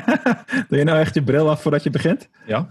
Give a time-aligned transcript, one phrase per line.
[0.68, 2.28] Doe je nou echt je bril af voordat je begint?
[2.46, 2.66] Ja.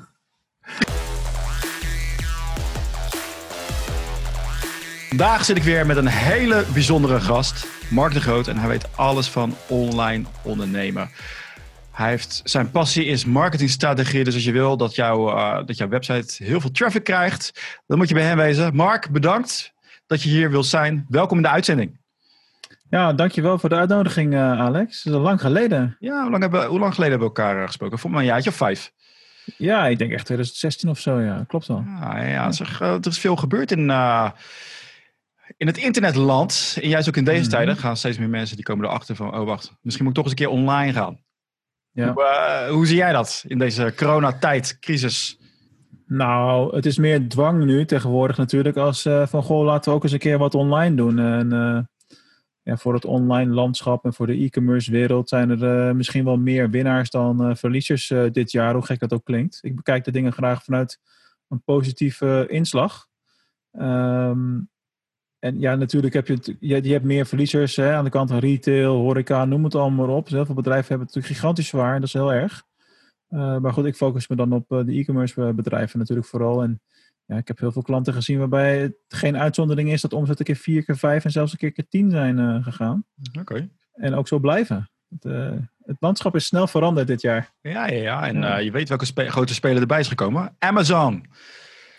[5.08, 8.48] Vandaag zit ik weer met een hele bijzondere gast, Mark de Groot.
[8.48, 11.10] En hij weet alles van online ondernemen.
[11.92, 14.24] Hij heeft, zijn passie is marketingstrategie.
[14.24, 17.52] Dus als je wil dat, jouw uh, dat jouw website heel veel traffic krijgt,
[17.88, 18.76] dan moet je bij hem wezen.
[18.76, 19.74] Mark, bedankt
[20.08, 21.06] dat je hier wilt zijn.
[21.10, 22.01] Welkom in de uitzending.
[22.92, 25.04] Ja, dankjewel voor de uitnodiging, uh, Alex.
[25.04, 25.96] Dat is al lang geleden.
[26.00, 28.00] Ja, hoe lang, hebben, hoe lang geleden hebben we elkaar uh, gesproken?
[28.00, 28.92] Voor mij een jaartje of vijf.
[29.58, 31.44] Ja, ik denk echt 2016 of zo, ja.
[31.48, 31.84] Klopt wel.
[31.88, 33.80] Ja, ja, Zeg, er is veel gebeurd in,
[35.58, 36.78] in het internetland.
[36.82, 37.52] En juist ook in deze mm -hmm.
[37.52, 39.40] tijden gaan steeds meer mensen die komen erachter van...
[39.40, 41.20] oh, wacht, misschien moet ik toch eens een keer online gaan.
[41.92, 42.14] Ja.
[42.14, 45.40] Hoe, hoe zie jij dat in deze coronatijd, crisis?
[46.06, 50.04] Nou, het is meer dwang nu tegenwoordig natuurlijk als uh, van goh, laten we ook
[50.04, 51.20] eens een keer wat online doen.
[51.20, 51.90] En
[52.64, 56.38] ja, voor het online landschap en voor de e-commerce wereld zijn er uh, misschien wel
[56.38, 59.60] meer winnaars dan verliezers dit jaar, hoe gek dat ook klinkt.
[59.62, 61.00] Ik bekijk de dingen graag vanuit
[61.48, 63.08] een positieve inslag.
[63.72, 64.70] Um,
[65.40, 68.96] en ja, natuurlijk heb je, je, hebt meer verliezers hè, aan de kant van retail,
[68.96, 70.28] horeca, noem het allemaal maar op.
[70.28, 72.64] Heel veel bedrijven hebben het natuurlijk gigantisch zwaar, dat is heel erg.
[73.62, 76.64] Maar goed, ik focus me dan op de e-commerce bedrijven natuurlijk vooral.
[76.64, 76.82] En
[77.32, 80.46] ja, ik heb heel veel klanten gezien waarbij het geen uitzondering is dat omzet een
[80.46, 83.06] keer vier keer vijf en zelfs een keer keer tien zijn uh, gegaan.
[83.30, 83.40] Oké.
[83.40, 83.70] Okay.
[83.94, 84.90] En ook zo blijven.
[85.10, 85.24] Het,
[85.84, 87.54] het, landschap is snel veranderd dit jaar.
[87.62, 88.28] Ja, ja, ja.
[88.28, 88.58] en ja.
[88.58, 90.56] je weet welke spe grote speler erbij is gekomen.
[90.60, 91.26] Amazon.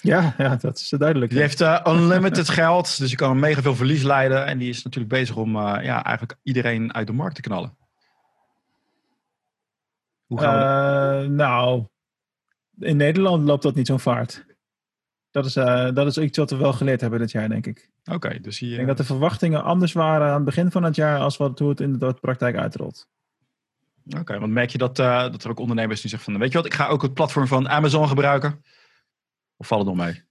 [0.00, 1.30] Ja, ja, dat is duidelijk.
[1.30, 4.46] Die heeft unlimited geld, dus je kan mega veel verlies leiden.
[4.46, 7.76] En die is natuurlijk bezig om ja, eigenlijk iedereen uit de markt te knallen.
[10.26, 10.58] Hoe gaan
[11.22, 11.84] we nou,
[12.78, 14.44] in Nederland loopt dat niet zo'n vaart.
[15.32, 15.52] Dat is,
[15.94, 17.90] dat is iets wat we wel geleerd hebben dit jaar, denk ik.
[18.04, 18.70] Oké, okay, dus hier...
[18.70, 21.58] Ik denk dat de verwachtingen anders waren aan het begin van het jaar als wat,
[21.58, 23.08] hoe het in de praktijk uitrolt.
[24.06, 26.56] Oké, okay, want merk je dat, dat er ook ondernemers die zeggen van, weet je
[26.56, 28.64] wat, ik ga ook het platform van Amazon gebruiken.
[29.56, 30.22] Of valt het nog mee?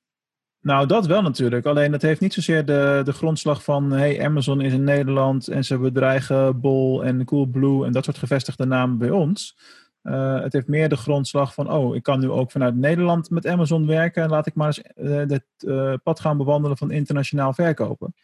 [0.62, 1.66] Nou, dat wel natuurlijk.
[1.66, 3.92] Alleen dat heeft niet zozeer de, de grondslag van...
[3.92, 7.86] hey, Amazon is in Nederland en ze bedreigen Bol en Coolblue...
[7.86, 9.58] en dat soort gevestigde namen bij ons.
[10.04, 11.72] Uh, het heeft meer de grondslag van...
[11.72, 14.24] oh, ik kan nu ook vanuit Nederland met Amazon werken...
[14.24, 14.82] en laat ik maar eens
[15.30, 18.16] het uh, pad gaan bewandelen van internationaal verkopen.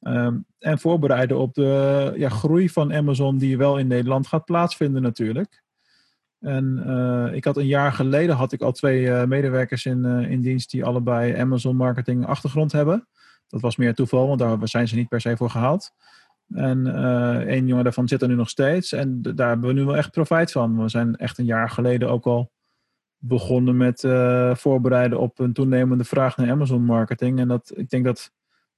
[0.00, 3.38] Um, en voorbereiden op de ja, groei van Amazon...
[3.38, 5.62] die wel in Nederland gaat plaatsvinden natuurlijk...
[6.40, 6.82] En
[7.34, 11.38] ik had een jaar geleden had ik al twee medewerkers in, in dienst die allebei
[11.38, 13.08] Amazon marketing achtergrond hebben.
[13.48, 15.92] Dat was meer toeval, want daar zijn ze niet per se voor gehaald.
[16.54, 16.86] En
[17.46, 18.92] één jongen daarvan zit er nu nog steeds.
[18.92, 20.82] En daar hebben we nu wel echt profijt van.
[20.82, 22.52] We zijn echt een jaar geleden ook al
[23.16, 24.00] begonnen met
[24.58, 27.38] voorbereiden op een toenemende vraag naar Amazon marketing.
[27.38, 28.32] En dat, ik denk dat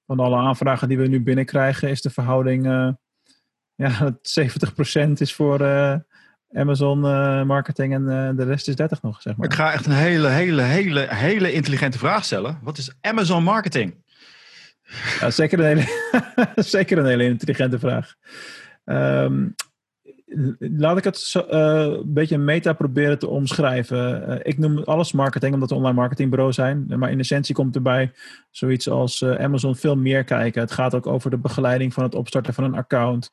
[0.05, 2.65] van alle aanvragen die we nu binnenkrijgen, is de verhouding
[3.75, 4.17] ja,
[5.07, 5.63] 70% is voor
[6.53, 9.45] Amazon uh, marketing en de rest is 30 nog, zeg maar.
[9.45, 12.59] Ik ga echt een hele, hele, hele, hele intelligente vraag stellen.
[12.61, 14.03] Wat is Amazon marketing?
[15.27, 15.85] Zeker, een hele,
[16.75, 18.15] zeker een hele intelligente vraag.
[18.85, 19.55] Um,
[20.59, 24.29] laat ik het uh, een beetje meta proberen te omschrijven.
[24.29, 26.85] Uh, ik noem alles marketing, omdat we online marketingbureau zijn.
[26.97, 28.11] Maar in essentie komt erbij
[28.51, 30.61] zoiets als uh, Amazon veel meer kijken.
[30.61, 33.31] Het gaat ook over de begeleiding van het opstarten van een account.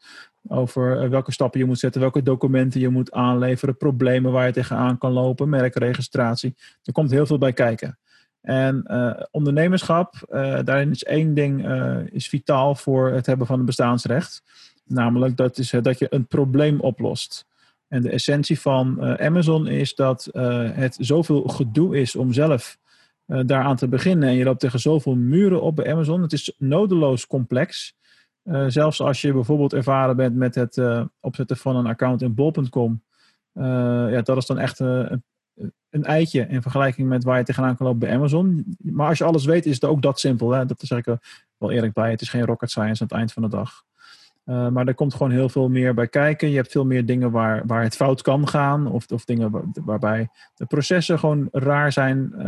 [0.49, 4.99] Over welke stappen je moet zetten, welke documenten je moet aanleveren, problemen waar je tegenaan
[4.99, 6.55] kan lopen, merkregistratie.
[6.83, 7.99] Er komt heel veel bij kijken.
[8.41, 8.85] En
[9.31, 10.15] ondernemerschap,
[10.65, 11.69] daarin is één ding
[12.11, 14.43] is vitaal voor het hebben van een bestaansrecht.
[14.85, 17.47] Namelijk dat, is, dat je een probleem oplost.
[17.89, 20.29] En de essentie van Amazon is dat
[20.75, 22.79] het zoveel gedoe is om zelf
[23.27, 24.29] daaraan te beginnen.
[24.29, 26.23] En je loopt tegen zoveel muren op bij Amazon.
[26.23, 27.95] Het is nodeloos complex.
[28.67, 30.83] zelfs als je bijvoorbeeld ervaren bent met het
[31.21, 33.03] opzetten van een account in bol.com.
[34.11, 35.23] ja, dat is dan echt een,
[35.91, 38.77] een eitje in vergelijking met waar je tegenaan kan lopen bij Amazon.
[38.79, 40.51] Maar als je alles weet, is het ook dat simpel.
[40.51, 40.67] Hè?
[40.67, 41.17] Dat zeg ik
[41.57, 42.11] wel eerlijk bij.
[42.11, 43.85] Het is geen rocket science aan het eind van de dag.
[44.45, 46.51] Uh, maar er komt gewoon heel veel meer bij kijken.
[46.51, 48.87] Je hebt veel meer dingen waar, waar het fout kan gaan.
[48.87, 52.33] Of, of dingen waar, waarbij de processen gewoon raar zijn.
[52.37, 52.45] Uh,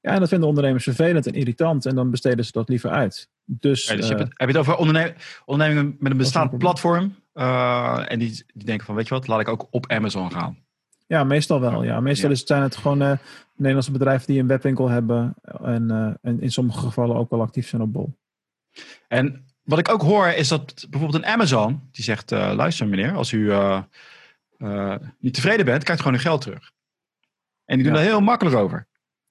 [0.00, 1.86] ja, en dat vinden ondernemers vervelend en irritant.
[1.86, 3.28] En dan besteden ze dat liever uit.
[3.44, 5.14] Dus, ja, dus uh, heb, je het, heb, je het, over onderne
[5.44, 7.14] ondernemingen met een bestaand platform.
[7.32, 10.66] en die, die denken van, weet je wat, laat ik ook op Amazon gaan.
[11.08, 11.82] Ja, meestal wel.
[11.82, 12.00] Ja.
[12.00, 12.30] Meestal.
[12.30, 13.18] Is, zijn het gewoon
[13.56, 15.34] Nederlandse bedrijven die een webwinkel hebben.
[15.62, 18.18] En, en in sommige gevallen ook wel actief zijn op Bol.
[19.08, 23.14] En wat ik ook hoor is dat bijvoorbeeld een Amazon, die zegt, uh, luister meneer,
[23.14, 23.52] als u
[25.18, 26.70] niet tevreden bent, krijgt gewoon uw geld terug.
[27.64, 28.00] En die doen ja.
[28.00, 28.86] daar heel makkelijk over.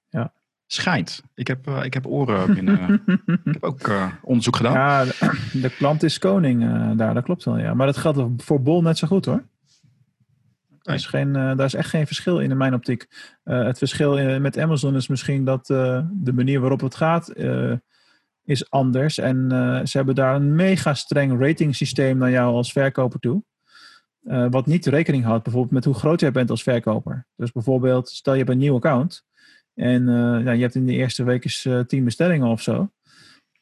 [0.08, 0.32] Ja.
[0.66, 1.22] Schijnt.
[1.34, 3.02] Ik heb, ik heb oren binnen.
[3.44, 3.90] ik heb ook
[4.22, 4.72] onderzoek gedaan.
[4.72, 6.60] Ja, de, de klant is koning
[6.96, 7.58] daar, dat klopt wel.
[7.58, 7.74] Ja.
[7.74, 9.42] Maar dat geldt voor Bol net zo goed hoor.
[10.88, 13.06] Daar, is geen, uh, daar is echt geen verschil in, in mijn optiek.
[13.44, 17.32] Uh, het verschil in, met Amazon is misschien dat de manier waarop het gaat
[18.44, 19.18] is anders.
[19.18, 19.48] En
[19.84, 23.42] ze hebben daar een mega streng rating systeem naar jou als verkoper toe.
[24.50, 27.26] wat niet rekening houdt bijvoorbeeld met hoe groot jij bent als verkoper.
[27.36, 29.24] Dus bijvoorbeeld, stel je hebt een nieuw account.
[29.74, 30.06] En
[30.56, 32.90] je hebt in de eerste week tien bestellingen of zo.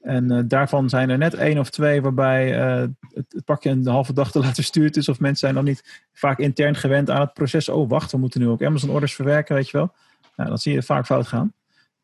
[0.06, 4.12] En uh, daarvan zijn er net één of twee waarbij uh, het, pakje een halve
[4.12, 5.08] dag te laten verstuurd is.
[5.08, 7.68] Of mensen zijn nog niet vaak intern gewend aan het proces.
[7.68, 9.92] Oh, wacht, we moeten nu ook Amazon orders verwerken, weet je wel.
[10.36, 11.52] Nou, dat zie je vaak fout gaan.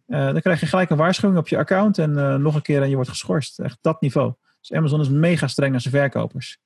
[0.06, 2.88] Uh, dan krijg je gelijk een waarschuwing op je account en nog een keer en
[2.88, 3.58] je wordt geschorst.
[3.58, 4.32] Echt dat niveau.
[4.60, 6.58] Dus Amazon is mega streng aan zijn verkopers.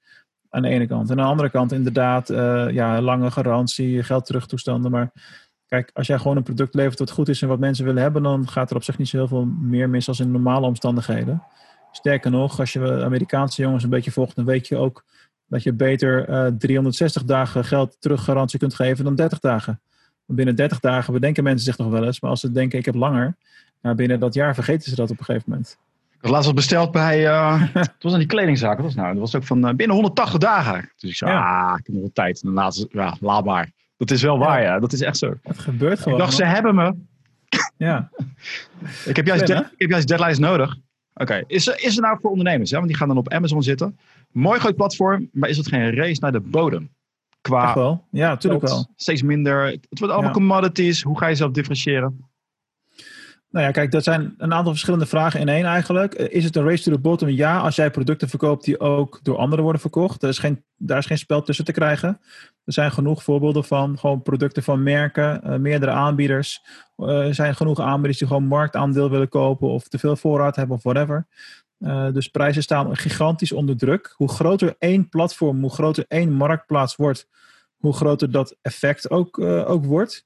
[0.50, 1.10] Aan de ene kant.
[1.10, 2.28] En aan de andere kant inderdaad,
[2.72, 4.90] ja, lange garantie, geld terugtoestanden.
[4.90, 5.12] Maar
[5.68, 8.22] Kijk, als jij gewoon een product levert wat goed is en wat mensen willen hebben,
[8.22, 11.42] dan gaat er op zich niet zo heel veel meer mis als in normale omstandigheden.
[11.92, 15.04] Sterker nog, als je Amerikaanse jongens een beetje volgt, dan weet je ook
[15.48, 19.80] dat je beter uh, 360 dagen geld teruggarantie kunt geven dan 30 dagen.
[20.26, 22.94] binnen 30 dagen bedenken mensen zich nog wel eens, maar als ze denken ik heb
[22.94, 23.36] langer,
[23.82, 25.78] nou, binnen dat jaar vergeten ze dat op een gegeven moment.
[26.10, 29.12] Ik had laatst wat besteld bij, uh, het was aan die kledingzaak, wat was nou?
[29.12, 30.90] Dat was ook van uh, binnen 180 dagen.
[30.96, 31.70] Dus ik zei, ja.
[31.70, 32.42] ah, ik heb nog wel tijd.
[32.42, 33.70] En laatst, ja, laatbaar.
[33.96, 34.78] Dat is wel waar, ja.
[34.78, 35.34] Dat is echt zo.
[35.42, 36.18] Het gebeurt gewoon.
[36.18, 36.94] Ik dacht, ze hebben me.
[37.76, 38.10] Ja.
[39.10, 40.76] ik, heb juist, ik heb juist deadlines nodig.
[41.14, 42.70] Oké, is, er, is er nou voor ondernemers?
[42.70, 42.76] Hè?
[42.76, 43.98] Want die gaan dan op Amazon zitten.
[44.30, 46.90] Mooi groot platform, maar is het geen race naar de bodem?
[47.40, 48.06] Qua wel.
[48.10, 48.92] Ja, natuurlijk wel.
[48.96, 49.64] Steeds minder.
[49.66, 51.02] Het wordt allemaal commodities.
[51.02, 52.26] Hoe ga je zelf differentiëren?
[53.50, 56.14] Nou ja, kijk, dat zijn een aantal verschillende vragen in één eigenlijk.
[56.14, 57.28] Is het een race to the bottom?
[57.28, 60.22] Ja, als jij producten verkoopt die ook door anderen worden verkocht.
[60.22, 62.20] Er is geen, daar is geen spel tussen te krijgen.
[62.66, 66.62] Er zijn genoeg voorbeelden van gewoon producten van merken, uh, meerdere aanbieders.
[66.96, 70.76] Uh, er zijn genoeg aanbieders die gewoon marktaandeel willen kopen of te veel voorraad hebben
[70.76, 71.26] of whatever.
[71.78, 74.14] Uh, dus prijzen staan gigantisch onder druk.
[74.16, 77.28] Hoe groter één platform, hoe groter één marktplaats wordt,
[77.76, 80.24] hoe groter dat effect ook, ook wordt.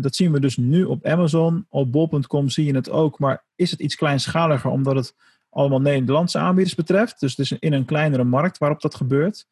[0.00, 1.66] Dat zien we dus nu op Amazon.
[1.68, 5.14] Op bol.com zie je het ook, maar is het iets kleinschaliger omdat het
[5.50, 7.20] allemaal Nederlandse aanbieders betreft.
[7.20, 9.46] Dus, dus in een kleinere markt waarop dat gebeurt.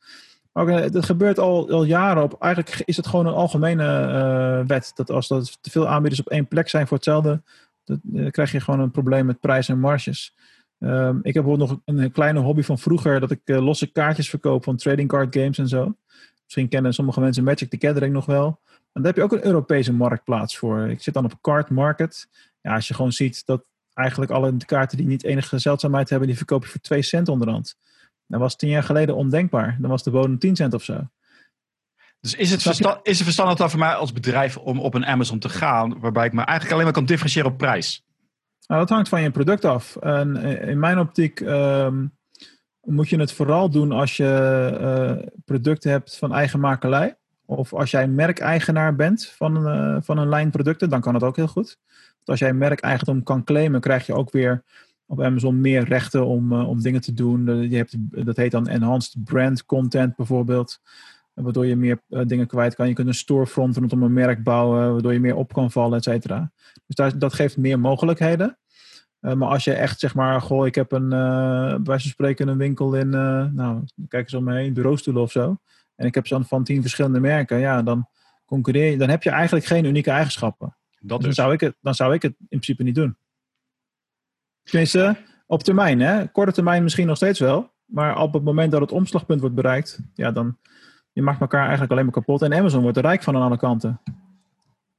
[0.54, 2.42] Uh, dat gebeurt al, al jaren op.
[2.42, 4.92] Eigenlijk is het gewoon een algemene uh, wet.
[4.94, 7.42] Dat als er te veel aanbieders op één plek zijn voor hetzelfde,
[7.84, 10.34] dan krijg je gewoon een probleem met prijs en marges.
[10.78, 14.76] Um, ik heb nog een, kleine hobby van vroeger dat ik losse kaartjes verkoop van
[14.76, 15.96] trading card games en zo.
[16.44, 18.60] Misschien kennen sommige mensen Magic the Gathering nog wel.
[18.66, 20.88] En daar heb je ook een Europese marktplaats voor.
[20.88, 22.28] Ik zit dan op Card Market.
[22.60, 23.64] Ja, als je gewoon ziet dat
[23.94, 27.76] eigenlijk alle kaarten die niet enige zeldzaamheid hebben, die verkoop je voor 2 cent onderhand.
[28.26, 29.76] Dat was tien jaar geleden ondenkbaar.
[29.80, 31.08] Dan was de bodem 10 cent of zo.
[32.20, 35.06] Dus is het, versta is het verstandig dan voor mij als bedrijf om op een
[35.06, 38.04] Amazon te gaan, waarbij ik me eigenlijk alleen maar kan differentiëren op prijs?
[38.66, 39.96] Nou, dat hangt van je product af.
[39.96, 42.16] En eh, in mijn optiek um,
[42.80, 47.16] moet je het vooral doen als je uh, producten hebt van eigen makelij.
[47.46, 51.22] Of als jij merkeigenaar bent van een, uh, van een lijn producten, dan kan het
[51.22, 51.78] ook heel goed.
[52.14, 54.62] Want als jij merkeigendom kan claimen, krijg je ook weer
[55.06, 57.70] op Amazon meer rechten om, uh, om dingen te doen.
[57.70, 57.96] Je hebt,
[58.26, 60.80] dat heet dan enhanced brand content bijvoorbeeld.
[61.34, 62.88] Waardoor je meer uh, dingen kwijt kan.
[62.88, 66.04] Je kunt een storefront rondom een merk bouwen, waardoor je meer op kan vallen, et
[66.04, 66.52] cetera.
[66.86, 68.58] Dus daar, dat geeft meer mogelijkheden.
[69.20, 72.58] maar als je echt zeg maar, goh, ik heb een, bij wijze van spreken een
[72.58, 75.56] winkel in, nou, kijk eens om me heen, bureaustoelen of zo
[75.96, 78.08] en ik heb zo'n van tien verschillende merken, ja, dan
[78.44, 80.76] concurreer je, dan heb je eigenlijk geen unieke eigenschappen.
[81.00, 83.16] Dat dus dan, zou ik het, dan zou ik het in principe niet doen.
[84.64, 85.16] Tenminste,
[85.46, 86.26] op termijn, hè?
[86.26, 87.72] Korte termijn misschien nog steeds wel.
[87.84, 90.58] Maar op het moment dat het omslagpunt wordt bereikt, ja, dan
[91.12, 92.42] je maakt elkaar eigenlijk alleen maar kapot.
[92.42, 94.00] En Amazon wordt er rijk van aan alle kanten.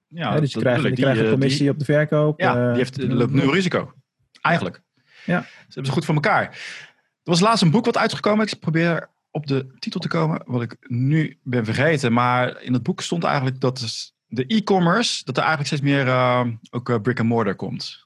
[0.07, 2.39] Ja, dus je krijgt, je krijgt een commissie op de verkoop.
[2.39, 3.93] Ja, die heeft, loopt nul risico.
[4.41, 4.81] Eigenlijk.
[5.25, 5.41] Ja.
[5.41, 6.43] Ze hebben ze goed voor elkaar.
[6.43, 8.47] Er was laatst een boek wat uitgekomen.
[8.47, 12.13] Ik probeer op de titel te komen, wat ik nu ben vergeten.
[12.13, 16.45] Maar in het boek stond eigenlijk dat de e-commerce, dat er eigenlijk steeds meer uh,
[16.69, 18.04] ook uh, brick and mortar komt.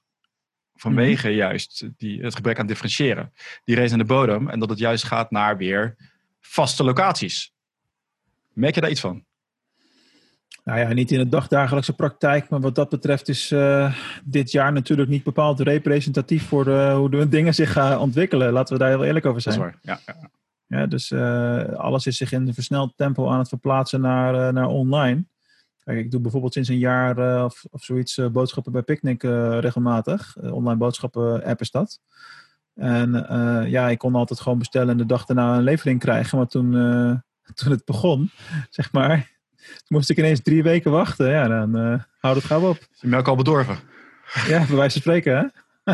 [0.79, 1.37] Vanwege mhm.
[1.37, 3.33] juist die, het gebrek aan differentiëren.
[3.63, 4.49] Die race aan de bodem.
[4.49, 5.95] En dat het juist gaat naar weer
[6.39, 7.53] vaste locaties.
[8.53, 9.25] Merk je daar iets van?
[10.63, 14.73] Nou ja, niet in de dagdagelijkse praktijk, maar wat dat betreft is uh, dit jaar
[14.73, 18.53] natuurlijk niet bepaald representatief voor de, hoe de dingen zich gaan ontwikkelen.
[18.53, 19.59] Laten we daar heel eerlijk over zijn.
[19.59, 19.97] Dat is waar.
[20.05, 20.29] Ja, ja.
[20.67, 24.67] Ja, dus uh, alles is zich in een versneld tempo aan het verplaatsen naar, naar
[24.67, 25.25] online.
[25.89, 29.23] Kijk, ik doe bijvoorbeeld sinds een jaar uh, of, of zoiets boodschappen bij Picnic
[29.59, 30.37] regelmatig.
[30.37, 31.99] online boodschappen app is dat.
[32.75, 33.25] En
[33.69, 36.37] ja, ik kon altijd gewoon bestellen en de dag daarna een levering krijgen.
[36.37, 36.71] Maar toen,
[37.59, 38.31] toen het begon,
[38.69, 39.31] zeg maar,
[39.87, 41.29] moest ik ineens drie weken wachten.
[41.29, 42.77] Ja, dan houd het gauw op.
[42.77, 43.77] Is je melk al bedorven?
[44.47, 45.43] Ja, bij wijze van spreken, hè?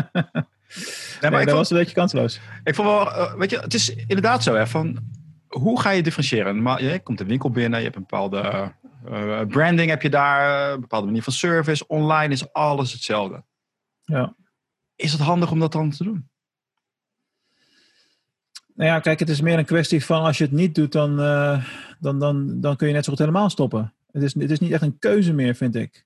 [1.20, 2.40] Nee, maar ik dat was een beetje kansloos.
[2.64, 4.98] Ik vond wel, uh, weet je, het is inderdaad zo, hè, van
[5.48, 6.62] hoe ga je differentiëren?
[6.62, 8.72] Maar je komt een winkel binnen, je hebt een bepaalde
[9.10, 11.86] Uh, branding heb je daar, een bepaalde manier van service.
[11.86, 13.44] Online is alles hetzelfde.
[14.04, 14.34] Ja.
[14.96, 16.28] Is het handig om dat dan te doen?
[18.74, 21.20] Nou ja, kijk, het is meer een kwestie van als je het niet doet, dan,
[21.20, 21.66] uh,
[22.00, 23.94] dan, dan, dan kun je net zo goed helemaal stoppen.
[24.10, 26.04] Het is, het is niet echt een keuze meer, vind ik.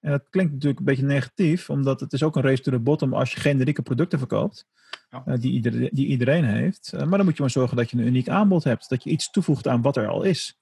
[0.00, 2.78] En dat klinkt natuurlijk een beetje negatief, omdat het is ook een race to the
[2.78, 4.66] bottom als je generieke producten verkoopt,
[5.10, 5.22] ja.
[5.26, 6.92] uh, die, ieder, die iedereen heeft.
[6.94, 9.10] Uh, maar dan moet je maar zorgen dat je een uniek aanbod hebt, dat je
[9.10, 10.61] iets toevoegt aan wat er al is.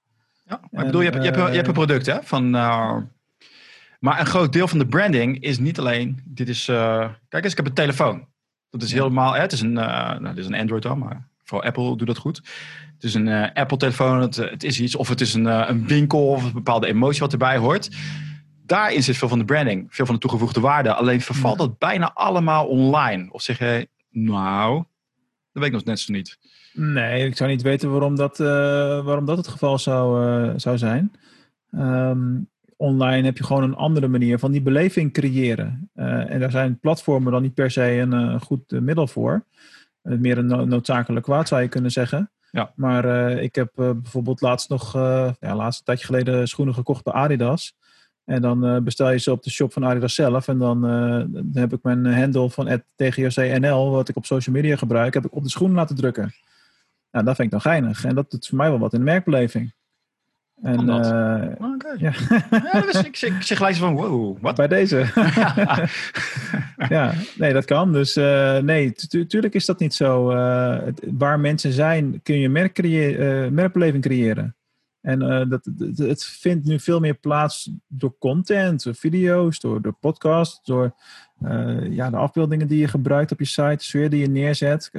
[0.50, 2.22] Ja, maar ik bedoel, je hebt, je, hebt, je hebt een product, hè?
[2.22, 7.50] Van, maar een groot deel van de branding is niet alleen, dit is, kijk eens,
[7.50, 8.28] ik heb een telefoon.
[8.70, 11.68] Dat is helemaal, hè, het is een, nou, dit is een Android dan, maar Vooral
[11.68, 12.36] Apple doet dat goed.
[12.94, 15.86] Het is een uh, Apple-telefoon, het, het, is iets, of het is een, uh, een
[15.86, 17.90] winkel of een bepaalde emotie wat erbij hoort.
[18.66, 20.94] Daarin zit veel van de branding, veel van de toegevoegde waarde.
[20.94, 23.32] Alleen vervalt dat bijna allemaal online.
[23.32, 24.84] Of zeg je, nou,
[25.52, 26.38] dat weet ik nog net zo niet.
[26.72, 28.46] Nee, ik zou niet weten waarom dat, uh,
[29.04, 31.12] waarom dat het geval zou, zou zijn.
[31.74, 35.90] Um, online heb je gewoon een andere manier van die beleving creëren.
[35.94, 39.44] en daar zijn platformen dan niet per se een goed middel voor.
[40.02, 42.30] Eh, meer een noodzakelijk kwaad zou je kunnen zeggen.
[42.50, 42.72] Ja.
[42.76, 46.74] Maar uh, ik heb uh, bijvoorbeeld laatst nog, uh, ja, laatst een tijdje geleden schoenen
[46.74, 47.76] gekocht bij Adidas.
[48.30, 50.48] En dan bestel je ze op de shop van Adidas zelf.
[50.48, 50.80] En dan,
[51.30, 55.34] dan heb ik mijn handle van TGOCNL, wat ik op social media gebruik, heb ik
[55.34, 56.32] op de schoenen laten drukken.
[57.10, 58.04] Nou, dat vind ik dan geinig.
[58.04, 59.72] En dat doet voor mij wel wat in de merkbeleving.
[60.62, 61.96] En, uh, okay.
[61.98, 62.12] ja.
[62.50, 64.56] ja dus ik, ik, zeg gelijk van, wow, wat?
[64.56, 64.96] Bij deze.
[66.96, 67.92] ja, nee, dat kan.
[67.92, 68.92] Dus uh, nee,
[69.26, 70.32] tuurlijk is dat niet zo.
[70.32, 74.54] Uh, het, waar mensen zijn, kun je merk creë merkbeleving creëren.
[75.00, 80.60] En dat, het, vindt nu veel meer plaats door content, door video's, door, door podcasts,
[80.64, 80.94] door
[81.90, 84.90] ja, de afbeeldingen die je gebruikt op je site, de sfeer die je neerzet.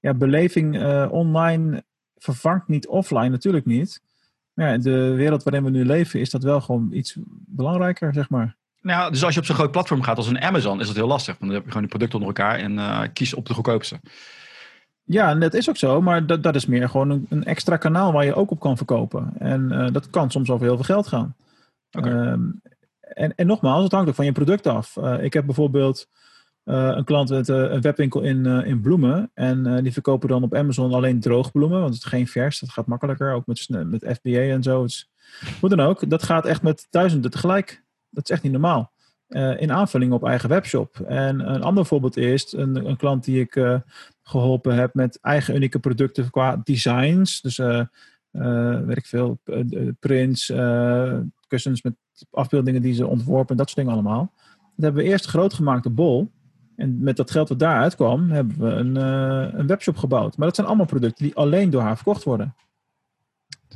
[0.00, 1.84] ja, beleving online
[2.16, 4.02] vervangt niet offline, natuurlijk niet.
[4.54, 8.30] Ja, in de wereld waarin we nu leven is dat wel gewoon iets belangrijker, zeg
[8.30, 8.56] maar.
[8.80, 11.06] Nou, dus als je op zo'n groot platform gaat als een Amazon, is dat heel
[11.06, 11.38] lastig.
[11.38, 14.00] Want dan heb je gewoon die producten onder elkaar en kies op de goedkoopste.
[15.04, 17.76] Ja, en dat is ook zo, maar dat, dat is meer gewoon een, een extra
[17.76, 19.32] kanaal waar je ook op kan verkopen.
[19.38, 21.36] En uh, dat kan soms over heel veel geld gaan.
[21.90, 22.12] Okay.
[22.12, 22.60] Um,
[23.00, 24.96] en, en nogmaals, het hangt ook van je product af.
[24.96, 26.08] Uh, ik heb bijvoorbeeld
[26.64, 29.30] uh, een klant met een webwinkel in, in bloemen.
[29.34, 32.60] En die verkopen dan op Amazon alleen droogbloemen, want het is geen vers.
[32.60, 34.82] Dat gaat makkelijker, ook met, met FBA en zo.
[34.82, 35.08] Het
[35.60, 37.84] hoe dan ook, dat gaat echt met duizenden tegelijk.
[38.10, 38.92] Dat is echt niet normaal.
[39.56, 41.00] in aanvulling op eigen webshop.
[41.00, 43.80] En een ander voorbeeld is een, een klant die ik
[44.22, 47.40] geholpen heb met eigen unieke producten qua designs.
[47.40, 47.56] Dus
[48.86, 49.40] weet ik veel,
[50.00, 50.52] prints,
[51.46, 51.94] kussens met
[52.30, 54.32] afbeeldingen die ze ontworpen, dat soort dingen allemaal.
[54.76, 56.30] Dat hebben we eerst groot gemaakt op Bol.
[56.76, 60.36] En met dat geld wat daaruit kwam, hebben we een, uh, een webshop gebouwd.
[60.36, 62.54] Maar dat zijn allemaal producten die alleen door haar verkocht worden.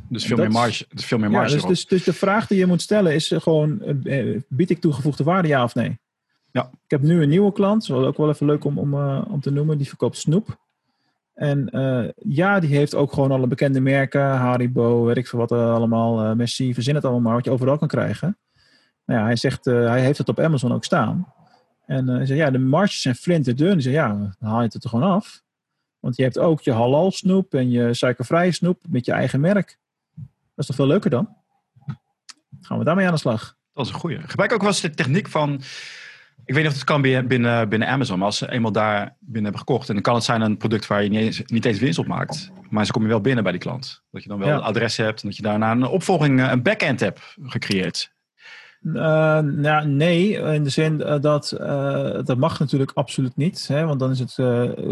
[0.09, 1.49] Dus veel, meer marge, dus veel meer marge.
[1.49, 4.81] Ja, dus, dus, dus, de vraag die je moet stellen is gewoon: uh, bied ik
[4.81, 5.99] toegevoegde waarde, ja of nee?
[6.57, 6.71] Ja.
[6.85, 9.23] Ik heb nu een nieuwe klant, dat is ook wel even leuk om, om, uh,
[9.29, 10.59] om te noemen, die verkoopt snoep.
[11.35, 11.69] En
[12.17, 16.75] ja, die heeft ook gewoon alle bekende merken, Haribo, weet ik veel wat allemaal, Messi,
[16.75, 18.39] verzin het allemaal maar, wat je overal kan krijgen.
[19.05, 21.33] Nou ja, hij zegt, hij heeft het op Amazon ook staan.
[21.87, 23.73] En hij zei, ja, de marges zijn flinterdun.
[23.73, 25.43] Hij zei, ja, dan haal je het er gewoon af.
[26.01, 29.79] Want je hebt ook je halal snoep en je suikervrije snoep met je eigen merk.
[30.15, 31.29] Dat is toch veel leuker dan?
[32.61, 33.57] Gaan we daarmee aan de slag.
[33.73, 34.21] Dat is een goeie.
[34.21, 35.61] Gebruik ook wel eens de techniek van...
[36.47, 39.43] Ik weet niet of het kan binnen, binnen Amazon, maar als ze eenmaal daar binnen
[39.43, 39.89] hebben gekocht...
[39.89, 42.07] en dan kan het zijn een product waar je niet eens, niet eens winst op
[42.07, 42.51] maakt...
[42.71, 44.03] maar ze kom je wel binnen bij die klant.
[44.11, 44.55] Dat je dan wel ja.
[44.55, 48.15] een adres hebt en dat je daarna een opvolging, een backend hebt gecreëerd.
[48.83, 48.95] Uh,
[49.39, 53.69] nou, nee, in de zin uh, dat uh, dat mag natuurlijk absoluut niet.
[53.69, 54.35] Hè, want dan, is het,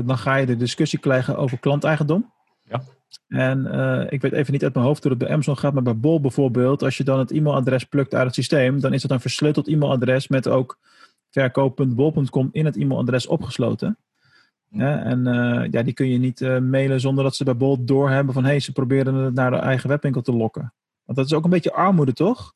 [0.06, 2.32] dan ga je de discussie krijgen over klanteigendom.
[2.68, 2.82] Ja.
[3.28, 3.66] En
[4.10, 6.20] ik weet even niet uit mijn hoofd hoe het bij Amazon gaat, maar bij Bol
[6.20, 9.68] bijvoorbeeld, als je dan het e-mailadres plukt uit het systeem, dan is dat een versleuteld
[9.68, 10.78] e-mailadres met ook
[11.34, 13.98] verkoop.bol.com in het e-mailadres opgesloten.
[14.68, 15.24] Ja, en
[15.70, 18.60] ja, die kun je niet mailen zonder dat ze bij Bol doorhebben van hé, hey,
[18.60, 20.72] ze proberen het naar de eigen webwinkel te lokken.
[21.04, 22.54] Want dat is ook een beetje armoede, toch?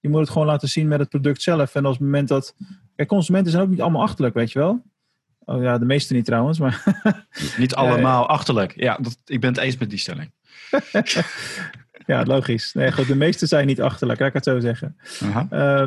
[0.00, 1.74] Je moet het gewoon laten zien met het product zelf.
[1.74, 2.54] En als het moment dat.
[2.96, 4.82] Kijk, consumenten zijn ook niet allemaal achterlijk, weet je wel.
[5.38, 7.02] Oh ja, de meeste niet trouwens, maar.
[7.58, 8.72] niet allemaal achterlijk.
[8.76, 10.32] Ja, dat, ik ben het eens met die stelling.
[12.06, 12.72] ja, logisch.
[12.72, 14.96] Nee, goed, de meeste zijn niet achterlijk, laat ik het zo zeggen.
[15.52, 15.86] Uh,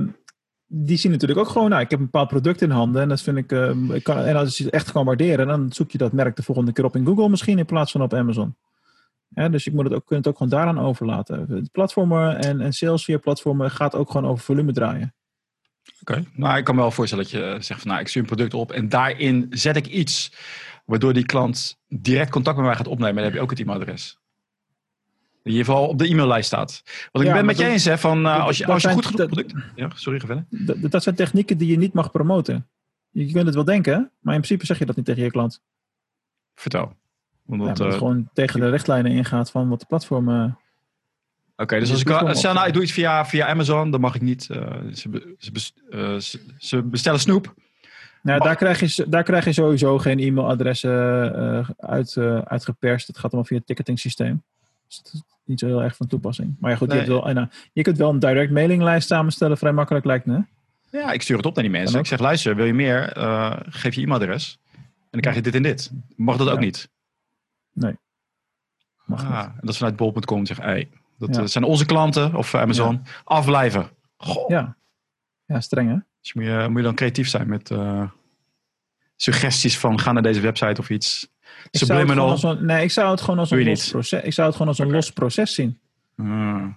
[0.75, 3.21] die zien natuurlijk ook gewoon, nou, ik heb een bepaald product in handen en dat
[3.21, 5.97] vind ik, uh, ik kan, en als je het echt kan waarderen, dan zoek je
[5.97, 8.55] dat merk de volgende keer op in Google misschien in plaats van op Amazon.
[9.29, 11.69] Dus ik moet het ook, kun het ook gewoon daaraan overlaten.
[11.71, 15.13] Platformen en, en sales via platformen gaat ook gewoon over volume draaien.
[16.01, 16.27] Oké, okay.
[16.33, 18.53] nou ik kan me wel voorstellen dat je zegt van nou ik stuur een product
[18.53, 20.31] op en daarin zet ik iets
[20.85, 23.59] waardoor die klant direct contact met mij gaat opnemen en dan heb je ook het
[23.59, 24.17] e-mailadres.
[25.43, 26.83] In ieder geval op de e-maillijst staat.
[27.11, 29.05] Want ik Ja, ben met je eens, hè, van eh, als je, als je goed
[29.05, 29.53] genoeg product...
[29.75, 30.45] Ja, sorry, verder.
[30.49, 32.67] Dat, dat zijn technieken die je niet mag promoten.
[33.09, 35.61] Je kunt het wel denken, maar in principe zeg je dat niet tegen je klant.
[36.55, 36.95] Vertel.
[37.45, 40.57] Want Ja, dat, het eh, gewoon tegen de richtlijnen ingaat van wat de platformen.
[41.55, 44.15] Oké, dus als ik, platform stel nou, ik doe iets via, via Amazon, dan mag
[44.15, 44.49] ik niet.
[44.49, 46.15] eh, ze, ze, eh,
[46.57, 47.53] ze, bestellen snoep.
[48.21, 53.07] Nou, Mag- daar, krijg je, daar krijg je sowieso geen e-mailadressen eh, uit, eh, uitgeperst.
[53.07, 54.43] Het gaat allemaal via het ticketing systeem.
[55.01, 56.55] Dus het is niet zo heel erg van toepassing.
[56.59, 57.01] Maar ja, goed, Nee.
[57.01, 59.57] je, wel, eh, nou, je kunt wel een direct mailinglijst samenstellen.
[59.57, 60.43] Vrij makkelijk lijkt me.
[60.91, 61.99] Ja, ik stuur het op naar die mensen.
[61.99, 63.11] Ik zeg, luister, wil je meer?
[63.11, 64.59] Eh, geef je e-mailadres.
[64.73, 65.91] En dan krijg je dit en dit.
[66.15, 66.59] Mag dat ook Ja.
[66.59, 66.89] niet?
[69.05, 69.45] Mag Ah, niet.
[69.45, 70.45] en dat is vanuit bol.com.
[70.45, 71.41] Zeg, hey, dat Ja.
[71.41, 73.01] eh, zijn onze klanten of Amazon.
[73.23, 73.89] Afblijven.
[74.17, 74.49] Goh.
[74.49, 74.75] Ja.
[75.45, 75.95] ja, streng hè?
[76.21, 77.71] Dus moet je, moet je dan creatief zijn met
[79.15, 81.31] suggesties van ga naar deze website of iets.
[81.71, 82.57] Ik zou het gewoon Subliminal.
[82.57, 84.23] een, nee, ik zou het gewoon als een los proces.
[84.23, 85.79] Ik zou het gewoon als een los proces zien.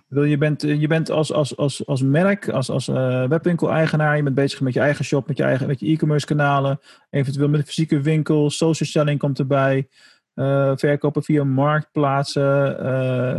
[0.09, 4.23] Bedoel, Je bent, je bent als, als, als, als merk, als, als eh, webwinkel-eigenaar, je
[4.23, 7.61] bent bezig met je eigen shop, met je eigen met je e-commerce kanalen, eventueel met
[7.61, 9.88] een fysieke winkel, social selling komt erbij,
[10.35, 12.78] eh, verkopen via marktplaatsen.
[12.78, 13.37] eh,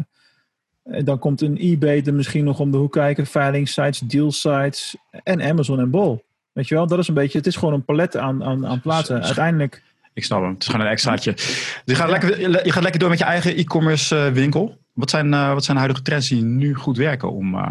[0.84, 5.42] en dan komt een eBay er misschien nog om de hoek kijken, veilingsites, dealsites en
[5.42, 6.24] Amazon en Bol.
[6.52, 8.82] Weet je wel, dat is een beetje, het is gewoon een palet aan, aan, aan
[8.82, 9.24] plaatsen.
[9.24, 9.84] Uiteindelijk,
[10.18, 10.50] ik snap hem.
[10.54, 11.32] Het is gewoon een extraatje.
[11.34, 14.78] Dus je, gaat lekker, je gaat lekker door met je eigen e-commerce eh, winkel.
[14.94, 17.62] Wat zijn, eh, wat zijn de huidige trends die nu goed werken om eh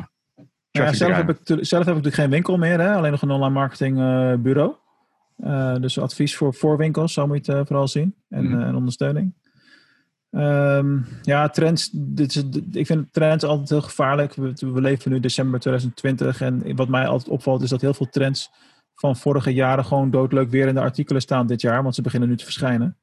[0.73, 2.95] Nou ja, zelf, heb ik, zelf heb ik natuurlijk geen winkel meer, hè?
[2.95, 3.95] alleen nog een online marketing
[4.43, 4.75] bureau.
[5.81, 8.15] Dus advies voor, voor winkels, zo moet je het vooral zien.
[8.29, 8.61] En, Mhm.
[8.61, 9.35] en ondersteuning.
[10.31, 11.91] Ehm, ja, trends.
[11.93, 14.35] Dit is, dit- ik vind trends altijd heel gevaarlijk.
[14.35, 16.41] We, we leven nu december 2020.
[16.41, 18.51] En wat mij altijd opvalt is dat heel veel trends
[18.97, 21.83] van vorige jaren gewoon doodleuk weer in de artikelen staan dit jaar.
[21.83, 22.97] Want ze beginnen nu te verschijnen.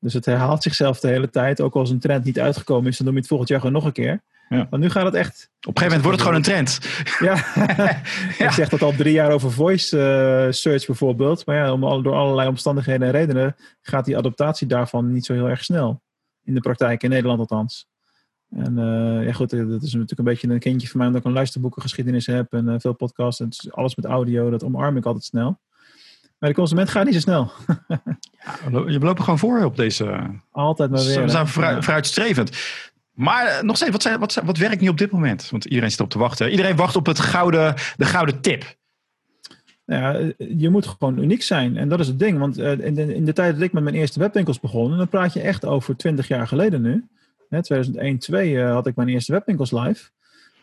[0.00, 1.60] Dus het herhaalt zichzelf de hele tijd.
[1.60, 3.84] Ook als een trend niet uitgekomen is, dan noem je het volgend jaar gewoon nog
[3.84, 4.22] een keer.
[4.48, 4.66] Ja.
[4.70, 6.80] Maar nu gaat het echt Op een gegeven moment wordt het gewoon een trend.
[7.18, 7.34] ja.
[8.46, 11.46] Ik zeg dat al drie jaar over voice eh, search bijvoorbeeld.
[11.46, 15.48] Maar ja, om, door allerlei omstandigheden en redenen gaat die adaptatie daarvan niet zo heel
[15.48, 16.02] erg snel.
[16.44, 17.88] In de praktijk, in Nederland althans.
[18.50, 21.22] En eh, ja goed, eh, dat is natuurlijk een beetje een kindje van mij omdat
[21.22, 23.40] ik een luisterboekengeschiedenis heb en eh, veel podcasts.
[23.40, 25.58] En alles met audio, dat omarm ik altijd snel.
[26.38, 27.50] Maar de consument gaat niet zo snel.
[28.92, 30.20] Je lopen gewoon voor op deze.
[30.50, 31.22] Altijd maar weer.
[31.22, 31.82] we zijn vooruit- Ja.
[31.82, 32.50] vooruitstrevend.
[33.12, 35.50] Maar nog steeds, wat, zijn, wat, zijn- wat werkt nu op dit moment?
[35.50, 36.50] Want iedereen zit op te wachten.
[36.50, 38.76] Iedereen wacht op het gouden, de gouden tip.
[39.86, 41.76] Nou ja, je moet gewoon uniek zijn.
[41.76, 42.38] En dat is het ding.
[42.38, 45.08] Want in, de, in de tijd dat ik met mijn eerste webwinkels begon, en dan
[45.08, 47.04] praat je echt over 20 jaar geleden nu.
[47.56, 50.10] Hè, 2001, 2002 eh, had ik mijn eerste webwinkels live.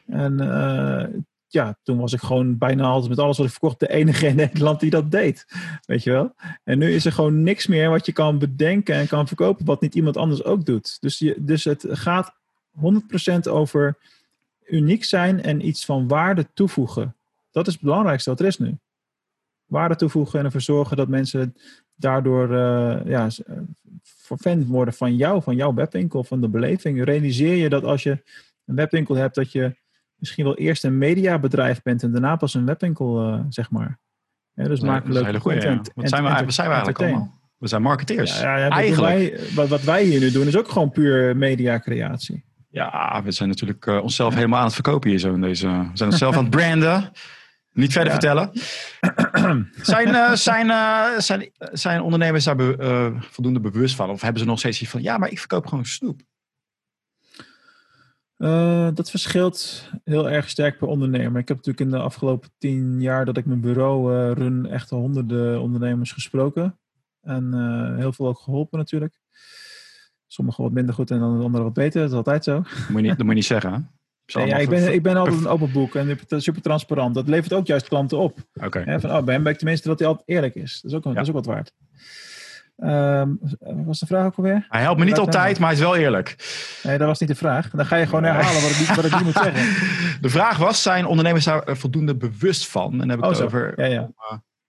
[0.07, 3.89] En eh, ja, toen was ik gewoon bijna altijd met alles wat ik verkocht de
[3.89, 5.45] enige in Nederland die dat deed.
[5.85, 6.35] Weet je wel?
[6.63, 9.81] En nu is er gewoon niks meer wat je kan bedenken en kan verkopen wat
[9.81, 10.97] niet iemand anders ook doet.
[11.01, 12.33] Dus, je, dus het gaat
[12.77, 13.97] 100% over
[14.65, 17.15] uniek zijn en iets van waarde toevoegen.
[17.51, 18.77] Dat is het belangrijkste wat er is nu
[19.65, 21.55] waarde toevoegen en ervoor zorgen dat mensen
[21.95, 23.29] daardoor eh ja,
[24.39, 27.03] fan worden van jou, van jouw webwinkel, van de beleving.
[27.03, 28.23] Realiseer je dat als je
[28.65, 29.75] een webwinkel hebt, dat je
[30.15, 33.99] misschien wel eerst een mediabedrijf bent en daarna pas een webwinkel, eh, zeg maar.
[34.53, 35.65] Ja, dus maak leuke hele goeie, ja.
[35.65, 35.91] content.
[35.95, 37.29] Wat zijn we, enter- wat zijn we eigenlijk entertain.
[37.29, 37.51] allemaal?
[37.57, 38.39] We zijn marketeers.
[38.39, 39.13] Ja, Eigenlijk.
[39.13, 42.43] Wij, wat, wat wij hier nu doen is ook gewoon puur mediacreatie.
[42.69, 45.67] Ja, we zijn natuurlijk eh, onszelf helemaal aan het verkopen hier zo in deze.
[45.67, 47.11] We zijn onszelf aan het branden.
[47.73, 48.19] Niet verder Ja.
[48.19, 48.51] vertellen.
[49.93, 54.09] zijn, eh, zijn, eh, zijn, zijn ondernemers daar be- eh, voldoende bewust van?
[54.09, 56.21] Of hebben ze nog steeds iets van, ja, maar ik verkoop gewoon snoep.
[58.37, 61.41] Eh, dat verschilt heel erg sterk per ondernemer.
[61.41, 64.89] Ik heb natuurlijk in de afgelopen tien jaar dat ik mijn bureau eh, run echt
[64.89, 66.79] honderden ondernemers gesproken.
[67.21, 69.19] En eh, heel veel ook geholpen natuurlijk.
[70.27, 72.01] Sommigen wat minder goed en dan de anderen wat beter.
[72.01, 72.53] Dat is altijd zo.
[72.61, 73.73] Dat moet je niet, dat moet je niet zeggen.
[73.73, 73.79] hè?
[74.33, 77.15] Nee, ja, ik, ben, ik ben altijd een open boek en super transparant.
[77.15, 78.39] Dat levert ook juist klanten op.
[78.53, 78.99] Oké.
[78.99, 80.79] Van, oh, bij hem ben ik tenminste dat hij altijd eerlijk is.
[80.81, 81.73] Dat is ook, dat is ook wat waard.
[82.77, 84.65] Ehm, wat was de vraag ook alweer?
[84.69, 86.35] Hij helpt me niet altijd, maar hij is wel eerlijk.
[86.83, 87.69] Nee, dat was niet de vraag.
[87.69, 89.91] Dan ga je gewoon herhalen wat ik, niet- wat ik niet moet zeggen.
[90.21, 92.91] De vraag was, zijn ondernemers daar eh, voldoende bewust van?
[92.91, 93.45] En dan heb ik Oh, het zo.
[93.45, 93.73] over...
[93.75, 94.09] Ja, ja.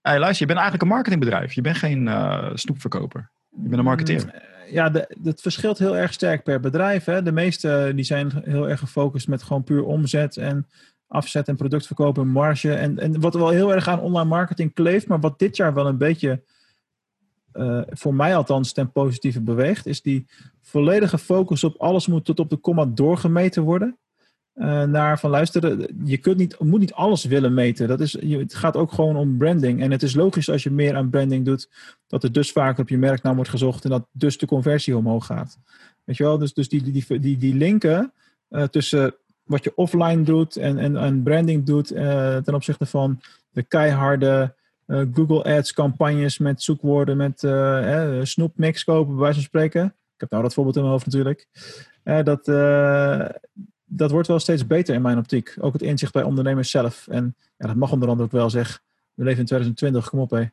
[0.00, 1.52] Hey, luister, je bent eigenlijk een marketingbedrijf.
[1.52, 3.30] Je bent geen eh, snoepverkoper.
[3.50, 4.22] Je bent een marketeer.
[4.24, 4.30] Mm,
[4.70, 7.04] Ja, het verschilt heel erg sterk per bedrijf.
[7.04, 7.22] Hè.
[7.22, 10.66] De meeste die zijn heel erg gefocust met gewoon puur omzet en
[11.06, 12.74] afzet en productverkoop en marge.
[12.74, 15.86] En, en wat wel heel erg aan online marketing kleeft, maar wat dit jaar wel
[15.86, 16.42] een beetje,
[17.52, 20.26] eh, voor mij althans, ten positieve beweegt, is die
[20.60, 23.98] volledige focus op alles moet tot op de komma doorgemeten worden.
[24.54, 27.88] Eh, naar van luisteren, je kunt niet, moet niet alles willen meten.
[27.88, 29.82] Dat is, je, het gaat ook gewoon om branding.
[29.82, 31.68] En het is logisch als je meer aan branding doet,
[32.06, 35.26] dat er dus vaker op je merknaam wordt gezocht en dat dus de conversie omhoog
[35.26, 35.58] gaat.
[36.04, 38.12] Weet je wel, dus, dus die, die, die, die linken
[38.70, 39.14] tussen
[39.44, 41.86] wat je offline doet en, en, en branding doet
[42.44, 44.54] ten opzichte van de keiharde
[44.86, 47.48] Google Ads campagnes met zoekwoorden, met
[48.26, 49.84] snoepmix kopen, bij wijze van spreken.
[49.84, 51.48] Ik heb nou dat voorbeeld in mijn hoofd natuurlijk.
[52.24, 52.46] dat,
[53.96, 55.56] dat wordt wel steeds beter in mijn optiek.
[55.60, 57.06] Ook het inzicht bij ondernemers zelf.
[57.08, 58.80] En ja, dat mag onder andere ook wel zeggen.
[59.14, 60.38] We leven in 2020, kom op hé.
[60.38, 60.50] Je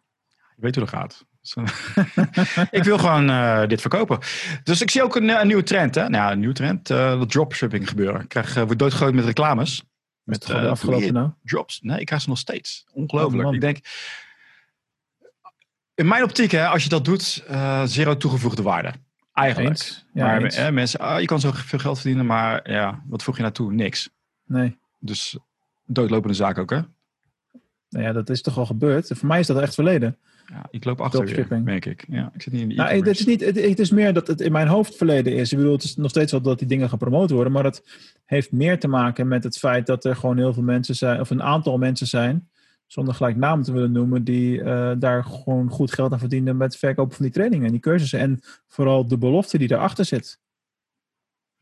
[0.68, 1.26] weet hoe dat gaat.
[2.72, 4.20] ik wil gewoon uh, dit verkopen.
[4.64, 5.96] Dus ik zie ook een, een nieuwe trend.
[5.96, 6.10] Hè?
[6.10, 6.90] Nou, een nieuwe trend.
[6.90, 8.22] Uh, dat dropshipping gebeuren.
[8.22, 9.84] Ik krijg, uh, word doodgegooid met reclames.
[10.24, 11.30] Met de afgelopen nou?
[11.44, 11.80] Drops.
[11.82, 12.86] Nee, ik krijg ze nog steeds.
[12.94, 13.48] Ongelooflijk.
[13.48, 13.78] Oh, ik denk...
[15.94, 17.44] In mijn optiek, hè, als je dat doet,
[17.86, 18.94] zero toegevoegde waarde.
[19.34, 20.04] Eigenlijk.
[20.14, 23.42] Ja, maar mensen, ah, je kan zo veel geld verdienen, maar ja, wat voeg je
[23.42, 23.74] naartoe?
[23.74, 24.10] Niks.
[24.46, 24.78] Nee.
[25.00, 25.38] Dus
[25.86, 26.82] doodlopende zaak ook, hè?
[27.90, 29.08] Nou ja, dat is toch al gebeurd.
[29.14, 30.18] Voor mij is dat echt verleden.
[30.46, 32.06] Ja, ik loop achter weer, merk ik.
[32.08, 34.28] Ja, ik zit niet in de nou, het, is niet, het, het, is meer dat
[34.28, 35.52] het in mijn hoofd verleden is.
[35.52, 37.54] Ik bedoel, het is nog steeds wel dat die dingen gepromoot worden.
[37.54, 37.84] Maar het
[38.26, 41.20] heeft meer te maken met het feit dat er gewoon heel veel mensen zijn...
[41.20, 42.50] of een aantal mensen zijn,
[42.92, 44.24] zonder gelijk namen te willen noemen...
[44.24, 47.72] die uh, daar gewoon goed geld aan verdienen met het verkopen van die trainingen en
[47.72, 48.20] die cursussen.
[48.20, 50.40] En vooral de belofte die daarachter zit.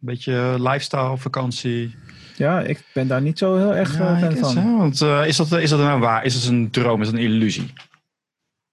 [0.02, 1.96] Een beetje lifestyle, vakantie...
[2.36, 4.78] Ja, ik ben daar niet zo heel erg ja, fan van.
[4.78, 6.26] want, uh, is, dat, is dat nou waar?
[6.26, 7.02] Is het een droom?
[7.02, 7.74] Is het een illusie?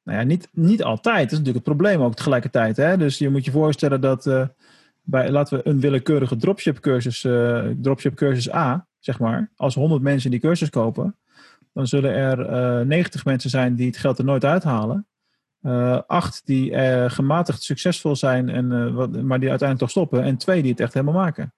[0.03, 1.23] Nou ja, niet, niet altijd.
[1.23, 2.77] Dat is natuurlijk het probleem ook tegelijkertijd.
[2.77, 2.97] Hè?
[2.97, 4.47] Dus je moet je voorstellen dat uh,
[5.03, 7.21] bij, laten we een willekeurige dropship cursus,
[7.81, 9.51] dropship cursus A, zeg maar.
[9.57, 11.17] Als 100 mensen die cursus kopen,
[11.77, 15.07] dan zullen er 90 mensen zijn die het geld er nooit uithalen.
[16.07, 16.73] acht die
[17.11, 20.23] gematigd succesvol zijn, en, wat, maar die uiteindelijk toch stoppen.
[20.23, 21.55] En twee die het echt helemaal maken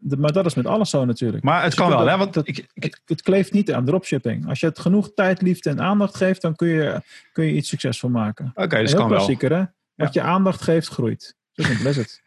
[0.00, 1.44] maar dat is met alles zo natuurlijk.
[1.44, 2.16] Maar het dus kan wel, hè?
[2.16, 4.48] Want ik, het, het, kleeft niet aan dropshipping.
[4.48, 7.68] Als je het genoeg tijd, liefde en aandacht geeft, dan kun je, kun je iets
[7.68, 8.50] succesvol maken.
[8.54, 9.64] Oké, okay, dus kan klassieker, hè?
[9.94, 11.36] Wat je aandacht geeft, groeit.
[11.52, 12.22] Zo simpel is het.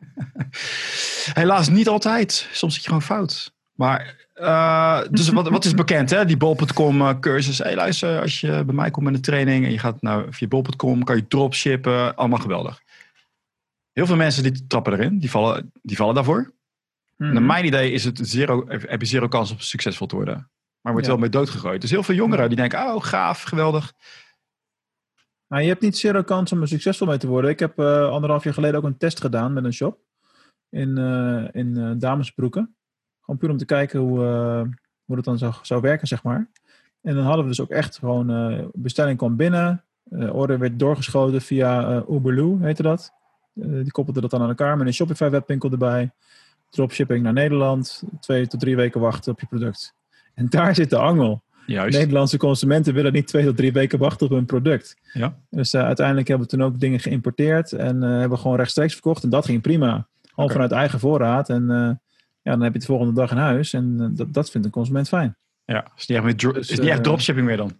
[1.39, 2.50] Helaas niet altijd.
[2.52, 3.54] Soms zit je gewoon fout.
[3.74, 6.26] Maar, uh, dus wat, wat is bekend, hè?
[6.26, 7.58] Die bol.com uh, cursus.
[7.58, 10.26] Hé, hey, luister, als je bij mij komt met een training en je gaat nou
[10.30, 12.15] via bol.com, kan je dropshippen.
[12.15, 12.82] Allemaal geweldig.
[13.91, 16.54] Heel veel mensen die trappen erin, die vallen, die vallen daarvoor.
[17.17, 17.46] Naar mhm.
[17.46, 20.50] mijn idee is het zero, heb je zero kans op succesvol te worden.
[20.82, 21.82] Maar wordt wel mee doodgegooid.
[21.82, 23.93] Dus heel veel jongeren die denken, oh gaaf, geweldig.
[25.48, 27.52] Maar je hebt niet zero kans om er succesvol mee te worden.
[27.52, 30.00] Ik heb uh, anderhalf jaar geleden ook een test gedaan met een shop.
[30.69, 32.76] In, uh, in damesbroeken.
[33.23, 34.19] Gewoon puur om te kijken hoe,
[35.05, 36.47] hoe het dan zou, zou werken, zeg maar.
[37.01, 39.83] En dan hadden we dus ook echt gewoon, bestelling kwam binnen.
[40.31, 43.12] order werd doorgeschoten via Uberloo, heette dat.
[43.53, 46.12] die koppelde dat dan aan elkaar met een Shopify webwinkel erbij
[46.73, 49.95] dropshipping naar Nederland, twee tot drie weken wachten op je product.
[50.33, 51.43] En daar zit de angel.
[51.65, 51.97] Juist.
[51.97, 54.95] Nederlandse consumenten willen niet twee tot drie weken wachten op hun product.
[55.13, 55.38] Ja.
[55.49, 59.23] Dus uh, uiteindelijk hebben we toen ook dingen geïmporteerd en uh, hebben gewoon rechtstreeks verkocht.
[59.23, 60.07] En dat ging prima.
[60.21, 61.49] Gewoon vanuit eigen voorraad.
[61.49, 61.89] En uh,
[62.43, 63.73] ja, dan heb je het de volgende dag in huis.
[63.73, 65.38] En dat, dat vindt een consument fijn.
[65.65, 67.79] Ja, is niet echt, dro- dus, is niet echt dropshipping meer dan?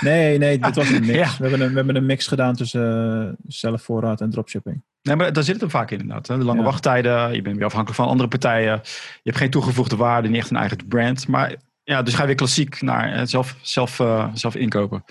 [0.00, 1.18] Nee, nee, dit was een mix.
[1.18, 1.36] ja.
[1.38, 4.82] we, hebben een, we hebben een mix gedaan tussen zelfvoorraad en dropshipping.
[5.02, 6.26] Nee, maar daar zit het hem vaak in inderdaad.
[6.26, 6.38] Hè?
[6.38, 8.80] De lange wachttijden, je bent weer afhankelijk van andere partijen.
[8.82, 11.28] Je hebt geen toegevoegde waarde, niet echt een eigen brand.
[11.28, 15.04] Maar ja, dus ga je weer klassiek naar zelf, zelf, uh, zelf inkopen.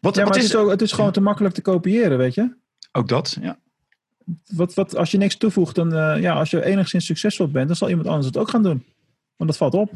[0.00, 2.34] Wat, ja, wat is het, is ook, het is gewoon te makkelijk te kopiëren, weet
[2.34, 2.56] je?
[2.92, 3.58] Ook dat, ja.
[4.46, 7.76] Wat, wat, als je niks toevoegt, dan uh, ja, als je enigszins succesvol bent, dan
[7.76, 8.84] zal iemand anders het ook gaan doen.
[9.36, 9.90] Want dat valt op.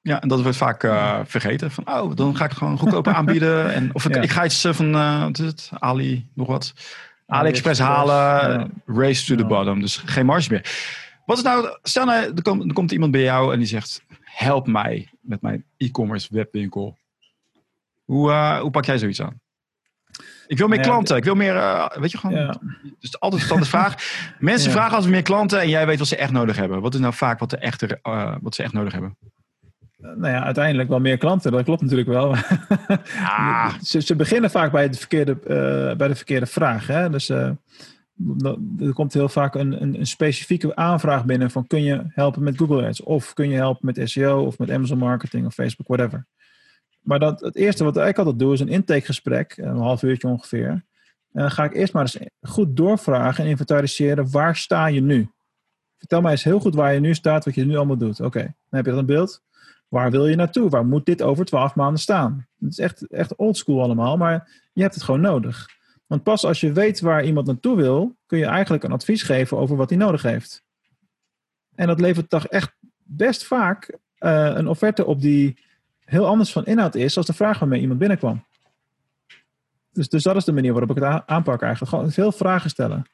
[0.00, 1.70] Ja, en dat wordt vaak uh, vergeten.
[1.70, 3.74] Van, oh, dan ga ik gewoon goedkoper aanbieden.
[3.74, 4.20] En, of ik, ja.
[4.20, 6.74] ik ga iets van, wat is het, Ali, nog wat.
[7.26, 9.80] AliExpress halen, race to the bottom.
[9.80, 10.64] Dus geen marge meer.
[11.26, 14.02] Wat is nou, stel nou, er komt, er komt iemand bij jou en die zegt,
[14.22, 16.98] help mij met mijn e-commerce webwinkel.
[18.04, 19.40] Hoe, uh, hoe pak jij zoiets aan?
[20.46, 21.16] Ik wil meer klanten.
[21.16, 22.36] Ik wil meer, uh, weet je gewoon.
[22.36, 22.56] Ja.
[22.98, 23.94] Dus altijd een standaard vraag.
[24.38, 26.80] Mensen vragen als meer klanten en jij weet wat ze echt nodig hebben.
[26.80, 29.16] Wat is nou vaak wat, de echte, uh, wat ze echt nodig hebben?
[29.96, 31.52] nou ja, uiteindelijk wel meer klanten.
[31.52, 32.34] Dat klopt natuurlijk wel.
[33.14, 33.70] Ja.
[33.82, 36.86] ze, ze, beginnen vaak bij de verkeerde, uh, bij de verkeerde vraag.
[36.86, 37.10] Hè?
[37.10, 37.56] Dus er
[38.92, 42.86] komt heel vaak een, een, een, specifieke aanvraag binnen van kun je helpen met Google
[42.86, 43.02] Ads?
[43.02, 46.26] Of kun je helpen met SEO of met Amazon Marketing of Facebook, whatever.
[47.06, 50.68] Maar dat, het eerste wat ik altijd doe is een intakegesprek, een half uurtje ongeveer.
[50.68, 55.30] En dan ga ik eerst maar eens goed doorvragen en inventariseren waar sta je nu?
[55.98, 58.20] Vertel mij eens heel goed waar je nu staat, wat je nu allemaal doet.
[58.20, 59.42] Oké, dan heb je dat een beeld.
[59.88, 60.68] Waar wil je naartoe?
[60.70, 62.46] Waar moet dit over twaalf maanden staan?
[62.60, 65.68] Het is echt, echt oldschool allemaal, maar je hebt het gewoon nodig.
[66.06, 69.56] Want pas als je weet waar iemand naartoe wil, kun je eigenlijk een advies geven
[69.56, 70.64] over wat hij nodig heeft.
[71.74, 75.64] En dat levert toch echt best vaak uh, een offerte op die
[76.06, 78.44] heel anders van inhoud is als de vraag waarmee iemand binnenkwam.
[79.92, 81.92] Dus, dus dat is de manier waarop ik het aanpak eigenlijk.
[81.92, 83.06] Gewoon veel vragen stellen.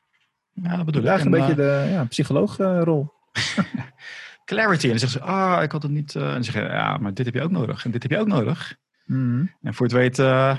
[0.53, 1.09] Ja, dat bedoel ik.
[1.09, 3.13] Eigenlijk een beetje de ja, psycholoogrol.
[4.45, 4.85] Clarity.
[4.85, 6.15] En dan zeggen ze, ah, ik had het niet.
[6.15, 7.85] eh, en dan zeggen ja, maar dit heb je ook nodig.
[7.85, 8.77] En dit heb je ook nodig.
[9.05, 9.45] Mhm.
[9.63, 10.59] En voor het weet eh,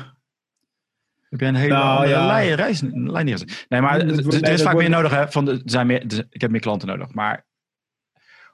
[1.29, 2.25] heb je een hele Nou, ja.
[2.25, 3.25] lijn, reis, lijn.
[3.69, 5.11] Nee, maar Nee, er- is vaak meer nodig.
[5.11, 7.13] Hè, van de, zijn meer, er- ik heb meer klanten nodig.
[7.13, 7.45] Maar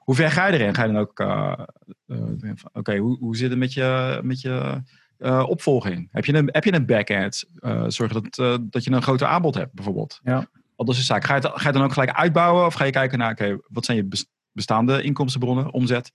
[0.10, 0.76] hoe ver ga je erin?
[0.76, 1.20] Ga je dan ook...
[1.20, 1.54] eh,
[2.08, 4.84] eh, Oké, hoe, hoe zit het met je, met je
[5.18, 6.08] eh, opvolging?
[6.12, 7.46] Heb je een, heb je een backend?
[7.88, 10.20] Zorg dat, dat je een groter aanbod hebt, bijvoorbeeld.
[10.24, 10.48] Ja.
[10.76, 11.24] Dat is een zaak.
[11.24, 12.66] Ga je, het, ga je dan ook gelijk uitbouwen?
[12.66, 16.12] Of ga je kijken naar, oké, wat zijn je bes- bestaande inkomstenbronnen, omzet?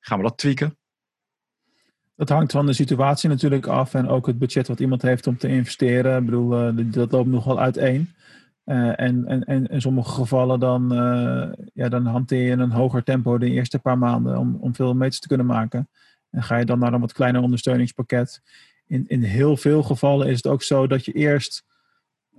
[0.00, 0.78] Gaan we dat tweaken?
[2.16, 5.36] Dat hangt van de situatie natuurlijk af en ook het budget wat iemand heeft om
[5.36, 6.18] te investeren.
[6.18, 8.14] Ik bedoel, dat loopt nogal uiteen.
[8.64, 13.02] Eh en, en, en in sommige gevallen dan, eh, ja, dan hanteer je een hoger
[13.02, 15.88] tempo de eerste paar maanden om, om veel meters te kunnen maken.
[16.30, 18.42] En ga je dan naar een wat kleiner ondersteuningspakket.
[18.86, 21.64] In, in heel veel gevallen is het ook zo dat je eerst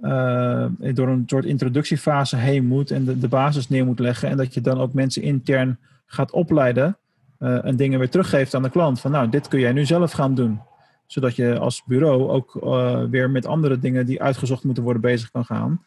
[0.01, 4.29] eh, door een soort introductiefase heen moet en de, de basis neer moet leggen.
[4.29, 6.97] En dat je dan ook mensen intern gaat opleiden
[7.39, 8.99] en dingen weer teruggeeft aan de klant.
[8.99, 10.61] Van nou, dit kun jij nu zelf gaan doen.
[11.05, 12.53] Zodat je als bureau ook
[13.09, 15.81] weer met andere dingen die uitgezocht moeten worden bezig kan gaan.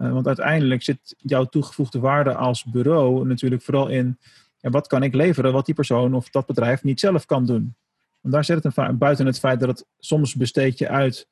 [0.00, 4.18] Eh, want uiteindelijk zit jouw toegevoegde waarde als bureau natuurlijk vooral in
[4.58, 7.74] ja, wat kan ik leveren wat die persoon of dat bedrijf niet zelf kan doen.
[8.20, 11.28] Want daar zit het een buiten het feit dat het soms besteed je uit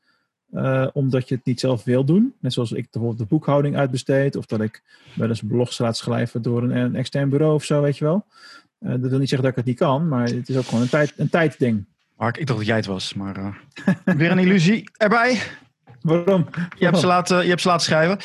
[0.50, 2.35] eh, omdat je het niet zelf wil doen.
[2.40, 4.83] Net zoals ik bijvoorbeeld de boekhouding uitbesteed of dat ik
[5.14, 8.26] wel eens blogs laat schrijven door een, een extern bureau of zo, weet je wel.
[8.78, 10.83] Eh, dat wil niet zeggen dat ik het niet kan, maar het is ook gewoon
[10.83, 11.87] een, tijd, een tijdding.
[12.16, 13.54] Mark, ik dacht dat jij het was, maar eh,
[14.16, 15.40] weer een illusie erbij.
[16.00, 16.46] Waarom?
[16.78, 18.18] Je hebt, ze laten, je hebt ze laten schrijven.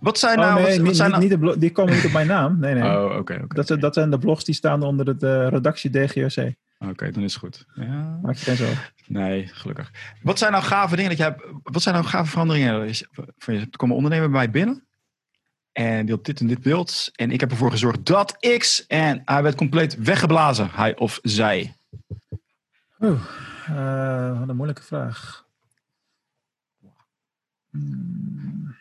[0.00, 0.58] Wat zijn nou...
[0.60, 1.20] oh, nee, wat, zijn niet, nou...
[1.20, 2.58] niet de blo- die komen niet op mijn naam.
[2.58, 2.82] Nee, nee.
[2.98, 3.54] Oh, oké, oké.
[3.54, 6.52] dat, zijn- dat zijn de blogs die staan onder de eh, redactie DGOC.
[6.78, 7.66] Oké, dan is het goed.
[7.74, 8.18] Ja.
[8.22, 8.78] Maak je geen zorgen.
[9.06, 9.90] Nee, gelukkig.
[10.22, 11.42] Wat zijn nou gave dingen dat je hebt?
[11.62, 12.94] Wat zijn nou gave veranderingen?
[13.38, 14.86] Van je, er komen ondernemer bij mij binnen.
[15.72, 17.10] En die had dit en dit beeld.
[17.14, 18.86] En ik heb ervoor gezorgd dat X.
[18.86, 20.68] En hij werd compleet weggeblazen.
[20.72, 21.74] Hij of zij.
[23.00, 23.20] Oeh,
[23.66, 25.46] eh, wat een moeilijke vraag.
[27.70, 28.76] Hmm,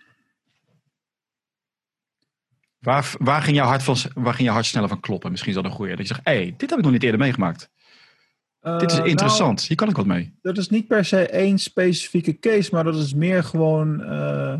[2.88, 5.32] Waar, waar, ging jouw hart van, waar ging jouw hart sneller van kloppen?
[5.32, 5.96] Misschien is dat een goeie.
[5.96, 7.70] Dat je zegt, hé, hey, dit heb ik nog niet eerder meegemaakt.
[8.62, 9.62] dit is eh, interessant.
[9.62, 10.24] Hier kan ik wat mee.
[10.24, 14.56] Nou, dat is niet per se één specifieke case, maar dat is meer gewoon eh,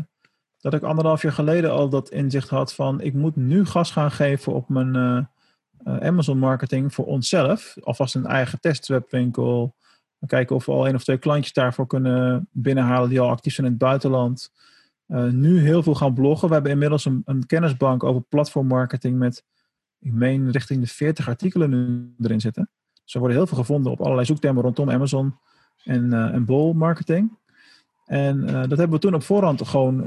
[0.60, 4.10] dat ik anderhalf jaar geleden al dat inzicht had van ik moet nu gas gaan
[4.10, 4.94] geven op mijn
[5.84, 7.76] eh, Amazon marketing voor onszelf.
[7.80, 9.74] Alvast een eigen testwebwinkel.
[10.26, 13.66] Kijken of we al één of twee klantjes daarvoor kunnen binnenhalen die al actief zijn
[13.66, 14.52] in het buitenland.
[15.08, 16.48] Eh, nu heel veel gaan bloggen.
[16.48, 19.44] We hebben inmiddels een, kennisbank over platformmarketing met,
[19.98, 22.70] ik meen, richting de 40 artikelen nu erin zitten.
[23.04, 25.38] Dus er worden heel veel gevonden op allerlei zoektermen rondom Amazon
[25.84, 27.38] en, eh en bol marketing.
[28.04, 30.04] En eh, dat hebben we toen op voorhand gewoon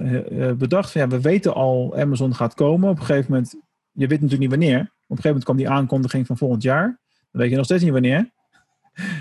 [0.57, 0.93] bedacht.
[0.93, 2.89] Ja, we weten al, Amazon gaat komen.
[2.89, 3.55] Op een gegeven moment,
[3.91, 4.79] je weet natuurlijk niet wanneer.
[4.79, 6.99] Op een gegeven moment kwam die aankondiging van volgend jaar.
[7.31, 8.31] Dan weet je nog steeds niet wanneer.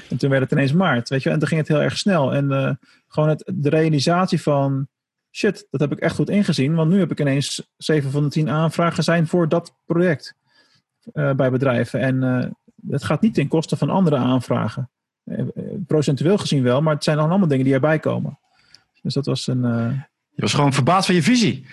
[0.09, 1.31] En toen werd het ineens maart, weet je.
[1.31, 2.35] En toen ging het heel erg snel.
[2.35, 4.89] En gewoon het, de realisatie van,
[5.31, 6.75] shit, dat heb ik echt goed ingezien.
[6.75, 10.35] Want nu heb ik ineens 7 van de 10 aanvragen zijn voor dat project
[11.13, 12.01] eh, bij bedrijven.
[12.01, 12.51] En eh,
[12.91, 14.91] het gaat niet ten koste van andere aanvragen.
[15.25, 15.45] Eh,
[15.87, 18.39] Procentueel gezien wel, maar het zijn dan allemaal dingen die erbij komen.
[19.03, 19.63] Dus dat was een.
[20.31, 21.67] Je was gewoon verbaasd van je visie.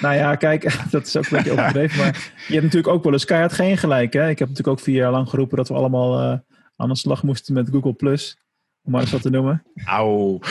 [0.00, 1.98] nou ja, kijk, dat is ook een beetje overdreven.
[1.98, 4.12] Maar je hebt natuurlijk ook wel eens keihard geen gelijk.
[4.12, 4.28] Hè?
[4.28, 6.42] Ik heb natuurlijk ook vier jaar lang geroepen dat we allemaal
[6.76, 8.38] aan de slag moesten met Google Plus.
[8.84, 9.62] Om maar eens wat te noemen.
[9.84, 10.38] Auw.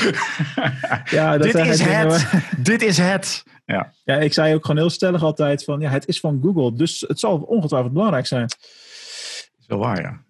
[1.05, 2.27] Ja, dat Dit is het.
[2.57, 3.43] Dit is het.
[3.65, 3.93] Ja.
[4.03, 6.73] Ja, ik zei ook gewoon heel stellig altijd van ja, het is van Google.
[6.73, 8.45] Dus het zal ongetwijfeld belangrijk zijn.
[8.45, 10.21] is wel waar, ja.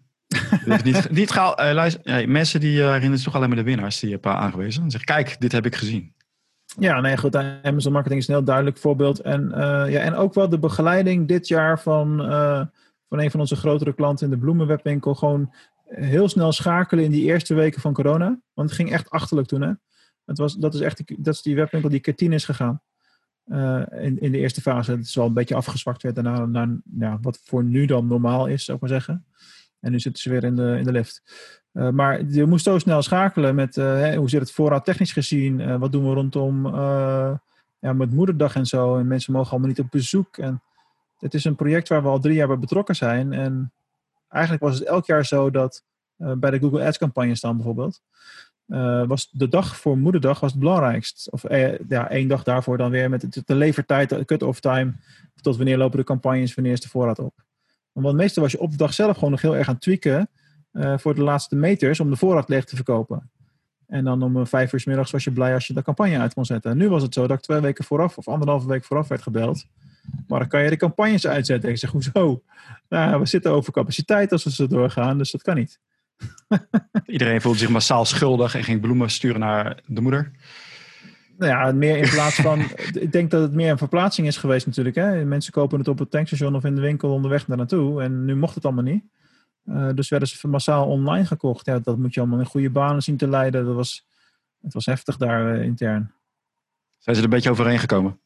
[0.66, 3.64] Dus niet, niet gauw, eh, luister, mensen die uh, herinneren zich toch alleen maar de
[3.64, 4.92] winnaars die je hebt aangewezen.
[4.92, 6.14] Zeg kijk, dit heb ik gezien.
[6.80, 7.36] Ja, nee, goed.
[7.36, 9.20] Amazon Marketing is een heel duidelijk voorbeeld.
[9.20, 9.58] En, uh,
[9.92, 12.62] ja, en ook wel de begeleiding dit jaar van, uh,
[13.10, 15.16] van een van onze grotere klanten in de bloemenwebwinkel.
[15.16, 15.54] Gewoon
[15.96, 18.40] heel snel schakelen in die eerste weken van corona.
[18.54, 19.62] Want het ging echt achterlijk toen.
[19.62, 19.72] Hè?
[20.26, 22.82] Het was, dat is echt die, dat is die webwinkel die is gegaan.
[23.46, 24.92] Uh, in, in de eerste fase.
[24.92, 28.66] Het is wel een beetje afgezwakt werd daarna naar wat voor nu dan normaal is,
[28.66, 29.26] zou ik maar zeggen.
[29.80, 31.22] En nu zitten ze weer in de, in de lift.
[31.74, 35.80] Uh, maar je moest zo snel schakelen met hè, hoe zit het voorraad technisch gezien?
[35.80, 36.68] Wat doen we rondom
[37.80, 38.98] ja, met moederdag en zo?
[38.98, 40.38] En mensen mogen allemaal niet op bezoek.
[40.38, 40.62] En
[41.18, 43.34] het is een project waar we al drie jaar bij betrokken zijn.
[43.34, 43.74] En
[44.34, 45.84] eigenlijk was het elk jaar zo dat
[46.16, 48.02] bij de Google Ads campagne staan bijvoorbeeld.
[49.08, 51.32] was de dag voor moederdag was het belangrijkst.
[51.32, 51.50] Of
[51.88, 54.94] ja, één dag daarvoor dan weer met de levertijd, de cut-off time.
[55.42, 57.34] Tot wanneer lopen de campagnes, wanneer is de voorraad op.
[57.92, 60.30] Want meestal was je op de dag zelf gewoon nog heel erg aan het tweaken
[60.74, 63.32] voor de laatste meters om de voorraad leeg te verkopen.
[63.88, 66.34] En dan om vijf uur s middags was je blij als je de campagne uit
[66.34, 66.72] kon zetten.
[66.72, 69.22] En nu was het zo dat ik twee weken vooraf of anderhalve week vooraf werd
[69.22, 69.66] gebeld.
[70.28, 71.70] Maar dan kan je de campagnes uitzetten.
[71.70, 72.44] Ik zeg, hoezo?
[72.90, 75.80] Nou, we zitten over capaciteit als we zo doorgaan, dus dat kan niet.
[77.06, 80.32] Iedereen voelt zich massaal schuldig en ging bloemen sturen naar de moeder.
[81.38, 82.60] Nou ja, meer in plaats van.
[82.94, 84.96] ik denk dat het meer een verplaatsing is geweest, natuurlijk.
[84.96, 85.26] Hè?
[85.26, 88.02] Mensen kopen het op het tankstation of in de winkel onderweg naar naartoe.
[88.02, 89.04] En nu mocht het allemaal niet.
[89.66, 91.66] Uh, dus werden ze massaal online gekocht.
[91.66, 93.66] Ja, dat moet je allemaal in goede banen zien te leiden.
[93.66, 94.06] Dat was,
[94.62, 96.12] het was heftig daar uh, intern.
[96.98, 98.20] Zijn ze er een beetje overheen gekomen?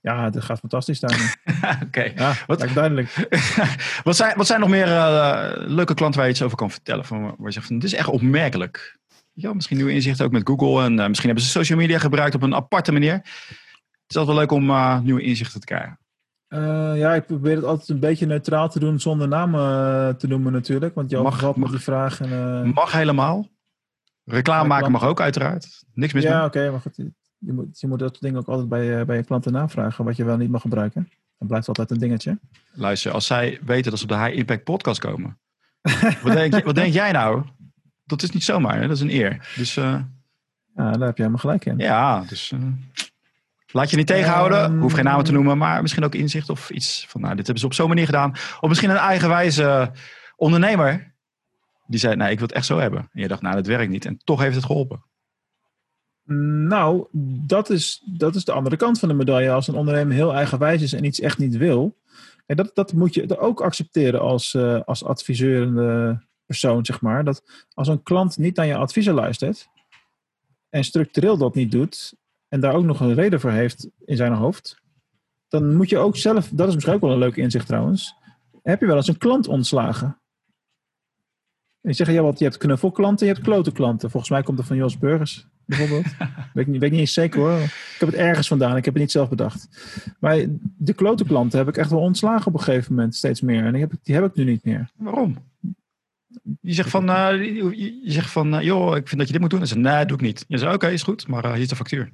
[0.00, 1.40] Ja, dat gaat fantastisch daar.
[1.74, 1.84] Oké.
[1.84, 2.12] Okay.
[2.16, 3.28] Ja, wat, duidelijk.
[4.04, 7.04] wat, zijn, wat zijn nog meer uh, leuke klanten waar je iets over kan vertellen?
[7.04, 8.98] Van, waar je zegt, van, dit is echt opmerkelijk.
[9.32, 10.84] Ja, misschien nieuwe inzichten ook met Google.
[10.84, 13.12] En uh, misschien hebben ze social media gebruikt op een aparte manier.
[13.12, 15.98] Het is altijd wel leuk om uh, nieuwe inzichten te krijgen.
[16.98, 20.94] ja, ik probeer het altijd een beetje neutraal te doen zonder namen te noemen natuurlijk.
[20.94, 22.20] Want je mag, met die vraag.
[22.20, 23.48] En, mag helemaal.
[24.24, 25.84] Reclame maken mag ook uiteraard.
[25.94, 26.58] Niks mis Ja, oké.
[26.58, 26.98] Okay, maar goed
[27.38, 30.24] je moet, je moet dat dingen ook altijd bij, bij je klanten navragen, wat je
[30.24, 31.08] wel niet mag gebruiken.
[31.38, 32.38] Dan blijft altijd een dingetje.
[32.72, 35.38] Luister, als zij weten dat ze op de High Impact podcast komen,
[36.22, 37.44] wat, denk, wat denk jij nou?
[38.04, 38.80] Dat is niet zomaar, hè?
[38.80, 39.52] dat is een eer.
[39.56, 39.84] Dus, uh,
[40.74, 41.78] ja, daar heb je helemaal gelijk in.
[41.78, 42.60] Ja, dus uh,
[43.66, 44.72] laat je niet tegenhouden.
[44.72, 47.44] Um, Hoef geen namen te noemen, maar misschien ook inzicht of iets van, nou, dit
[47.44, 48.30] hebben ze op zo'n manier gedaan.
[48.60, 49.92] Of misschien een eigenwijze
[50.36, 51.14] ondernemer
[51.86, 53.00] die zei, nee, ik wil het echt zo hebben.
[53.00, 54.04] En je dacht, nou, dat werkt niet.
[54.04, 55.04] En toch heeft het geholpen.
[56.30, 57.06] Nou,
[57.46, 59.50] dat is, dat is de andere kant van de medaille.
[59.50, 61.96] Als een ondernemer heel eigenwijs is en iets echt niet wil.
[62.46, 67.24] En dat, dat moet je ook accepteren als, uh, als adviseurende persoon, zeg maar.
[67.24, 69.68] Dat als een klant niet naar je adviezen luistert
[70.68, 72.14] en structureel dat niet doet
[72.48, 74.82] en daar ook nog een reden voor heeft in zijn hoofd,
[75.48, 78.14] dan moet je ook zelf, dat is misschien ook wel een leuk inzicht trouwens,
[78.62, 80.20] heb je wel eens een klant ontslagen.
[81.88, 84.10] Je zegt, ja, wat, je hebt knuffelklanten, je hebt klote klanten.
[84.10, 86.04] Volgens mij komt er van Jos Burgers bijvoorbeeld.
[86.54, 87.58] weet, ik niet, weet niet eens zeker hoor.
[87.60, 89.68] Ik heb het ergens vandaan, ik heb het niet zelf bedacht.
[90.20, 90.44] Maar
[90.76, 93.64] de klote klanten heb ik echt wel ontslagen op een gegeven moment, steeds meer.
[93.64, 94.90] En die heb ik, die heb ik nu niet meer.
[94.96, 95.36] Waarom?
[96.60, 97.44] Je zegt van, uh,
[98.02, 99.60] je zegt van uh, joh, ik vind dat je dit moet doen.
[99.60, 100.44] En ze nee, doe ik niet.
[100.48, 102.12] Je zegt, oké, okay, is goed, maar uh, hier is de factuur.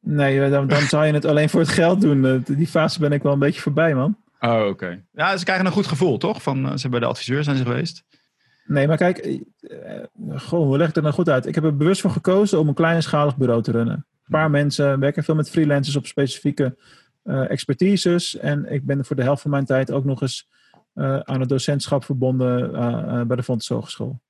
[0.00, 2.44] Nee, dan, dan zou je het alleen voor het geld doen.
[2.46, 4.16] Die fase ben ik wel een beetje voorbij, man.
[4.40, 4.68] Oh, oké.
[4.68, 5.04] Okay.
[5.12, 6.42] Ja, ze krijgen een goed gevoel, toch?
[6.42, 8.04] Van, ze bij de adviseur zijn ze geweest.
[8.68, 9.40] Nee, maar kijk, uh,
[10.36, 11.46] goh, hoe leg ik het nou goed uit?
[11.46, 13.94] Ik heb er bewust voor gekozen om een kleinschalig bureau te runnen.
[13.94, 16.76] Een paar mensen werken veel met freelancers op specifieke
[17.24, 18.36] uh, expertises.
[18.36, 20.48] En ik ben voor de helft van mijn tijd ook nog eens
[20.94, 22.72] uh, aan het docentschap verbonden
[23.26, 24.20] bij de Fontes Hogeschool.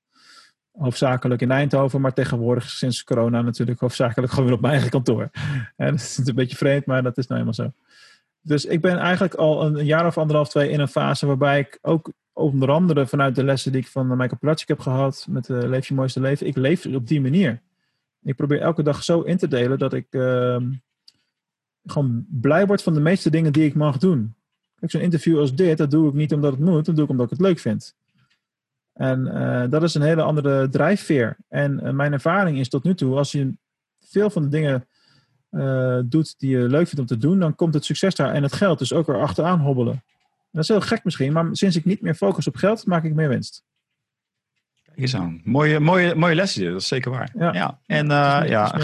[0.73, 5.31] Hoofdzakelijk in Eindhoven, maar tegenwoordig sinds corona natuurlijk hoofdzakelijk gewoon weer op mijn eigen kantoor.
[5.77, 7.73] En dat is een beetje vreemd, maar dat is nou eenmaal zo.
[8.49, 11.79] Dus ik ben eigenlijk al een jaar of anderhalf, twee in een fase waarbij ik
[11.83, 15.59] ook onder andere vanuit de lessen die ik van Michael Pilatschik heb gehad met uh,
[15.63, 16.47] Leef je mooiste leven.
[16.47, 17.63] Ik leef op die manier.
[18.23, 20.57] Ik probeer elke dag zo in te delen dat ik uh,
[21.85, 24.35] gewoon blij word van de meeste dingen die ik mag doen.
[24.79, 27.11] Kijk, zo'n interview als dit, dat doe ik niet omdat het moet, dat doe ik
[27.11, 27.97] omdat ik het leuk vind.
[28.93, 31.37] En uh, dat is een hele andere drijfveer.
[31.49, 33.53] En uh, mijn ervaring is tot nu toe, als je
[34.01, 34.88] veel van de dingen
[35.51, 38.43] uh, doet die je leuk vindt om te doen, dan komt het succes daar en
[38.43, 40.03] het geld dus ook erachteraan hobbelen.
[40.51, 43.15] Dat is heel gek misschien, maar sinds ik niet meer focus op geld, maak ik
[43.15, 43.63] meer winst.
[44.99, 45.41] Eens aan.
[45.45, 47.31] Mooie, mooie, mooie lessen, dat is zeker waar.
[47.39, 47.53] Ja.
[47.53, 47.79] ja.
[47.87, 48.75] En uh, ja,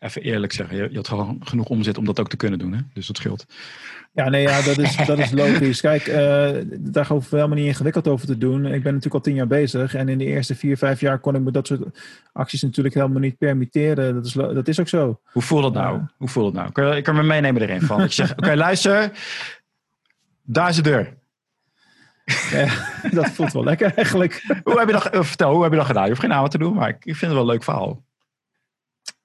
[0.00, 2.72] even eerlijk zeggen, je, je, had gewoon genoeg omzet om dat ook te kunnen doen,
[2.72, 2.80] hè?
[2.92, 3.46] dus dat scheelt.
[4.12, 5.80] Ja, nee, ja, dat is, dat is logisch.
[5.80, 6.14] Kijk, uh,
[6.78, 8.66] daar hoeven we helemaal niet ingewikkeld over te doen.
[8.66, 11.34] Ik ben natuurlijk al tien jaar bezig en in de eerste vier, vijf jaar kon
[11.34, 11.80] ik me dat soort
[12.32, 14.14] acties natuurlijk helemaal niet permitteren.
[14.14, 15.20] Dat is, dat is ook zo.
[15.24, 16.00] Hoe voelt dat nou?
[16.16, 16.72] Hoe voelt dat nou?
[16.72, 18.00] Kan, ik kan me meenemen erin van.
[18.00, 19.12] Je zegt, oké, luister,
[20.42, 21.18] daar is de deur.
[22.50, 22.68] Ja,
[23.18, 24.60] dat voelt wel lekker eigenlijk.
[24.64, 26.02] Hoe heb je dat, eh, vertel, hoe heb je dat gedaan?
[26.02, 28.02] Je hoeft geen namen te doen, maar ik vind het wel een leuk verhaal.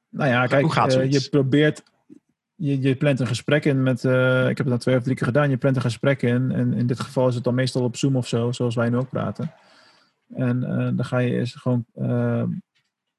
[0.09, 1.83] Nou ja, kijk, hoe gaat uh, je probeert,
[2.55, 5.15] je, je plant een gesprek in met, uh, ik heb het dan twee of drie
[5.15, 6.51] keer gedaan, je plant een gesprek in.
[6.51, 8.97] En in dit geval is het dan meestal op Zoom of zo, zoals wij nu
[8.97, 9.51] ook praten.
[10.35, 10.59] En
[10.95, 11.85] dan ga je eerst gewoon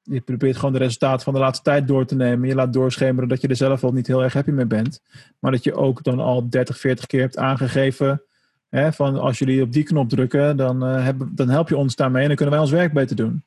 [0.09, 2.47] je probeert gewoon de resultaten van de laatste tijd door te nemen.
[2.47, 5.01] Je laat doorschemeren dat je er zelf al niet heel erg happy mee bent.
[5.39, 8.23] Maar dat je ook dan al 30, 40 keer hebt aangegeven.
[8.69, 12.21] Hè, van als jullie op die knop drukken, dan, hebben, dan help je ons daarmee
[12.21, 13.43] en dan kunnen wij ons werk beter doen.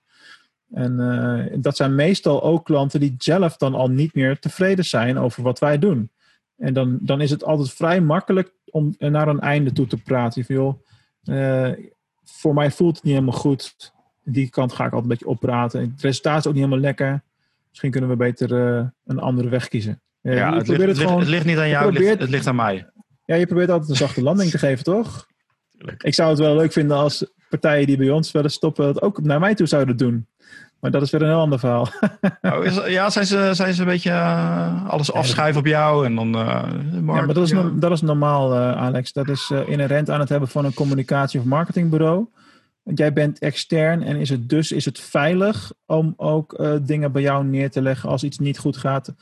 [0.71, 5.18] En uh, dat zijn meestal ook klanten die zelf dan al niet meer tevreden zijn
[5.18, 6.11] over wat wij doen.
[6.57, 10.45] En dan, dan is het altijd vrij makkelijk om naar een einde toe te praten.
[10.45, 10.83] Van, joh,
[11.25, 11.71] uh,
[12.25, 13.93] voor mij voelt het niet helemaal goed
[14.25, 15.81] die kant ga ik altijd een beetje oppraten.
[15.81, 17.23] Het resultaat is ook niet helemaal lekker.
[17.68, 20.01] Misschien kunnen we beter uh, een andere weg kiezen.
[20.23, 22.47] Ja, het ligt, het, gewoon, het ligt, niet aan jou, probeert, het, ligt, het, ligt,
[22.47, 22.87] aan mij.
[23.31, 25.26] Ja, je probeert altijd een zachte landing te geven, toch?
[25.70, 26.03] Tuurlijk.
[26.03, 29.22] Ik zou het wel leuk vinden als partijen die bij ons willen stoppen, dat ook
[29.22, 30.26] naar mij toe zouden doen.
[30.81, 31.89] Maar dat is weer een heel ander verhaal.
[32.43, 36.14] Oh, is, ja, zijn ze, zijn ze een beetje uh, alles afschuiven op jou en
[36.14, 36.37] dan...
[36.37, 39.12] Uh, ja, maar dat is, no dat is normaal, uh, Alex.
[39.12, 42.28] Dat is inherent aan het hebben van een communicatie- of marketingbureau.
[42.83, 47.22] Want jij bent extern en is het dus is het veilig om ook dingen bij
[47.22, 49.14] jou neer te leggen als iets niet goed gaat.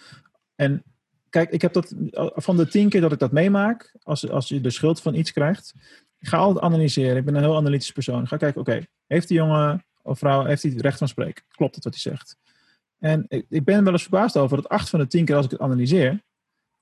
[0.54, 0.82] En
[1.31, 1.95] kijk, ik heb dat
[2.35, 5.33] van de tien keer dat ik dat meemaak, als, als je de schuld van iets
[5.33, 5.74] krijgt,
[6.18, 7.16] ik ga altijd analyseren.
[7.16, 8.29] Ik ben een heel analytisch persoon.
[8.29, 11.45] Ga kijken, oké, heeft die jongen of vrouw, heeft hij recht van spreken?
[11.49, 12.37] Klopt het wat hij zegt?
[12.99, 15.45] En ik, ik ben wel eens verbaasd over dat acht van de tien keer als
[15.45, 16.22] ik het analyseer,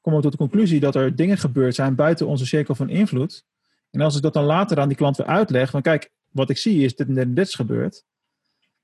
[0.00, 3.44] kom ik tot de conclusie dat er dingen gebeurd zijn buiten onze cirkel van invloed.
[3.90, 6.56] En als ik dat dan later aan die klant weer uitleg, van kijk, wat ik
[6.56, 8.04] zie is dit en dit, dit is gebeurd.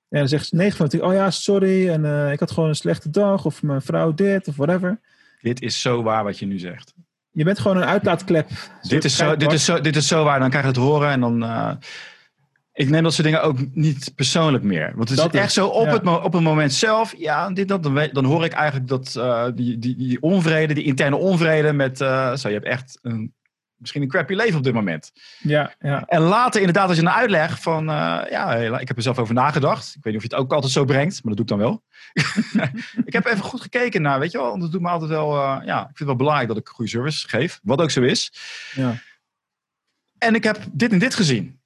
[0.08, 2.68] En dan zegt 9 van de 10, oh ja, sorry, en uh, ik had gewoon
[2.68, 5.00] een slechte dag, of mijn vrouw dit, of whatever.
[5.42, 6.94] Dit is zo waar wat je nu zegt.
[7.30, 8.48] Je bent gewoon een uitlaatklep.
[8.82, 11.10] Dit is, zo, dit, is zo, dit is zo waar, dan krijg je het horen
[11.10, 11.42] en dan...
[11.42, 11.72] Uh,
[12.72, 14.92] ik neem dat soort dingen ook niet persoonlijk meer.
[14.94, 17.14] Want het is echt zo op, het, op het moment zelf.
[17.16, 20.84] Ja, dit, dat, dan, dan hoor ik eigenlijk dat uh, die, die, die onvrede, die
[20.84, 22.00] interne onvrede met.
[22.00, 23.34] Uh, zo, je hebt echt een,
[23.82, 25.12] misschien een crappy leven op dit moment.
[25.38, 26.04] Ja, ja.
[26.06, 27.90] En later, inderdaad, als je een uitleg van.
[27.90, 29.94] Uh, ja, ik heb er zelf over nagedacht.
[29.96, 31.72] Ik weet niet of je het ook altijd zo brengt, maar dat doe ik dan
[31.72, 31.82] wel.
[33.04, 34.58] ik heb even goed gekeken naar, weet je wel.
[34.58, 35.34] Dat doet me altijd wel.
[35.64, 37.60] ja, ik vind het wel belangrijk dat ik goede service geef.
[37.62, 38.32] Wat ook zo is.
[38.74, 38.94] Ja.
[40.18, 41.60] En ik heb dit en dit gezien.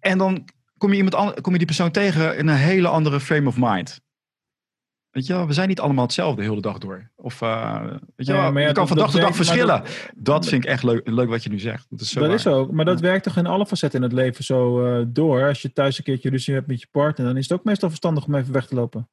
[0.00, 0.48] En dan
[0.78, 4.00] kom je, iemand kom je die persoon tegen in een hele andere frame of mind.
[5.18, 7.10] Weet je wel, we zijn niet allemaal hetzelfde de hele dag door.
[7.16, 7.80] Of, uh,
[8.16, 9.82] weet je wel, ja, je kan van dag tot dag verschillen.
[9.82, 11.86] Dat, dat, vind ik echt leuk, leuk wat je nu zegt.
[11.90, 14.14] Dat is, zo dat is ook, maar dat werkt toch in alle facetten in het
[14.14, 15.46] leven zo uh, door.
[15.46, 17.88] Als je thuis een keertje ruzie hebt met je partner, dan is het ook meestal
[17.88, 19.08] verstandig om even weg te lopen.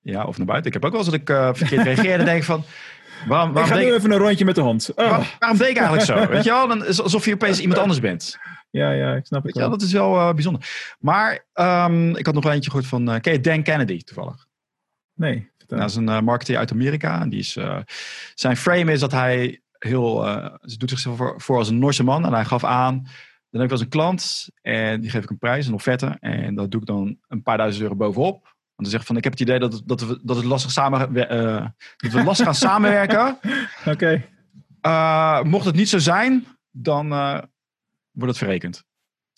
[0.00, 0.66] Ja, of naar buiten.
[0.66, 2.64] Ik heb ook wel eens dat ik uh, verkeerd reageer en denk van...
[3.28, 4.90] Waarom, waarom ik ga nu even een rondje met de hond.
[4.90, 4.96] Oh.
[4.96, 6.26] Waarom, waarom deed ik eigenlijk zo?
[6.32, 6.68] Weet je wel?
[6.68, 8.38] Dan is alsof je opeens iemand anders bent.
[8.70, 9.64] Ja, ja, ik snap het wel.
[9.64, 10.94] Ja, dat is wel bijzonder.
[10.98, 14.48] Maar um, ik had nog eentje gehoord van, ken je Dan Kennedy toevallig?
[15.20, 15.50] Nee.
[15.66, 17.26] Nou, dat is een uh, marketeer uit Amerika.
[17.26, 17.58] Die is,
[18.34, 20.22] zijn frame is dat hij heel,
[20.62, 22.26] ze doet zichzelf voor, voor, als een Norse man.
[22.26, 22.94] En hij gaf aan,
[23.50, 26.16] dan heb ik wel eens een klant en die geef ik een prijs, een offerte.
[26.20, 28.42] En dat doe ik dan een paar duizend euro bovenop.
[28.42, 31.14] Want dan zegt van, ik heb het idee dat, dat, we, dat, het lastig samen,
[31.96, 33.38] dat we lastig gaan samenwerken.
[33.86, 34.26] Oké.
[34.80, 35.42] Okay.
[35.42, 37.08] mocht het niet zo zijn, dan
[38.10, 38.84] wordt het verrekend.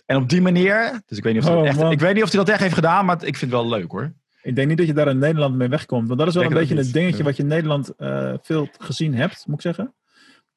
[0.06, 2.30] En op die manier, dus ik weet niet of, oh, echt, ik weet niet of
[2.30, 4.12] hij dat echt heeft gedaan, maar ik vind het wel leuk hoor.
[4.43, 6.07] Ik denk niet dat je daar in Nederland mee wegkomt.
[6.07, 9.14] Want dat is wel een beetje het dingetje wat je in Nederland uh, veel gezien
[9.14, 9.95] hebt, moet ik zeggen.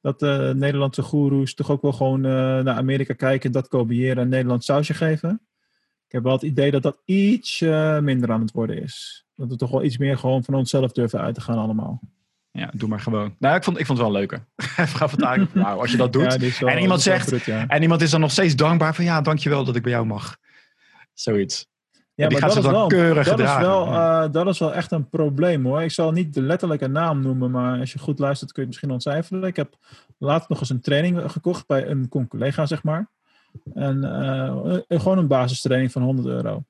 [0.02, 4.30] Dat uh, Nederlandse goeroes toch ook wel gewoon uh, naar Amerika kijken, dat kopiëren en
[4.30, 5.42] Nederland sausje geven.
[6.06, 7.60] Ik heb wel het idee dat dat iets
[8.02, 9.26] minder aan het worden is.
[9.36, 12.00] Dat we toch wel iets meer gewoon van onszelf durven uit te gaan allemaal.
[12.52, 13.36] Ja, doe maar gewoon.
[13.40, 14.46] Nou, ik vond, ik vond het wel leuker.
[14.98, 15.20] Gaf het
[15.54, 16.62] nou, als je dat doet.
[16.62, 19.84] en iemand zegt, en iemand is dan nog steeds dankbaar van, ja, dankjewel dat ik
[19.84, 20.38] bij jou mag.
[21.14, 21.68] Zoiets.
[22.16, 24.74] Ja, die maar gaat dat, is wel, keurig dat is wel, uh, dat is wel
[24.74, 25.82] echt een probleem hoor.
[25.82, 28.78] Ik zal niet de letterlijke naam noemen, maar als je goed luistert kun je het
[28.78, 29.43] misschien ontcijferen.
[29.43, 29.76] Ik heb
[30.18, 33.09] laatst nog eens een training gekocht bij een collega, zeg maar.
[33.74, 36.63] En uh, gewoon een basistraining van 100 euro.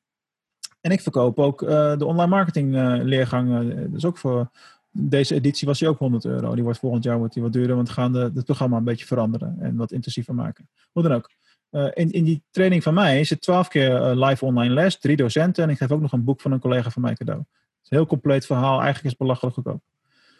[0.82, 3.74] En ik verkoop ook uh, de online marketing leergang.
[3.92, 4.50] dus ook voor
[4.92, 6.54] deze editie was hij ook 100 euro.
[6.54, 8.84] Die wordt volgend jaar wordt die wat duurder, want we gaan de, het programma een
[8.84, 10.70] beetje veranderen en wat intensiever maken.
[10.92, 11.30] Hoe dan ook.
[11.76, 15.00] Uh, in, in die training van mij is het 12 keer uh, live online les,
[15.00, 17.40] drie docenten en ik geef ook nog een boek van een collega van mij cadeau.
[17.40, 19.82] Het is een heel compleet verhaal, eigenlijk is het belachelijk goedkoop.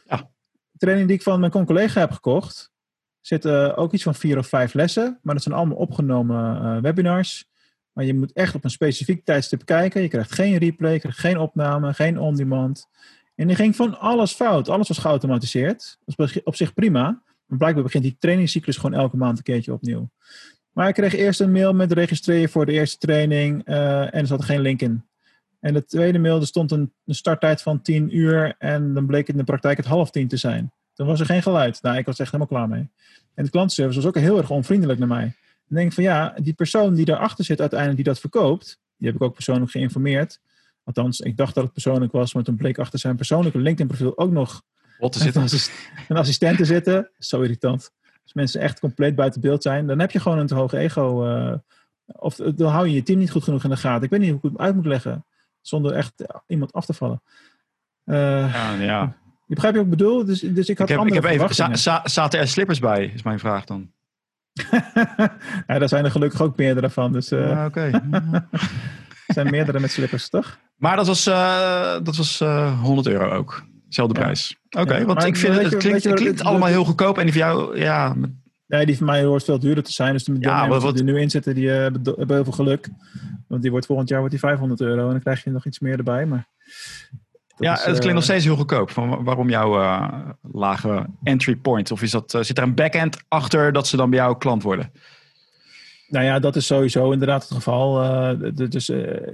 [0.10, 0.18] Ja.
[0.72, 2.72] De training die ik van mijn collega heb gekocht,
[3.22, 7.48] zit uh, ook iets van vier of vijf lessen, maar dat zijn allemaal opgenomen webinars.
[7.92, 10.02] Maar je moet echt op een specifiek tijdstip kijken.
[10.02, 12.88] Je krijgt geen replay, je krijgt geen opname, geen on-demand.
[13.36, 14.70] En die ging van alles fout.
[14.70, 15.98] Alles was geautomatiseerd.
[16.06, 17.22] Dat is op zich prima.
[17.46, 20.10] Maar blijkbaar begint die trainingscyclus gewoon elke maand een keertje opnieuw.
[20.76, 23.68] Maar ik kreeg eerst een mail met registreer voor de eerste training.
[23.68, 25.04] Uh, en er zat geen link in.
[25.60, 28.56] En de tweede mail, er stond een, een, starttijd van 10 uur.
[28.58, 30.72] En dan bleek het in de praktijk het half tien te zijn.
[30.94, 31.82] Dan was er geen geluid.
[31.82, 32.90] Nou, ik was echt helemaal klaar mee.
[33.34, 35.34] En de klantenservice was ook heel erg onvriendelijk naar mij.
[35.68, 38.80] Dan denk ik van ja, die persoon die daarachter zit uiteindelijk die dat verkoopt.
[38.98, 40.40] Die heb ik ook persoonlijk geïnformeerd.
[40.84, 44.32] Althans, ik dacht dat het persoonlijk was, maar toen bleek achter zijn persoonlijke LinkedIn-profiel ook
[44.32, 44.62] nog
[45.10, 45.42] zitten.
[46.08, 47.10] een assistent te zitten.
[47.20, 47.92] Zo irritant.
[48.26, 51.28] Als mensen echt compleet buiten beeld zijn, dan heb je gewoon een te hoog ego.
[51.28, 51.54] Uh,
[52.06, 54.04] of dan hou je je team niet goed genoeg in de gaten.
[54.04, 55.26] Ik weet niet hoe ik het uit moet leggen,
[55.62, 56.14] zonder echt
[56.48, 57.22] iemand af te vallen.
[58.06, 58.18] Uh,
[58.54, 59.02] ja, ja.
[59.48, 60.26] Je begrijpt wat ik bedoel?
[60.26, 63.24] Dus, dus ik had ik heb, andere ik heb even, zaten er slippers bij, is
[63.24, 63.92] mijn vraag dan.
[65.68, 67.12] ja, daar zijn er gelukkig ook meerdere van.
[67.12, 67.90] Dus, uh, ja, oké.
[69.28, 70.60] Er zijn meerdere met slippers, toch?
[70.76, 73.64] Maar dat was, uh, dat was uh, eh, 100 euro ook.
[73.96, 74.56] Zelfde prijs.
[74.70, 77.18] Oké, okay, want ik vind het, klinkt, het klinkt allemaal heel goedkoop.
[77.18, 78.16] En die voor jou, ja,
[78.68, 80.14] Nee, die van mij hoort veel duurder te zijn.
[80.14, 82.44] Dus de Ja, wat- wat- die er nu in zitten, die eh, hebben, hebben heel
[82.44, 82.90] veel geluk.
[83.48, 85.06] Want die wordt volgend jaar wordt die 500 euro.
[85.06, 86.26] En dan krijg je nog iets meer erbij.
[86.26, 86.48] Maar
[87.48, 88.92] dat ja, is, het klinkt eh, nog steeds heel goedkoop.
[88.92, 90.20] Van wa- waarom jouw eh,
[90.52, 91.92] lage entry point?
[91.92, 94.64] Of is dat, eh, zit er een backend achter dat ze dan bij jou klant
[94.64, 94.92] worden?
[96.08, 98.04] Nou ja, dat is sowieso inderdaad het geval.
[98.04, 99.28] Eh, dus eh,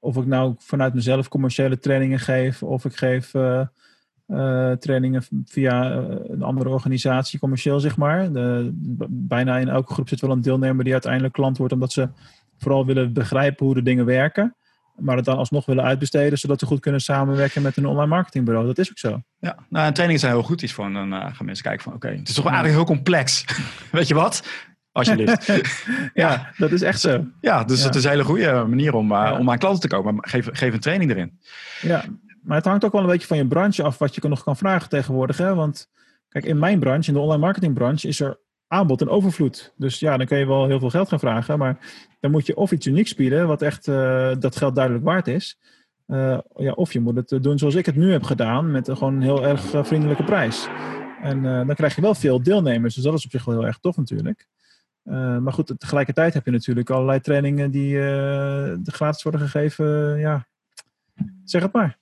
[0.00, 3.32] of ik nou vanuit mezelf commerciële trainingen geef, of ik geef
[4.32, 8.32] eh, trainingen via eh, een andere organisatie, commercieel zeg maar.
[8.32, 8.70] De,
[9.08, 12.08] bijna in elke groep zit wel een deelnemer die uiteindelijk klant wordt, omdat ze
[12.58, 14.56] vooral willen begrijpen hoe de dingen werken.
[14.96, 18.66] Maar het dan alsnog willen uitbesteden, zodat ze goed kunnen samenwerken met een online marketingbureau.
[18.66, 19.22] Dat is ook zo.
[19.38, 20.92] Ja, nou, en trainingen zijn heel goed iets voor.
[20.92, 23.44] Dan eh, gaan mensen kijken van, oké, het is toch eigenlijk heel complex.
[23.92, 24.46] Weet je wat?
[24.92, 25.52] Alsjeblieft.
[26.14, 27.24] Ja, dat is echt zo.
[27.40, 27.86] ja, dus Ja.
[27.86, 29.38] het is een hele goede manier om, Ja.
[29.38, 30.28] om aan klanten te komen.
[30.28, 31.38] Geef, geef een training erin.
[31.80, 32.04] Ja,
[32.42, 34.56] maar het hangt ook wel een beetje van je branche af wat je nog kan
[34.56, 35.36] vragen tegenwoordig.
[35.36, 35.54] Hè?
[35.54, 35.90] Want
[36.28, 38.40] kijk, in mijn branche, in de online marketingbranche, is er
[38.72, 39.72] aanbod en overvloed.
[39.76, 41.58] Dus ja, dan kun je wel heel veel geld gaan vragen.
[41.58, 41.78] Maar
[42.20, 45.58] dan moet je of iets unieks bieden, wat echt eh, dat geld duidelijk waard is.
[46.06, 48.88] Eh, ja, of je moet het eh, doen zoals ik het nu heb gedaan, met
[48.88, 50.68] een gewoon een heel erg vriendelijke prijs.
[51.22, 53.78] En dan krijg je wel veel deelnemers, dus dat is op zich wel heel erg
[53.78, 54.48] tof natuurlijk.
[55.40, 57.98] Maar goed, tegelijkertijd heb je natuurlijk allerlei trainingen die
[58.82, 60.18] gratis worden gegeven.
[60.18, 60.46] Ja,
[61.44, 62.01] zeg het maar.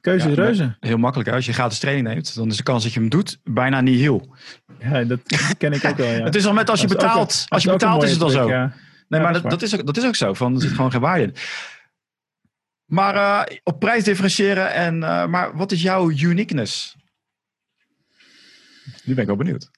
[0.00, 0.76] Keuze Ja, is reuze.
[0.80, 1.28] Heel makkelijk.
[1.28, 1.34] hè.
[1.34, 3.98] Als je gratis training neemt, dan is de kans dat je hem doet bijna niet
[4.00, 4.34] heel.
[4.78, 5.20] Ja, dat
[5.58, 6.10] ken ik ook wel.
[6.12, 6.24] Ja.
[6.30, 7.32] Het is al met als je ook betaalt.
[7.32, 8.48] een- als je betaalt is het al zo.
[8.48, 8.66] ja.
[9.08, 10.34] Nee, Ja, maar dat dat, is dat, is ook, dat is ook zo.
[10.34, 11.34] Van, er zit gewoon geen waarde in.
[12.86, 13.14] Maar
[13.46, 14.72] eh, op prijs differentiëren.
[14.72, 16.96] En, eh, maar wat is jouw uniqueness?
[19.04, 19.70] Nu ben ik wel benieuwd.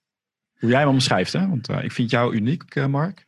[0.58, 1.32] Hoe jij hem omschrijft.
[1.32, 1.48] Hè?
[1.48, 3.26] Want eh, ik vind jou uniek, eh, Mark.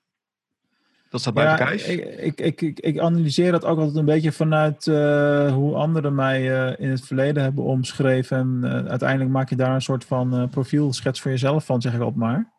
[1.15, 1.89] Dat staat buiten Ja, kijf.
[1.89, 6.67] ik, ik, ik, ik, analyseer dat ook altijd een beetje vanuit eh, hoe anderen mij
[6.67, 8.39] eh, in het verleden hebben omschreven.
[8.39, 12.01] En eh, uiteindelijk maak je daar een soort van profielschets voor jezelf van, zeg ik
[12.01, 12.53] altijd maar.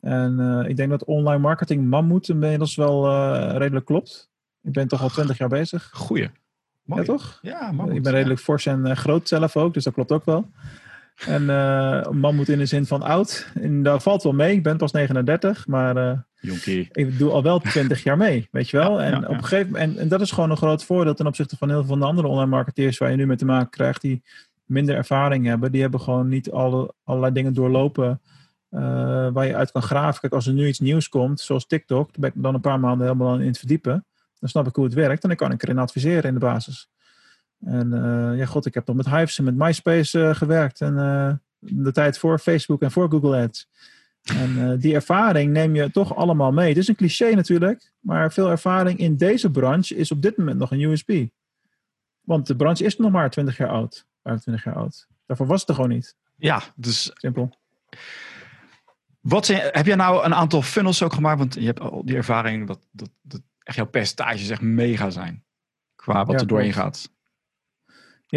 [0.00, 3.28] En ik denk dat online marketing mammoet inmiddels wel
[3.58, 4.30] redelijk klopt.
[4.62, 5.90] Ik ben toch al twintig jaar bezig.
[5.92, 6.30] Goeie.
[6.82, 7.00] Mooi.
[7.00, 7.38] Ja, toch?
[7.42, 10.50] Ja, maar ik ben redelijk fors en groot zelf ook, dus dat klopt ook wel.
[11.26, 13.46] En eh mammoet in de zin van oud.
[13.54, 14.56] En dat valt wel mee.
[14.56, 16.88] Ik ben pas 39, maar eh, Jonkie.
[16.92, 19.00] ik doe al wel 20 jaar mee, weet je wel.
[19.00, 19.26] Ja, en, ja.
[19.26, 21.68] Op een gegeven moment, en, en dat is gewoon een groot voordeel ten opzichte van
[21.68, 24.22] heel veel van de andere online marketeers waar je nu mee te maken krijgt, die
[24.64, 25.72] minder ervaring hebben.
[25.72, 28.20] Die hebben gewoon niet alle, allerlei dingen doorlopen
[28.68, 30.20] eh, waar je uit kan graven.
[30.20, 32.80] Kijk, als er nu iets nieuws komt, zoals TikTok, daar ben ik dan een paar
[32.80, 34.06] maanden helemaal in het verdiepen.
[34.38, 36.90] Dan snap ik hoe het werkt en dan kan ik erin adviseren in de basis.
[37.64, 40.80] En eh, ja, god, ik heb nog met Hives en met MySpace eh, gewerkt.
[40.80, 43.68] En eh, de tijd voor Facebook en voor Google Ads.
[44.22, 46.68] En die ervaring neem je toch allemaal mee.
[46.68, 50.58] Het is een cliché natuurlijk, maar veel ervaring in deze branche is op dit moment
[50.58, 51.12] nog een USP.
[52.20, 55.06] Want de branche is nog maar 20 jaar oud, 25 jaar oud.
[55.26, 56.16] Daarvoor was het er gewoon niet.
[56.36, 57.56] Ja, dus Simpel.
[59.20, 61.38] wat zijn, heb jij nou een aantal funnels ook gemaakt?
[61.38, 65.44] Want je hebt al die ervaring dat, dat, dat echt jouw percentages echt mega zijn.
[65.94, 66.86] Qua wat Ja, er doorheen klopt.
[66.86, 67.10] gaat.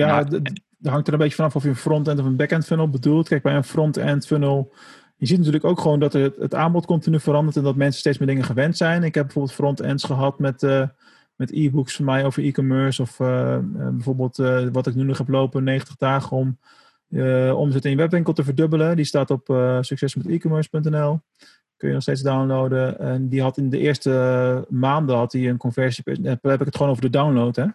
[0.04, 0.42] Ja, Nou,
[0.78, 3.28] dat hangt er een beetje vanaf of je een front-end of een back-end funnel bedoelt.
[3.28, 4.74] Kijk, bij een front-end funnel,
[5.16, 8.18] je ziet natuurlijk ook gewoon dat het, het aanbod continu verandert en dat mensen steeds
[8.18, 9.04] meer dingen gewend zijn.
[9.04, 10.88] Ik heb bijvoorbeeld front-ends gehad met, eh,
[11.36, 14.38] met e-books van mij over e-commerce of eh, eh, bijvoorbeeld
[14.72, 16.58] wat ik nu nog heb lopen, 90 dagen om
[17.56, 18.96] omzet in je webwinkel te verdubbelen.
[18.96, 21.20] Die staat op succesmetecommerce.nl.
[21.78, 23.00] Kun je nog steeds downloaden.
[23.00, 26.04] En die had in de eerste maanden had hij een conversie.
[26.22, 27.66] Dan heb ik het gewoon over de download hè,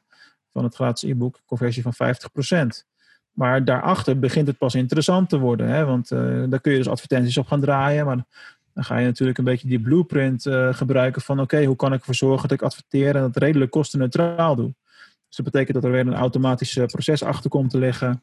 [0.52, 1.40] van het gratis e-book.
[1.46, 2.88] Conversie van 50%.
[3.32, 5.68] Maar daarachter begint het pas interessant te worden.
[5.68, 5.84] Hè?
[5.84, 8.06] Want eh, daar kun je dus advertenties op gaan draaien.
[8.06, 8.24] Maar
[8.74, 11.98] dan ga je natuurlijk een beetje die blueprint eh, gebruiken van oké, hoe kan ik
[11.98, 14.74] ervoor zorgen dat ik adverteer en dat redelijk kostenneutraal doe.
[15.26, 18.22] Dus dat betekent dat er weer een automatisch eh, proces achter komt te liggen.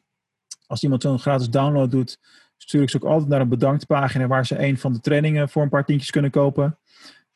[0.66, 2.18] Als iemand zo'n gratis download doet,
[2.56, 5.48] stuur ik ze ook altijd naar een bedankt pagina waar ze een van de trainingen
[5.48, 6.78] voor een paar tientjes kunnen kopen.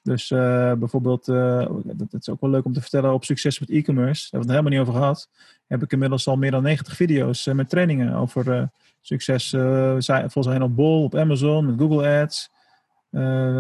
[0.03, 3.71] Dus eh, bijvoorbeeld, eh, dat, is ook wel leuk om te vertellen, op Succes met
[3.71, 5.29] e-commerce, daar hebben we het helemaal niet over gehad,
[5.67, 9.51] heb ik inmiddels al meer dan 90 video's eh, met trainingen over succes.
[9.51, 12.51] volgens mij op Bol, op Amazon, met Google Ads,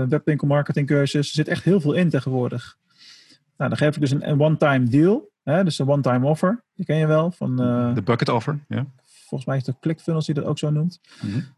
[0.09, 1.28] webwinkel marketing cursus.
[1.28, 2.76] Er zit echt heel veel in tegenwoordig.
[3.57, 6.86] Nou, dan geef ik dus een, een one-time deal, hè, dus een one-time offer, die
[6.86, 7.57] ken je wel, van...
[7.95, 8.59] De bucket offer.
[8.68, 8.86] Ja.
[9.33, 11.01] Volgens mij is het ClickFunnels die dat ook zo noemt.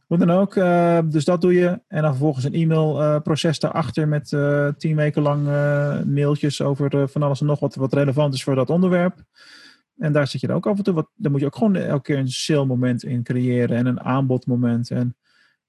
[0.06, 0.56] Hoe dan ook.
[0.56, 1.80] eh, dus dat doe je.
[1.88, 7.06] En dan vervolgens een e-mailproces daarachter met eh tien weken lang eh, mailtjes over eh,
[7.06, 9.22] van alles en nog wat, wat relevant is voor dat onderwerp.
[9.98, 11.08] En daar zit je dan ook af en toe wat.
[11.14, 14.90] Dan moet je ook gewoon elke keer een sale moment in creëren en een aanbodmoment.
[14.90, 15.16] En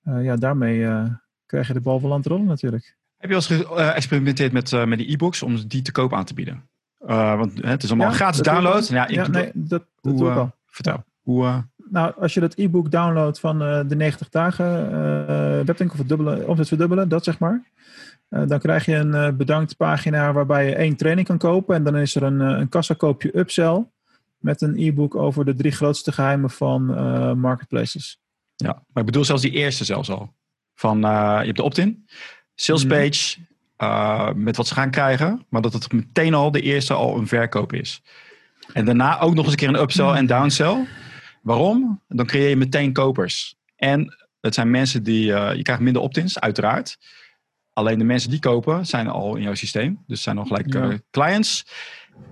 [0.04, 1.06] eh, ja, daarmee eh,
[1.46, 2.98] krijg je de bal van land rollen natuurlijk.
[3.18, 6.26] Heb je al eens geëxperimenteerd met, eh, met die e-books om die te koop aan
[6.26, 6.70] te bieden?
[7.00, 8.88] Eh, want hè, het is allemaal Ja, gratis dat download.
[8.88, 10.52] Ja, ik Ja, doe- nee, dat, dat hoe, doe ik eh, wel.
[10.66, 11.04] Vertel.
[11.22, 11.58] Hoe, eh,
[11.90, 16.68] nou, als je dat e-book downloadt van eh, de 90 dagen uh, webwinkel verdubbelen, omzet
[16.68, 17.72] verdubbelen, dat zeg maar.
[18.30, 21.76] Uh, dan krijg je een bedankt pagina waarbij je één training kan kopen.
[21.76, 23.86] En dan is er een, een kassakoopje upsell
[24.38, 26.86] met een e-book over de drie grootste geheimen van
[27.40, 28.20] marketplaces.
[28.56, 30.34] Ja, maar ik bedoel zelfs die eerste zelfs al.
[30.76, 32.06] Van, je hebt de opt-in,
[32.56, 32.94] sales mhm.
[32.94, 33.38] page,
[34.36, 35.46] met wat ze gaan krijgen.
[35.50, 38.02] Maar dat het meteen al de eerste al een verkoop is.
[38.74, 40.86] En daarna ook nog eens een keer een upsell en downsell.
[41.46, 42.02] Waarom?
[42.08, 43.56] Dan creëer je meteen kopers.
[43.76, 46.98] En het zijn mensen die, uh, je krijgt minder opt-ins, uiteraard.
[47.74, 50.04] Alleen de mensen die kopen zijn al in jouw systeem.
[50.08, 51.68] Dus zijn al gelijk uh, clients.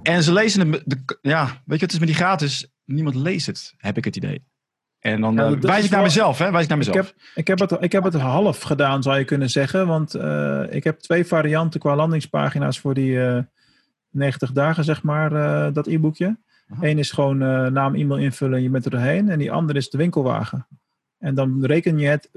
[0.04, 2.68] En ze lezen de, de, ja, weet je wat is met die gratis?
[2.86, 4.44] Niemand leest het, heb ik het idee.
[5.00, 6.52] En dan ja, uh, wijs ik naar mezelf, hè?
[6.52, 6.96] Wijs ik naar mezelf.
[6.96, 9.88] Ik heb, ik heb, het, ik heb het half gedaan, zou je kunnen zeggen.
[9.88, 10.16] Want
[10.74, 13.20] ik heb twee varianten qua landingspagina's voor die
[14.10, 15.30] 90 dagen, zeg maar,
[15.74, 16.38] dat e-boekje.
[16.82, 19.30] Eén is gewoon uh, naam, e-mail invullen en je bent er doorheen.
[19.30, 20.68] En die andere is de winkelwagen.
[21.18, 22.30] En dan reken je het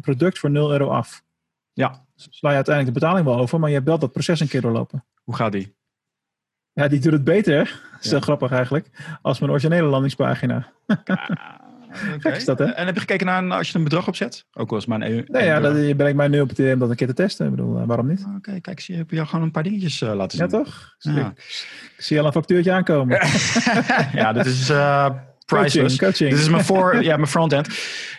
[0.00, 1.22] product voor 0 euro af.
[1.72, 2.04] Ja.
[2.14, 4.48] Dus sla je uiteindelijk de betaling wel over, maar je hebt wel dat proces een
[4.48, 5.04] keer doorlopen.
[5.22, 5.74] Hoe gaat die?
[6.72, 7.80] Ja, die doet het beter.
[7.92, 9.18] Dat is heel grappig eigenlijk.
[9.22, 10.72] Als mijn originele landingspagina.
[12.16, 12.36] Okay.
[12.36, 12.64] Is dat, hè?
[12.64, 14.46] En heb je gekeken naar als je een bedrag opzet?
[14.52, 16.58] Ook al is maar een Nee, ja, dat, je ben ik mij nu op het
[16.58, 17.44] idee om dat een keer te testen.
[17.44, 18.24] Ik bedoel, uh, waarom niet?
[18.26, 20.48] Oké, okay, kijk, zie, heb je gewoon een paar dingetjes uh, laten zien.
[20.50, 20.94] Ja, toch?
[20.98, 21.32] Ja.
[21.36, 23.18] Ik zie al een factuurtje aankomen.
[24.20, 25.10] ja, dit is uh,
[25.58, 25.96] priceless.
[25.96, 27.68] Coaching, Dit is mijn, voor, ja, mijn frontend.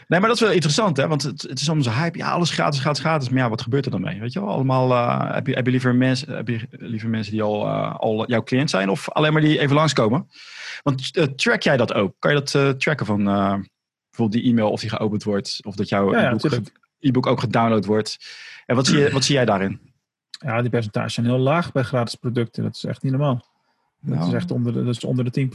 [0.08, 1.08] Nee, maar dat is wel interessant, hè?
[1.08, 2.18] Want het, het is soms een hype.
[2.18, 3.30] Ja, alles gratis, gratis, gratis.
[3.30, 4.20] Maar ja, wat gebeurt er dan mee?
[4.20, 4.50] Weet je wel?
[4.50, 7.96] Allemaal, uh, heb, je, heb, je liever mensen, heb je liever mensen die al, uh,
[7.96, 8.90] al jouw cliënt zijn?
[8.90, 10.30] Of alleen maar die even langskomen?
[10.84, 12.14] Want uh, track jij dat ook?
[12.20, 16.14] Kan je dat tracken van bijvoorbeeld die e-mail of die geopend wordt, of dat jouw
[17.00, 18.18] e-book, ook gedownload wordt.
[18.66, 19.80] En wat zie, je, wat zie jij daarin?
[20.30, 22.64] Ja, die percentages zijn heel laag bij gratis producten.
[22.64, 23.46] Dat is echt niet normaal.
[24.02, 24.36] Dat is nou.
[24.36, 25.50] echt onder de, dat is onder de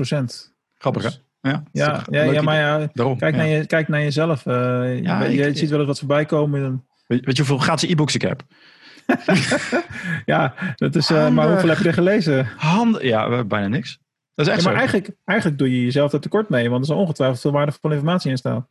[0.50, 0.55] 10%.
[0.78, 1.08] Grappig hè?
[1.08, 4.46] Dus- ja, ja, ja, ja, maar ja, Daarom, kijk, Naar je, kijk naar jezelf.
[4.46, 4.54] Uh,
[5.02, 6.86] ja, je, je ziet wel eens wat voorbij komen.
[7.06, 8.42] Weet, weet je hoeveel gratis e-books ik heb?
[10.24, 12.46] ja, dat is, uh, maar hoeveel heb je er gelezen?
[12.56, 13.98] Handen, ja, bijna niks.
[14.34, 17.00] Dat is echt maar Eigenlijk, eigenlijk doe je jezelf er tekort mee, want er is
[17.00, 18.66] ongetwijfeld veel waardevolle informatie in staan.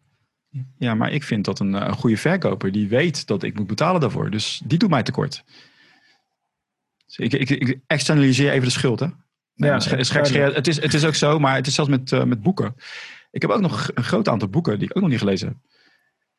[0.78, 4.02] Ja, maar ik vind dat een, een, goede verkoper die weet dat ik moet betalen
[4.02, 4.30] daarvoor.
[4.30, 5.44] Dus die doet mij tekort.
[7.06, 9.08] Dus ik, ik, ik externaliseer even de schuld, hè?
[9.56, 12.24] Ja, is, is het, is, het is ook zo, maar het is zelfs met, uh,
[12.24, 12.76] met boeken.
[13.32, 15.58] Ik heb ook nog een groot aantal boeken die ik ook nog niet gelezen heb.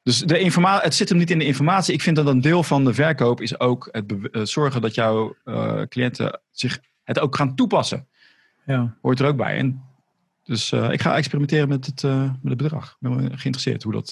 [0.02, 1.94] Dus de informa het zit hem niet in de informatie.
[1.94, 5.36] Ik vind dat een deel van de verkoop is ook het uh, zorgen dat jouw
[5.44, 8.08] uh, cliënten zich het ook gaan toepassen.
[8.66, 8.96] Ja.
[9.02, 9.56] Hoort er ook bij.
[9.56, 9.82] En
[10.42, 12.96] dus ik ga experimenteren met het, met het bedrag.
[13.00, 14.10] Ik ben geïnteresseerd hoe dat,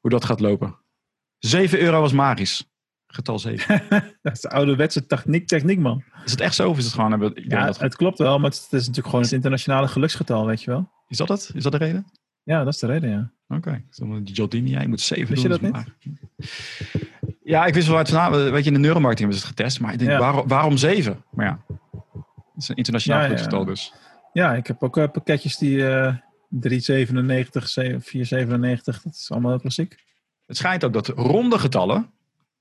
[0.00, 0.76] hoe dat gaat lopen.
[1.38, 2.64] 7 euro was magisch.
[3.16, 3.82] Getal 7.
[4.22, 6.02] dat is de ouderwetse techniek, techniek, man.
[6.24, 7.32] Is het echt zo of is het gewoon...
[7.34, 7.80] Ja, dat...
[7.80, 10.90] het klopt wel, maar het is natuurlijk gewoon het internationale geluksgetal, weet je wel.
[11.08, 11.50] Is dat het?
[11.54, 12.06] Is dat de reden?
[12.42, 13.32] Ja, dat is de reden, ja.
[13.56, 13.82] Oké.
[13.98, 14.22] Okay.
[14.24, 15.52] Jordini, jij moet 7 Wist doen.
[15.52, 16.14] je dat niet?
[17.42, 18.50] Ja, ik wist wel uit vandaan.
[18.50, 19.80] Weet je, in de neuromarketing hebben ze het getest.
[19.80, 20.18] Maar ik denk, ja.
[20.18, 21.24] waarom, waarom 7?
[21.30, 21.60] Maar ja,
[22.52, 23.92] het is een internationaal ja, geluksgetal dus.
[24.32, 26.14] Ja, ik heb ook uh, pakketjes die uh,
[26.48, 30.04] 397, 497, dat is allemaal heel klassiek.
[30.46, 32.10] Het schijnt ook dat ronde getallen,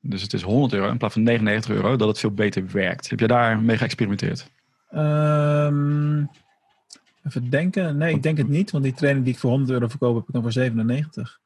[0.07, 3.09] dus het is 100 euro in plaats van 99 euro, dat het veel beter werkt.
[3.09, 4.49] Heb je daar mee geëxperimenteerd?
[4.95, 6.29] Um,
[7.23, 7.97] even denken.
[7.97, 10.27] Nee, ik denk het niet, want die training die ik voor 100 euro verkoop, heb
[10.27, 11.39] ik dan voor 97.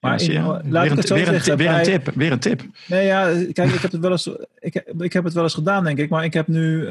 [0.00, 2.10] Maar ja, in, laat weer, ik het zo weer, zeggen, een, weer een tip.
[2.14, 2.62] Weer een tip.
[2.86, 5.84] Nee, ja, kijk, ik heb het wel eens, ik, ik heb het wel eens gedaan,
[5.84, 6.10] denk ik.
[6.10, 6.90] Maar ik heb nu, uh,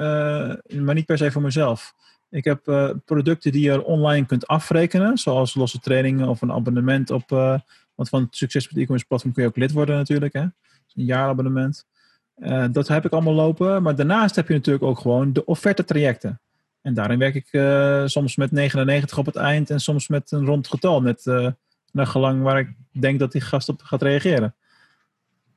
[0.79, 1.93] maar niet per se voor mezelf.
[2.29, 7.09] Ik heb uh, producten die je online kunt afrekenen, zoals losse trainingen of een abonnement
[7.09, 7.31] op.
[7.31, 7.59] Uh,
[7.95, 10.33] want van het Succes met e-commerce platform kun je ook lid worden natuurlijk.
[10.33, 10.45] Hè?
[10.95, 11.85] Een jaarabonnement.
[12.37, 13.83] Uh, dat heb ik allemaal lopen.
[13.83, 16.41] Maar daarnaast heb je natuurlijk ook gewoon de offerte trajecten.
[16.81, 17.47] En daarin werk ik
[18.09, 21.01] soms met 99 op het eind en soms met een rond getal.
[21.01, 21.25] Met
[21.91, 24.55] naar gelang waar ik denk dat die gast op gaat reageren.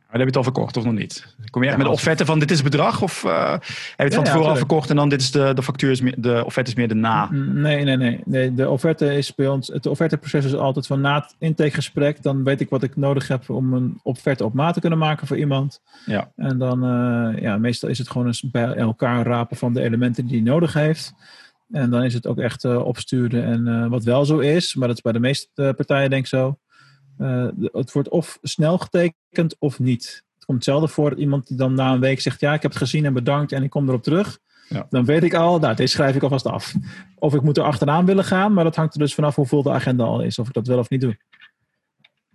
[0.06, 1.34] Maar heb je het al verkocht of nog niet?
[1.50, 3.02] Kom je echt met de offerte van dit is het bedrag?
[3.02, 3.62] Of uh, heb
[3.96, 6.14] je het van tevoren al verkocht en dan dit is de, de factuur, is meer,
[6.18, 7.28] de offerte is meer de na?
[7.32, 8.20] Nee, nee, nee.
[8.24, 12.22] nee de offerte is bij ons, het offerteproces is altijd van na het intakegesprek.
[12.22, 15.26] Dan weet ik wat ik nodig heb om een offerte op maat te kunnen maken
[15.26, 15.80] voor iemand.
[16.04, 16.30] Ja.
[16.36, 20.26] En dan, uh, ja, meestal is het gewoon eens bij elkaar rapen van de elementen
[20.26, 21.14] die hij nodig heeft.
[21.70, 24.96] En dan is het ook echt uh, opsturen en wat wel zo is, maar dat
[24.96, 26.58] is bij de meeste partijen denk ik zo
[27.18, 30.24] uh, het wordt of snel getekend of niet.
[30.34, 32.70] Het komt zelden voor dat iemand die dan na een week zegt: Ja, ik heb
[32.70, 34.38] het gezien en bedankt en ik kom erop terug.
[34.68, 34.86] Ja.
[34.90, 36.74] Dan weet ik al, nou, deze schrijf ik alvast af.
[37.18, 39.62] Of ik moet er achteraan willen gaan, maar dat hangt er dus vanaf hoe vol
[39.62, 41.16] de agenda al is, of ik dat wel of niet doe.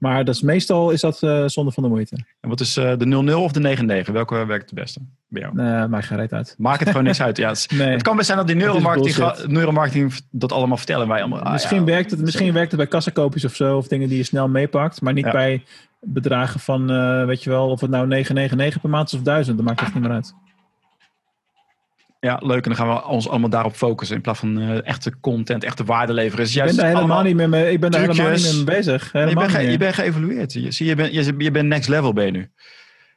[0.02, 2.16] Maar dat is, meestal is dat uh, zonder van de moeite.
[2.39, 4.12] En wat is uh, de 0-0 of de 9-9?
[4.12, 5.56] Welke werkt het beste bij jou?
[5.56, 6.56] Nee, maakt geen reet uit.
[6.58, 7.38] Maakt het gewoon niks uit.
[7.38, 7.88] Ja, het, nee.
[7.88, 11.08] het kan best zijn dat die neuromarketing, neuromarketing dat allemaal vertellen.
[11.08, 13.78] Wij allemaal, ah, misschien, ja, werkt het, misschien werkt het bij kassakoopjes of zo.
[13.78, 15.02] Of dingen die je snel meepakt.
[15.02, 15.32] Maar niet ja.
[15.32, 15.64] bij
[15.99, 19.58] bedragen van, uh, weet je wel, of het nou 999 per maand is of 1000.
[19.58, 20.34] Dat maakt echt niet meer uit.
[22.22, 22.63] Ja, leuk.
[22.63, 24.15] En dan gaan we ons allemaal daarop focussen.
[24.15, 26.45] In plaats van uh, echte content, echte waarde leveren.
[26.45, 29.11] Dus ik ben daar helemaal niet meer mee, ik ben daar helemaal niet mee bezig.
[29.11, 30.53] je bent, ge, je bent geëvolueerd.
[30.53, 32.51] Je, zie, je, bent, je, je bent next level ben je nu.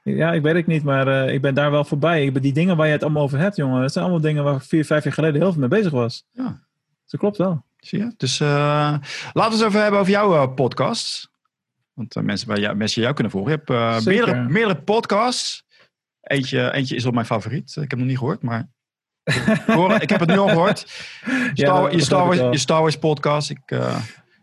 [0.02, 2.24] Ja, ik weet het niet, maar uh, ik ben daar wel voorbij.
[2.24, 3.80] Ik ben die dingen waar je het allemaal over hebt, jongen.
[3.80, 6.26] Dat zijn allemaal dingen waar ik vier, vijf jaar geleden heel veel mee bezig was.
[6.32, 6.60] Ja.
[7.06, 7.64] Dat klopt wel.
[7.78, 8.12] Zie je?
[8.16, 8.48] Dus uh,
[9.32, 11.30] laten we het even hebben over jouw podcast.
[11.92, 13.50] Want mensen, bij jou, mensen jou kunnen volgen.
[13.52, 15.64] Je hebt meerdere, meerdere podcasts.
[16.20, 17.70] Eentje, eentje is op mijn favoriet.
[17.70, 18.68] Ik heb hem nog niet gehoord, maar
[20.00, 20.80] ik heb het nu al gehoord.
[21.54, 23.50] Je, Star Wars, je Star Wars podcast.
[23.50, 23.96] Ik uh,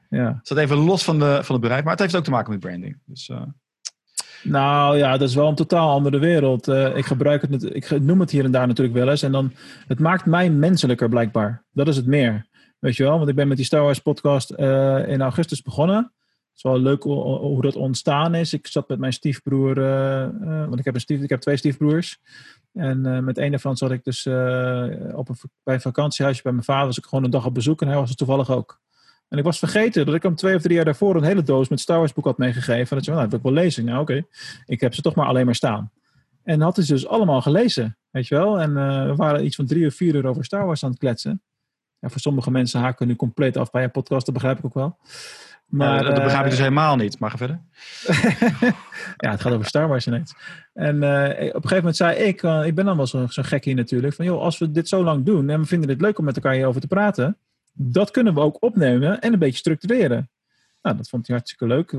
[0.10, 0.40] ja.
[0.44, 1.84] zat even los van, de, van het bedrijf.
[1.84, 2.98] Maar het heeft ook te maken met branding.
[3.06, 3.42] Dus, uh...
[4.44, 6.68] Nou ja, dat is wel een totaal andere wereld.
[6.68, 9.24] Uh, ik gebruik het, ik noem het hier en daar natuurlijk wel eens.
[9.24, 9.54] En dan,
[9.88, 11.64] het maakt mij menselijker blijkbaar.
[11.72, 12.46] Dat is het meer.
[12.80, 13.18] Weet je wel?
[13.18, 14.52] Want ik ben met die Star Wars podcast
[15.08, 16.12] in augustus begonnen.
[16.64, 18.54] Is wel leuk hoe dat ontstaan is.
[18.54, 19.76] Ik zat met mijn stiefbroer,
[20.44, 22.20] want ik heb, een stief, ik heb twee stiefbroers.
[22.74, 24.28] En uh, met een daarvan zat ik dus
[25.16, 26.86] op een, bij een vakantiehuisje bij mijn vader.
[26.86, 28.80] Was ik gewoon een dag op bezoek en hij was er toevallig ook.
[29.28, 31.70] En ik was vergeten dat ik hem twee of drie jaar daarvoor een hele doos
[31.70, 32.90] met Star Wars boek had meegegeven.
[32.90, 33.86] En dat je, nou, dat wil ik wel lezen.
[33.86, 34.24] Nou, oké.
[34.66, 35.92] Ik heb ze toch maar alleen maar staan.
[36.44, 38.60] En had hij dus allemaal gelezen, weet je wel.
[38.60, 38.74] En
[39.08, 41.42] we waren iets van drie of vier uur over Star Wars aan het kletsen.
[42.00, 44.74] Ja, voor sommige mensen haken nu compleet af bij een podcast, dat begrijp ik ook
[44.74, 44.98] wel.
[45.72, 47.20] Maar, dat begrijp ik dus helemaal niet.
[47.20, 47.60] Maar ga verder.
[49.18, 50.36] ja, het gaat over Star Wars ineens.
[50.74, 53.42] En uh, op een gegeven moment zei ik, uh, ik ben dan wel zo'n zo
[53.46, 56.02] gek hier natuurlijk, van joh, als we dit zo lang doen en we vinden het
[56.02, 57.38] leuk om met elkaar hierover te praten,
[57.74, 60.30] dat kunnen we ook opnemen en een beetje structureren.
[60.82, 61.90] Nou, dat vond hij hartstikke leuk.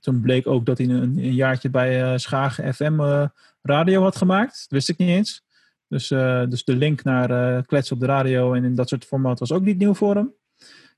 [0.00, 3.26] Toen bleek ook dat hij een, een jaartje bij uh, Schagen FM
[3.62, 4.52] radio had gemaakt.
[4.52, 5.44] Dat wist ik niet eens.
[5.88, 6.08] Dus,
[6.48, 9.62] dus de link naar Klets op de radio en in dat soort formaat was ook
[9.62, 10.32] niet nieuw voor hem.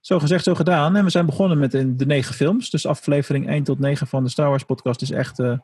[0.08, 0.96] Zo gezegd, zo gedaan.
[0.96, 2.70] En we zijn begonnen met de negen films.
[2.70, 5.58] Dus aflevering 1 tot 9 van de Star Wars podcast is echt uh,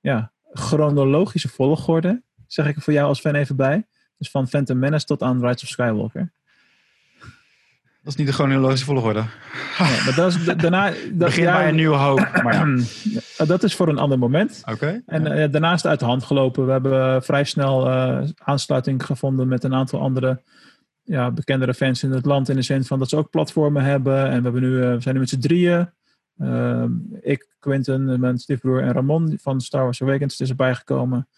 [0.00, 2.22] ja, chronologische volgorde.
[2.46, 3.86] Zeg ik er voor jou als fan even bij.
[4.18, 6.32] Dus van Phantom Menace tot aan Rise of Skywalker.
[8.02, 9.24] Dat is niet de chronologische volgorde.
[9.78, 10.90] Nee, maar dat is daarna...
[10.90, 12.42] Dat, Begin ja, bij een nieuwe hoop.
[12.42, 13.44] Maar ja.
[13.46, 14.62] dat is voor een ander moment.
[14.70, 15.02] Oké.
[15.06, 15.44] en ja.
[15.44, 16.66] uh, daarnaast uit de hand gelopen.
[16.66, 20.42] We hebben vrij snel uh, aansluiting gevonden met een aantal andere
[21.04, 24.24] ja, bekendere fans in het land in de zin van dat ze ook platformen hebben.
[24.24, 25.90] En we, hebben nu, eh, we zijn nu met z'n drieën.
[26.38, 26.84] Uh,
[27.20, 31.28] ik, Quentin, mijn stiefbroer en Ramon van Star Wars Awakens is erbij gekomen.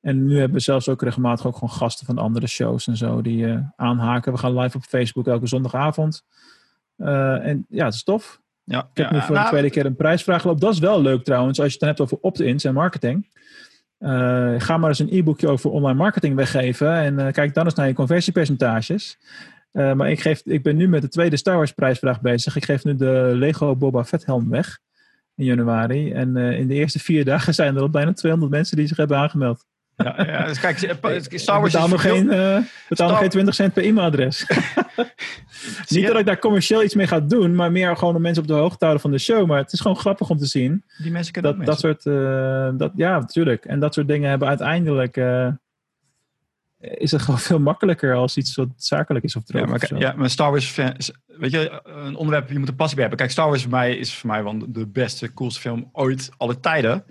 [0.00, 3.22] En nu hebben we zelfs ook regelmatig ook gewoon gasten van andere shows en zo
[3.22, 4.32] die uh, aanhaken.
[4.32, 6.24] We gaan live op Facebook elke zondagavond.
[6.96, 8.40] Uh, en ja, het is tof.
[8.64, 10.62] Ja, ik heb ja, nu voor nou, de tweede keer een prijsvraag gelopen.
[10.62, 13.28] Dat is wel leuk trouwens, als je het dan hebt over opt-ins en marketing.
[14.00, 17.74] Uh, ga maar eens een e-boekje over online marketing weggeven en uh, kijk dan eens
[17.74, 19.18] naar je conversiepercentages.
[19.72, 22.56] Uh, maar ik, geef, ik ben nu met de tweede Star Wars prijsvraag bezig.
[22.56, 24.78] Ik geef nu de Lego Boba Fett helm weg
[25.34, 26.12] in januari.
[26.12, 29.16] En in de eerste vier dagen zijn er al bijna 200 mensen die zich hebben
[29.16, 29.66] aangemeld.
[30.04, 30.78] Ja, ja, dus kijk,
[31.28, 33.16] Star Wars betaal nog geen, uh, betaal Star...
[33.16, 34.46] geen 20 cent per e-mailadres.
[35.88, 38.48] Niet dat ik daar commercieel iets mee ga doen, maar meer gewoon om mensen op
[38.48, 39.46] de hoogte te houden van de show.
[39.46, 40.84] Maar het is gewoon grappig om te zien.
[41.02, 43.64] Die mensen kunnen dat, dat soort, uh, dat, Ja, natuurlijk.
[43.64, 45.16] En dat soort dingen hebben uiteindelijk...
[45.16, 45.48] Uh,
[46.80, 49.62] is het gewoon veel makkelijker als iets wat zakelijk is of droog.
[49.62, 52.96] Ja, maar, ja, maar Star Wars fans, weet je, een onderwerp, je moet een passie
[52.96, 53.26] bij hebben.
[53.26, 56.60] Kijk, Star Wars voor mij is voor mij wel de beste, coolste film ooit, alle
[56.60, 57.04] tijden.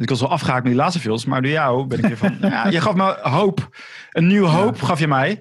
[0.00, 2.16] Dus ik was wel afgehaakt met die laatste films, maar door jou ben ik weer
[2.16, 3.76] van, ja, je gaf me hoop.
[4.10, 4.86] Een nieuwe hoop ja.
[4.86, 5.40] gaf je mij.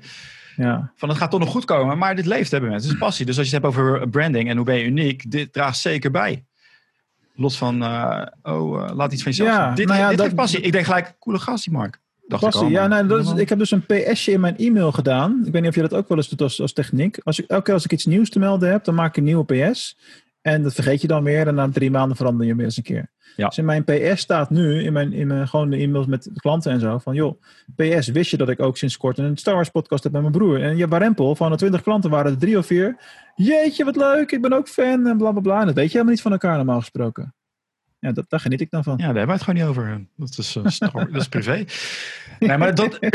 [0.56, 0.92] Ja.
[0.96, 2.90] Van het gaat toch nog goed komen, maar dit leeft hebben mensen.
[2.90, 3.26] Het is passie.
[3.26, 6.12] Dus als je het hebt over branding en hoe ben je uniek, dit draagt zeker
[6.12, 6.46] bij.
[7.36, 10.36] Los van, uh, oh, uh, laat iets van jezelf ja, Dit, nou ja, dit dat,
[10.36, 10.62] passie.
[10.62, 12.00] Ik denk gelijk, coole gast die Mark.
[12.28, 14.58] Dacht passie, ik, al, ja, nou, dat is, ik heb dus een PSje in mijn
[14.58, 15.42] e-mail gedaan.
[15.46, 17.20] Ik weet niet of je dat ook wel eens doet als, als techniek.
[17.24, 19.24] Als ik, elke keer als ik iets nieuws te melden heb, dan maak ik een
[19.24, 19.98] nieuwe PS.
[20.54, 22.84] En dat vergeet je dan weer en na drie maanden verander je weer eens een
[22.84, 23.10] keer.
[23.36, 23.48] Ja.
[23.48, 26.72] Dus in mijn PS staat nu, in mijn, in mijn gewoon de e-mails met klanten
[26.72, 27.42] en zo, van joh,
[27.76, 30.34] PS, wist je dat ik ook sinds kort een Star Wars podcast heb met mijn
[30.34, 30.62] broer?
[30.62, 32.98] En ja, Barempel, van de twintig klanten waren er drie of vier.
[33.36, 35.60] Jeetje, wat leuk, ik ben ook fan en bla bla bla.
[35.60, 37.34] En dat weet je helemaal niet van elkaar normaal gesproken.
[38.00, 38.94] Ja, dat, daar geniet ik dan van.
[38.98, 40.08] Ja, daar hebben we het gewoon niet over.
[40.16, 41.66] Dat is, uh, Star, dat is privé.
[42.40, 43.10] Nee, maar dat, je,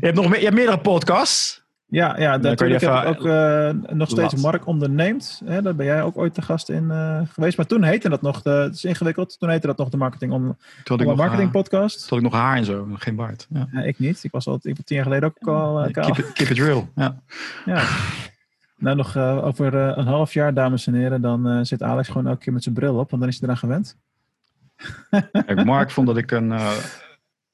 [0.00, 1.63] hebt nog meer, je hebt meerdere podcasts.
[1.94, 4.42] Ja, ja natuurlijk heb ik ook uh, nog steeds lat.
[4.42, 5.42] Mark onderneemt.
[5.44, 7.56] Hè, daar ben jij ook ooit te gast in uh, geweest.
[7.56, 10.32] Maar toen heette dat nog, de, het is ingewikkeld, toen heette dat nog de marketing
[10.32, 10.56] on,
[10.90, 12.08] on marketing podcast.
[12.08, 13.46] Toen ik nog haar en zo, geen baard.
[13.50, 13.68] Ja.
[13.72, 14.24] ja ik niet.
[14.24, 15.86] Ik was al ik tien jaar geleden ook al...
[15.86, 17.20] Uh, keep, it, keep it real, ja.
[17.64, 17.84] ja.
[18.76, 22.52] Nou, nog over een half jaar, dames en heren, dan zit Alex gewoon elke keer
[22.52, 23.96] met zijn bril op, want dan is hij eraan gewend.
[25.64, 26.48] Mark vond dat ik een.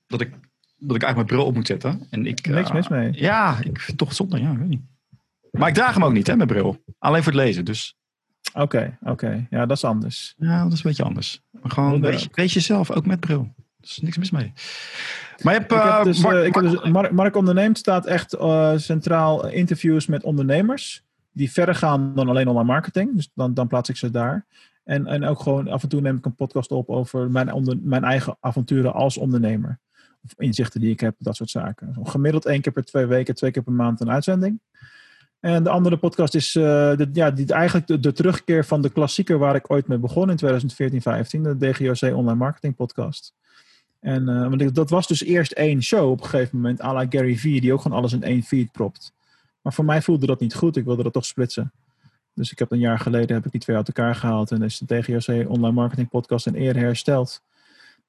[0.07, 0.33] dat ik
[0.81, 2.07] dat ik eigenlijk mijn bril op moet zetten.
[2.11, 3.13] En ik, Niks mis mee.
[3.13, 4.41] Ja, ik vind het toch zonde.
[4.41, 4.83] Ja, weet niet.
[5.51, 6.83] Maar ik draag hem ook niet, hè, mijn bril.
[6.99, 7.97] Alleen voor het lezen, dus.
[8.53, 9.11] Oké, okay, oké.
[9.11, 9.47] Okay.
[9.51, 10.35] Ja, dat is anders.
[10.37, 11.43] Ja, dat is een beetje anders.
[11.51, 13.53] Maar gewoon, wees, wees jezelf, ook met bril.
[13.57, 14.53] Er is niks mis mee.
[15.43, 17.79] Maar je hebt, ik heb uh, dus, Mark, uh, ik heb dus Mark, Mark Onderneemt
[17.79, 18.37] staat echt
[18.77, 21.03] centraal interviews met ondernemers.
[21.33, 23.15] Die verder gaan dan alleen online marketing.
[23.15, 24.47] Dus dan, dan plaats ik ze daar.
[24.85, 27.79] En, en ook gewoon af en toe neem ik een podcast op over mijn, onder,
[27.83, 29.79] mijn eigen avonturen als ondernemer.
[30.25, 31.97] Of inzichten die ik heb, dat soort zaken.
[32.03, 34.61] Gemiddeld één keer per twee weken, twee keer per maand een uitzending.
[35.41, 36.63] En de andere podcast is uh,
[36.97, 40.37] de, ja, die, eigenlijk de, terugkeer van de klassieker waar ik ooit mee begon in
[40.37, 43.35] 2014, 2015, de DGOC Online Marketing Podcast.
[44.01, 47.07] En uh, want dat was dus eerst één show op een gegeven moment, à la
[47.09, 49.13] Gary Vee, die ook gewoon alles in één feed propt.
[49.63, 51.73] Maar voor mij voelde dat niet goed, ik wilde dat toch splitsen.
[52.35, 54.79] Dus ik heb een jaar geleden heb ik die twee uit elkaar gehaald en is
[54.79, 57.43] de DGOC Online Marketing Podcast in eer hersteld.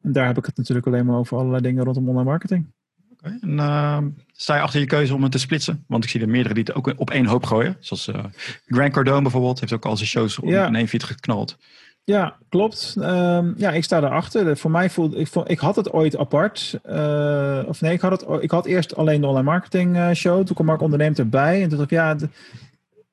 [0.04, 2.66] En daar heb ik het natuurlijk alleen maar over allerlei dingen rondom online marketing.
[3.12, 3.38] Okay.
[3.42, 3.98] En uh,
[4.32, 5.84] sta je achter je keuze om het te splitsen?
[5.88, 7.78] Want ik zie er meerdere die het ook op één hoop gooien.
[7.80, 8.24] Zoals uh,
[8.66, 10.68] Grant Cardone bijvoorbeeld, heeft ook al zijn shows ja.
[10.68, 11.58] in één feed geknald.
[12.04, 12.96] Ja, klopt.
[12.98, 14.58] Um, ja, ik sta erachter.
[14.58, 16.80] Voor mij voelde ik, ik had het ooit apart.
[16.90, 20.46] Uh, of nee, ik had, het, ik had eerst alleen de online marketing show.
[20.46, 21.62] Toen kwam Mark Onderneemt erbij.
[21.62, 22.16] En toen dacht ik, ja,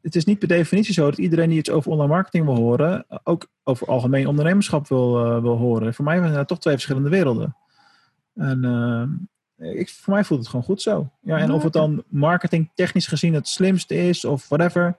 [0.02, 3.06] het is niet per definitie zo dat iedereen die iets over online marketing wil horen,
[3.24, 5.94] ook over algemeen ondernemerschap wil, uh, wil horen.
[5.94, 7.56] Voor mij zijn dat toch twee verschillende werelden.
[8.34, 8.64] En
[9.58, 11.10] uh, ik, voor mij voelt het gewoon goed zo.
[11.22, 14.96] Ja, en of het dan marketing technisch gezien het slimste is of whatever,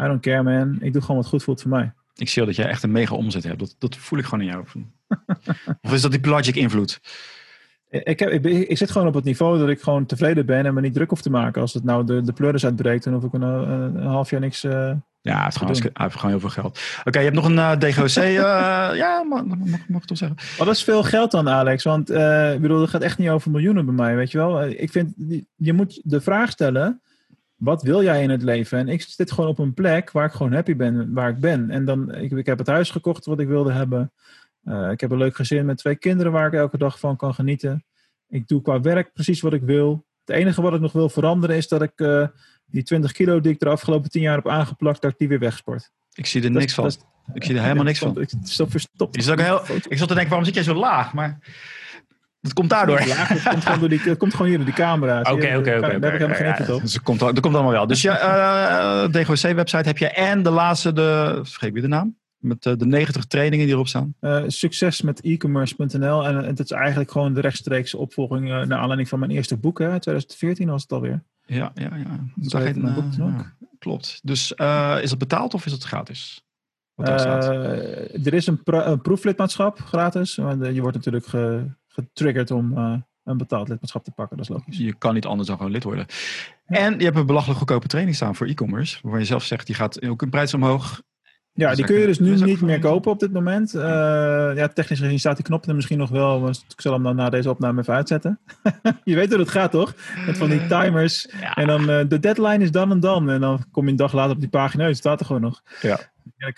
[0.00, 0.78] I don't care man.
[0.80, 1.92] Ik doe gewoon wat goed voelt voor mij.
[2.14, 3.58] Ik zie al dat jij echt een mega omzet hebt.
[3.58, 4.64] Dat, dat voel ik gewoon in jou.
[5.82, 7.00] of is dat die Pelagic invloed?
[8.04, 10.74] Ik, heb, ik, ik, zit gewoon op het niveau dat ik gewoon tevreden ben en
[10.74, 11.60] me niet druk hoef te maken.
[11.60, 14.40] Als het nou de, de pleuris uitbreekt, dan hoef ik een, een, een half jaar
[14.40, 14.64] niks.
[14.64, 14.72] Uh,
[15.20, 16.80] ja, hij heeft, gewoon, hij heeft gewoon heel veel geld.
[16.98, 18.16] Oké, okay, je hebt nog een uh, DGOC.
[18.16, 18.34] Uh,
[19.02, 20.36] ja, mag, mag, mag ik toch zeggen.
[20.56, 21.84] Maar dat is veel geld dan, Alex.
[21.84, 24.64] Want ik bedoel, het gaat echt niet over miljoenen bij mij, weet je wel.
[24.64, 25.14] Ik vind,
[25.56, 27.00] je moet de vraag stellen,
[27.56, 28.78] wat wil jij in het leven?
[28.78, 31.70] En ik zit gewoon op een plek waar ik gewoon happy ben, waar ik ben.
[31.70, 34.12] En dan, ik, ik heb het huis gekocht wat ik wilde hebben.
[34.64, 37.34] Uh, ik heb een leuk gezin met twee kinderen waar ik elke dag van kan
[37.34, 37.84] genieten.
[38.28, 40.04] Ik doe qua werk precies wat ik wil.
[40.24, 42.26] Het enige wat ik nog wil veranderen is dat ik uh,
[42.66, 45.38] die 20 kilo die ik de afgelopen 10 jaar heb aangeplakt, dat ik die weer
[45.38, 45.90] wegsport.
[46.14, 46.84] Ik zie er dat niks van.
[46.84, 48.20] Dat, ik zie er helemaal niks van.
[48.20, 49.16] Ik zat verstopt.
[49.16, 51.12] Is ook heel, ik zat te denken, waarom zit jij zo laag?
[51.12, 51.38] Maar
[52.40, 53.06] dat komt daardoor.
[53.06, 55.20] Laag, dat, komt gewoon door die, dat komt gewoon hier door die camera.
[55.32, 55.80] Oké, oké, oké.
[55.80, 56.80] Daar heb ik helemaal geen invloed op.
[56.80, 57.86] Dus dat komt, dat komt allemaal wel.
[57.86, 62.16] Dus ja, uh, DGOC-website heb je en de laatste, de, vergeet wie de naam?
[62.46, 64.14] Met uh, de 90 trainingen die erop staan?
[64.20, 66.26] Uh, succes met e-commerce.nl.
[66.26, 69.78] En, en het is eigenlijk gewoon de rechtstreekse opvolging naar aanleiding van mijn eerste boek.
[69.78, 71.22] Hè, 2014 was het alweer.
[71.46, 72.20] Ja, ja, ja.
[72.34, 74.20] Dat heet mijn boek ja, Klopt.
[74.22, 74.52] Dus
[75.02, 76.44] is het betaald of is het gratis?
[76.96, 80.34] er is een, een, proeflidmaatschap gratis.
[80.34, 82.76] Je wordt natuurlijk ge, getriggerd om
[83.26, 84.36] een betaald lidmaatschap te pakken.
[84.36, 84.78] Dat is logisch.
[84.78, 86.06] Je kan niet anders dan gewoon lid worden.
[86.66, 86.76] Ja.
[86.76, 88.98] En je hebt een belachelijk goedkope training staan voor e-commerce.
[89.02, 91.02] Waarvan je zelf zegt, die gaat ook een prijs omhoog.
[91.56, 93.74] Ja, die kun je dus nu niet meer kopen op dit moment.
[93.74, 93.82] Uh,
[94.54, 96.40] ja, technisch gezien staat die knop er misschien nog wel.
[96.40, 98.38] Maar ik zal hem dan na deze opname even uitzetten.
[99.04, 99.94] je weet hoe het gaat, toch?
[100.26, 101.28] Met van die timers.
[101.40, 101.54] Ja.
[101.54, 103.30] En dan uh, de deadline is dan en dan.
[103.30, 104.84] En dan kom je een dag later op die pagina.
[104.84, 105.62] Het staat er gewoon nog.
[105.80, 105.98] Ja.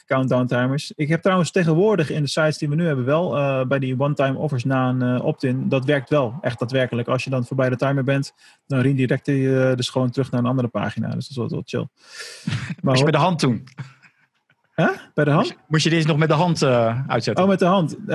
[0.07, 0.93] Countdown timers.
[0.97, 4.01] Ik heb trouwens tegenwoordig in de sites die we nu hebben wel uh, bij die
[4.01, 5.69] one-time offers na een opt-in.
[5.69, 7.09] Dat werkt wel, echt daadwerkelijk.
[7.09, 8.33] Als je dan voorbij de timer bent,
[8.67, 11.07] dan redirect je dus gewoon terug naar een andere pagina.
[11.07, 11.89] Dus dat is wel, wel chill.
[12.83, 13.65] Maar Als je met de hand doen.
[14.81, 14.89] Huh?
[15.15, 15.57] Bij de hand?
[15.67, 17.45] Moest je deze nog met de hand uh, uitzetten?
[17.45, 17.97] Oh, met de hand.
[17.99, 18.07] Uh,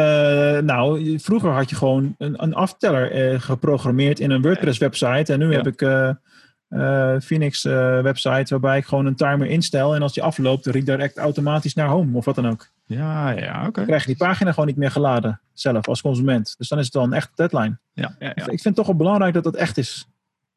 [0.59, 5.33] nou, vroeger had je gewoon een, een afteller uh, geprogrammeerd in een WordPress-website.
[5.33, 5.61] En nu ja.
[5.61, 5.79] heb ik
[7.23, 9.95] Phoenix-website waarbij ik gewoon een timer instel.
[9.95, 12.67] En als die afloopt, redirect automatisch naar home of wat dan ook.
[12.85, 13.67] Ja, ja, oké.
[13.67, 13.85] Okay.
[13.85, 16.55] krijg je die pagina gewoon niet meer geladen, zelf, als consument.
[16.57, 17.77] Dus dan is het een echte deadline.
[17.93, 18.43] Ja, ja, ja.
[18.43, 20.07] Ik vind het toch wel belangrijk dat dat echt is.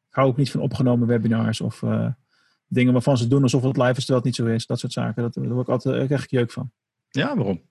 [0.09, 1.83] Ik hou ook niet van opgenomen webinars of
[2.67, 4.65] dingen waarvan ze doen alsof het live is terwijl het niet zo is.
[4.65, 5.23] Dat soort zaken.
[5.23, 6.71] Dat, daar word ik altijd echt jeuk van.
[7.09, 7.61] Ja, waarom?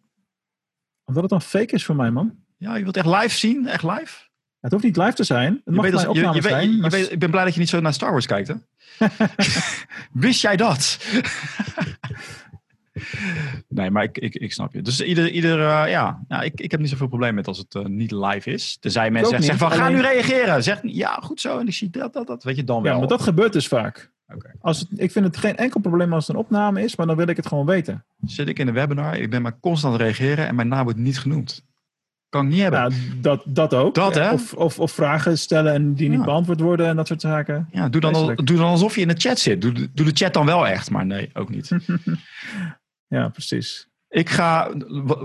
[1.04, 2.34] Omdat het dan fake is voor mij, man.
[2.56, 3.66] Ja, je wilt echt live zien?
[3.66, 4.24] Echt live?
[4.60, 5.60] Het hoeft niet live te zijn.
[5.64, 6.04] Het mag weet, je, je,
[6.42, 6.70] zijn.
[6.70, 8.54] Je, je weet, ik ben blij dat je niet zo naar Star Wars kijkt, hè?
[10.12, 10.98] Wist jij dat?
[13.68, 14.82] nee, maar ik, ik, ik snap je.
[14.82, 17.74] Dus ieder, ieder uh, ja, ja ik, ik heb niet zoveel probleem met als het
[17.74, 18.76] uh, niet live is.
[18.80, 20.62] Tenzij mensen zeggen, van, ga nu reageren.
[20.62, 21.58] Zeg, ja, goed zo.
[21.58, 22.44] En ik zie dat, dat, dat.
[22.44, 22.92] Weet je dan wel.
[22.92, 24.12] Ja, maar dat gebeurt dus vaak.
[24.34, 24.52] Okay.
[24.60, 27.16] Als het, ik vind het geen enkel probleem als het een opname is, maar dan
[27.16, 28.04] wil ik het gewoon weten.
[28.24, 31.18] Zit ik in een webinar, ik ben maar constant reageren en mijn naam wordt niet
[31.18, 31.64] genoemd.
[32.28, 32.80] Kan ik niet hebben.
[32.80, 33.94] Nou, dat, dat ook.
[33.94, 34.32] Dat, hè?
[34.32, 37.68] Of, of, of vragen stellen en die niet beantwoord worden en dat soort zaken.
[37.70, 39.60] ja, doe dan, al- doe dan alsof je in de chat zit.
[39.60, 41.70] Doe, doe de chat dan wel echt, maar nee, ook niet.
[43.08, 43.88] Ja, precies.
[44.08, 44.70] Ik ga,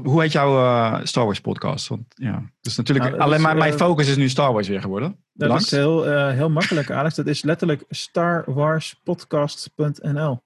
[0.03, 1.87] hoe heet jouw eh, Star Wars podcast?
[1.87, 4.67] Want ja, dus natuurlijk, Nou, alleen is, maar mijn eh, focus is nu Star Wars
[4.67, 5.23] weer geworden.
[5.33, 7.15] Dat is heel, eh, heel makkelijk, Alex.
[7.15, 10.43] Dat is letterlijk starwarspodcast.nl.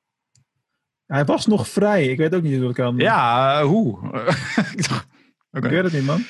[1.06, 2.06] Hij was nog vrij.
[2.08, 2.98] Ik weet ook niet hoe dat kan.
[2.98, 4.00] Ja, hoe?
[4.76, 5.08] Ik dacht-
[5.52, 5.66] Oké.
[5.66, 6.24] Ik weet het niet, man.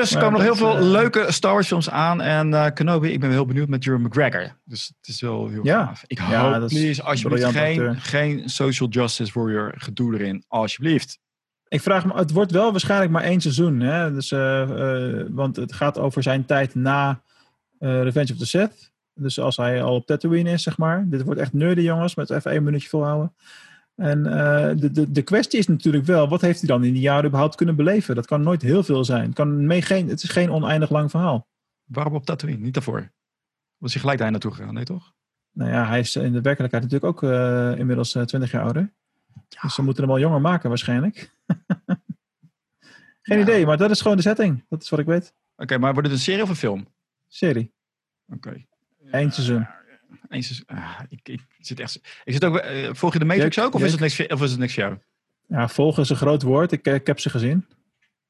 [0.00, 2.20] Dus er komen nog heel veel eh, leuke Star Wars films aan.
[2.20, 4.56] En eh Kenobi, ik ben heel benieuwd met Ewan McGregor.
[4.64, 5.84] Dus het is wel heel Ja.
[5.86, 6.04] gaaf.
[6.06, 7.96] Ik Ja, hoop, please, alsjeblieft, geen, acteur.
[8.00, 10.44] geen social justice warrior gedoe erin.
[10.48, 11.18] Alsjeblieft.
[11.68, 13.80] Ik vraag me, het wordt wel waarschijnlijk maar één seizoen.
[13.80, 14.12] Hè?
[14.12, 17.22] Dus, eh, eh, want het gaat over zijn tijd na
[17.78, 18.92] eh, Revenge of the Sith.
[19.14, 21.04] Dus als hij al op Tatooine is, zeg maar.
[21.08, 22.14] Dit wordt echt nerdy, jongens.
[22.14, 23.32] Met even één minuutje volhouden.
[24.02, 27.02] En eh, de, de, de kwestie is natuurlijk wel, wat heeft hij dan in die
[27.02, 28.14] jaren überhaupt kunnen beleven?
[28.14, 29.24] Dat kan nooit heel veel zijn.
[29.24, 31.46] Het, kan mee geen, het is geen oneindig lang verhaal.
[31.84, 32.58] Waarom op Tatooine?
[32.58, 33.10] Niet daarvoor.
[33.76, 34.74] Was hij gelijk daar naartoe gegaan?
[34.74, 35.12] Nee, toch?
[35.52, 38.92] Nou ja, hij is in de werkelijkheid natuurlijk ook eh, inmiddels eh, 20 jaar ouder.
[39.62, 41.30] Dus ze moeten hem al jonger maken waarschijnlijk.
[43.22, 43.42] Geen Ja.
[43.42, 44.64] idee, maar dat is gewoon de setting.
[44.68, 45.34] Dat is wat ik weet.
[45.56, 46.86] Oké, maar wordt het een serie of een film?
[47.28, 47.72] Serie.
[48.28, 48.66] Oké.
[49.10, 49.66] Eén seizoen.
[50.28, 50.64] Seizoen.
[50.66, 52.00] Ah, ik, ik zit echt...
[52.24, 53.74] Ik zit ook, eh, volg je de Matrix Jek- ook?
[53.74, 54.96] Of Jek- is, het niks, of is het niks voor jou?
[55.46, 56.72] Ja, volgen is een groot woord.
[56.72, 57.66] Ik, eh, ik heb ze gezien.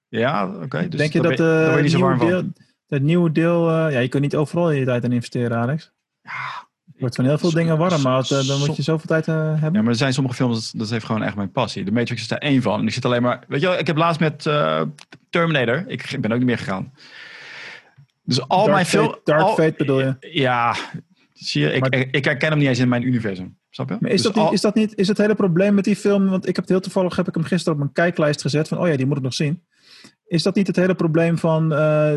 [0.09, 0.89] Ja, oké.
[0.89, 2.43] dus Denk je dat je zo nieuwe deel,
[2.87, 3.70] dat nieuwe deel...
[3.70, 5.93] ja, je kunt niet overal je tijd in investeren, Alex.
[6.22, 6.68] Ja,
[6.99, 9.61] wordt van heel veel dingen warm, maar eh, dan moet je zoveel tijd hebben.
[9.62, 11.85] Ja, maar er zijn sommige films, dat, dat even gewoon echt mijn passie.
[11.85, 12.80] De Matrix is daar één van.
[12.80, 13.45] En ik zit alleen maar...
[13.49, 14.43] Weet je wel, ik heb laatst met
[15.30, 15.85] Terminator...
[15.87, 16.93] Ik, ik ben ook niet meer gegaan.
[18.24, 19.20] Dus al Dark mijn Fate- film...
[19.24, 20.16] Dark al- Fate bedoel je?
[20.20, 20.76] Ja,
[21.45, 23.57] zie je, ik, Maar- ik, ik herken hem niet eens in mijn universum.
[23.70, 23.97] Snap je?
[24.01, 25.97] Maar is, Dus dat niet, al- is dat niet is het hele probleem met die
[25.97, 26.28] film?
[26.28, 28.78] Want ik heb het heel toevallig heb ik hem gisteren op mijn kijklijst gezet van
[28.78, 29.62] oh ja, die moet ik nog zien.
[30.26, 32.12] Is dat niet het hele probleem van eh,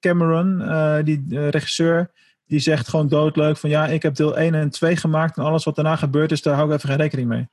[0.00, 2.10] Cameron, eh, die eh, regisseur,
[2.46, 5.64] die zegt gewoon doodleuk van ja, ik heb deel 1 en 2 gemaakt en alles
[5.64, 7.48] wat daarna gebeurd is, daar hou ik even geen rekening mee.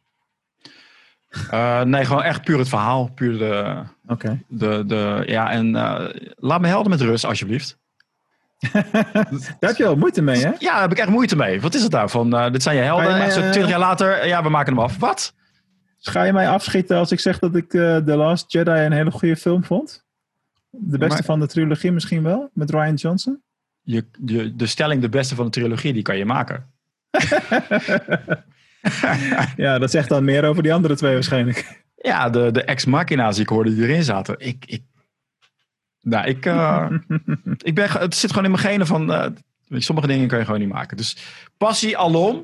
[1.50, 3.12] Eh, nee, gewoon echt puur het verhaal.
[3.16, 3.82] Puur de...
[4.08, 4.40] Oké.
[4.48, 6.06] de, de ja, en eh,
[6.36, 7.78] laat me helden met rust, alsjeblieft.
[9.60, 10.52] Daar heb je wel moeite mee, hè?
[10.60, 11.62] Ja, daar heb ik echt moeite mee.
[11.62, 12.10] Wat is het nou?
[12.10, 13.10] Van, eh, dit zijn je helden.
[13.12, 14.98] Je mij, zo eh, 20 jaar later, ja, we maken hem af.
[14.98, 15.34] Wat?
[16.00, 19.12] Ga je mij afschieten als ik zeg dat ik eh The Last Jedi een hele
[19.12, 20.06] goede film vond?
[20.70, 23.42] De beste maar- van de trilogie misschien wel, met Ryan Johnson?
[23.82, 26.72] Je, je, de stelling, de beste van de trilogie, die kan je maken.
[29.56, 31.84] Ja, dat zegt dan meer over die andere twee waarschijnlijk.
[31.96, 34.36] Ja, de, de ex-machina's die ik hoorde die erin zaten.
[34.38, 34.84] Ik, ik,
[36.04, 36.90] nou, ik, eh,
[37.70, 39.26] ik ben, het zit gewoon in mijn genen van, eh,
[39.70, 40.98] sommige dingen kan je gewoon niet maken.
[40.98, 41.18] Dus
[41.58, 42.36] passie alom.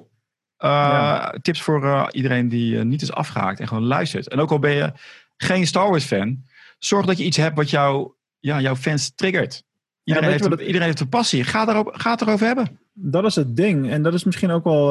[0.57, 1.35] Eh, Ja.
[1.41, 4.27] Tips voor iedereen die niet is afgehaakt en gewoon luistert.
[4.27, 4.91] En ook al ben je
[5.37, 6.43] geen Star Wars fan,
[6.79, 9.63] zorg dat je iets hebt wat jou, ja, jouw fans triggert.
[10.03, 11.43] Iedereen, je heeft, een- iedereen heeft een passie.
[11.43, 12.79] Ga, daarop, ga het erover hebben.
[12.93, 13.89] Dat is het ding.
[13.89, 14.87] En dat is misschien ook wel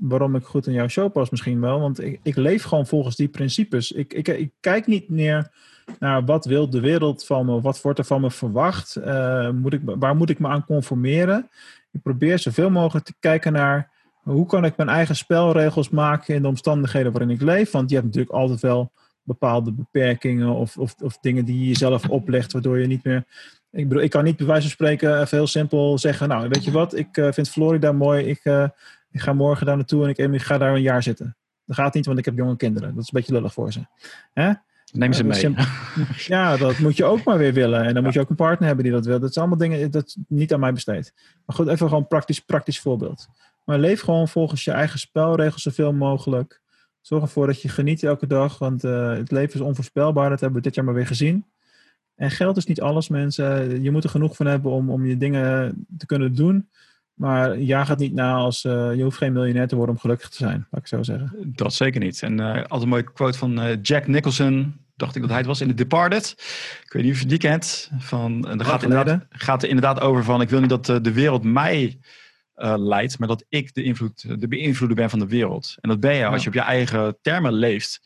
[0.00, 1.80] waarom ik goed in jouw show pas misschien wel.
[1.80, 3.92] Want ik, ik leef gewoon volgens die principes.
[3.92, 5.50] Ik, ik, ik kijk niet meer
[5.98, 7.60] naar wat wil de wereld van me.
[7.60, 8.96] Wat wordt er van me verwacht?
[8.96, 11.50] Eh, moet ik, waar moet ik me aan conformeren?
[11.90, 13.90] Ik probeer zoveel mogelijk te kijken naar...
[14.22, 17.70] hoe kan ik mijn eigen spelregels maken in de omstandigheden waarin ik leef.
[17.70, 22.08] Want je hebt natuurlijk altijd wel bepaalde beperkingen of, of, of dingen die je jezelf
[22.08, 23.24] oplegt, waardoor je niet meer.
[23.70, 26.64] Ik bedoel, ik kan niet bij wijze van spreken even heel simpel zeggen: Nou, weet
[26.64, 28.68] je wat, ik eh, vind Florida mooi, ik, eh,
[29.10, 31.36] ik ga morgen daar naartoe en ik, ik ga daar een jaar zitten.
[31.64, 32.94] Dat gaat niet, want ik heb jonge kinderen.
[32.94, 33.80] Dat is een beetje lullig voor ze.
[34.32, 34.52] Hè?
[34.92, 35.54] Neem ze mee.
[36.26, 37.84] Ja, dat moet je ook maar weer willen.
[37.84, 39.20] En dan moet je ook een partner hebben die dat wil.
[39.20, 41.12] Dat zijn allemaal dingen dat niet aan mij besteed.
[41.46, 43.28] Maar goed, even gewoon een praktisch, praktisch voorbeeld.
[43.64, 46.60] Maar leef gewoon volgens je eigen spelregels zoveel mogelijk.
[47.00, 48.58] Zorg ervoor dat je geniet elke dag.
[48.58, 50.30] Want eh, het leven is onvoorspelbaar.
[50.30, 51.44] Dat hebben we dit jaar maar weer gezien.
[52.14, 53.82] En geld is niet alles, mensen.
[53.82, 56.68] Je moet er genoeg van hebben om, om je dingen te kunnen doen.
[57.18, 60.28] Maar jaag het niet na als eh, je hoeft geen miljonair te worden om gelukkig
[60.28, 61.52] te zijn, laat ik zo zeggen.
[61.56, 62.22] Dat zeker niet.
[62.22, 64.76] En eh, altijd een mooie quote van eh, Jack Nicholson.
[64.96, 66.34] Dacht ik dat hij het was in The Departed.
[66.84, 67.90] Ik weet niet of je die kent.
[67.98, 70.40] Van, en dat gaat, inderdaad, gaat er inderdaad over van...
[70.40, 71.98] ik wil niet dat de wereld mij
[72.76, 73.18] leidt...
[73.18, 75.76] maar dat ik de, invloed, de beïnvloeder ben van de wereld.
[75.80, 78.00] En dat ben je als je op je eigen termen leeft...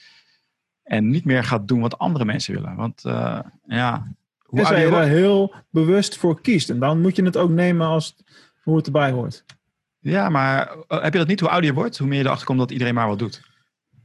[0.83, 2.75] en niet meer gaat doen wat andere mensen willen.
[2.77, 3.03] Want
[3.67, 4.15] ja...
[4.43, 6.71] Hoe Tenzij ouder je er wordt- heel bewust voor kiest.
[6.71, 8.17] En dan moet je het ook nemen als
[8.63, 9.45] hoe het erbij hoort.
[9.99, 11.41] ja, maar eh, heb je dat niet?
[11.41, 13.43] Hoe ouder je wordt, hoe meer je erachter komt dat iedereen maar wat doet.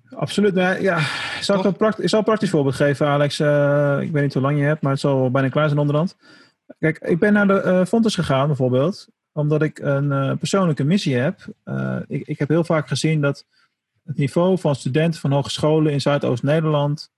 [0.09, 0.53] Absoluut.
[0.53, 0.99] Nou, ja,
[1.41, 3.39] zal ik, een pract- ik zal een praktisch voorbeeld geven, Alex.
[3.39, 6.15] Eh, ik weet niet hoe lang je hebt, maar het zal bijna klaar zijn onderhand.
[6.79, 11.39] Kijk, ik ben naar de eh Fontes gegaan bijvoorbeeld, omdat ik een persoonlijke missie heb.
[12.07, 13.45] Ik, ik heb heel vaak gezien dat
[14.03, 17.11] het niveau van studenten van hogescholen in Zuidoost-Nederland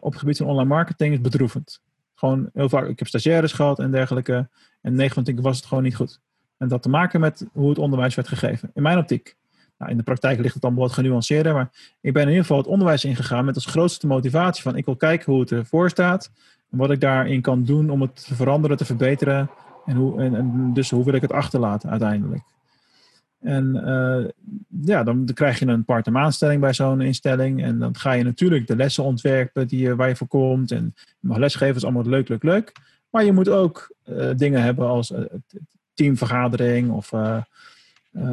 [0.00, 1.80] op het gebied van online marketing is bedroevend.
[2.14, 4.48] Gewoon heel vaak, ik heb stagiaires gehad en dergelijke.
[4.80, 6.20] En 9 van 10 was het gewoon niet goed.
[6.56, 8.70] En dat te maken met hoe het onderwijs werd gegeven.
[8.74, 9.36] In mijn optiek.
[9.78, 11.52] Nou, in de praktijk ligt het dan wat genuanceerder.
[11.52, 11.70] Maar
[12.00, 14.96] ik ben in ieder geval het onderwijs ingegaan met als grootste motivatie van ik wil
[14.96, 16.30] kijken hoe het ervoor staat.
[16.70, 19.50] En wat ik daarin kan doen om het te veranderen, te verbeteren.
[19.86, 22.42] En, hoe, en, dus hoe wil ik het achterlaten uiteindelijk.
[23.40, 24.28] En uh,
[24.84, 27.62] ja, dan krijg je een part-time aanstelling bij zo'n instelling.
[27.62, 30.70] En dan ga je natuurlijk de lessen ontwerpen die, waar je voor komt.
[30.70, 32.72] En lesgeven, is allemaal leuk, leuk, leuk.
[33.10, 35.18] Maar je moet ook uh, dingen hebben als uh,
[35.94, 37.12] teamvergadering of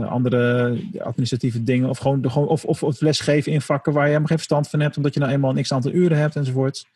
[0.06, 1.90] andere administratieve dingen.
[1.90, 4.80] Of gewoon, gewoon of, of, of, lesgeven in vakken waar je helemaal geen verstand van
[4.80, 4.98] hebt.
[4.98, 6.88] Omdat je nou eenmaal een x aantal uren hebt enzovoorts.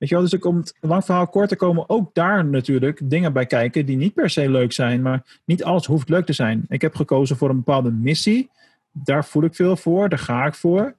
[0.00, 3.32] Weet je wel, dus er komt, lang verhaal kort, er komen ook daar natuurlijk dingen
[3.32, 6.64] bij kijken die niet per se leuk zijn, maar niet alles hoeft leuk te zijn.
[6.68, 8.50] Ik heb gekozen voor een bepaalde missie,
[8.92, 10.94] daar voel ik veel voor, daar ga ik voor.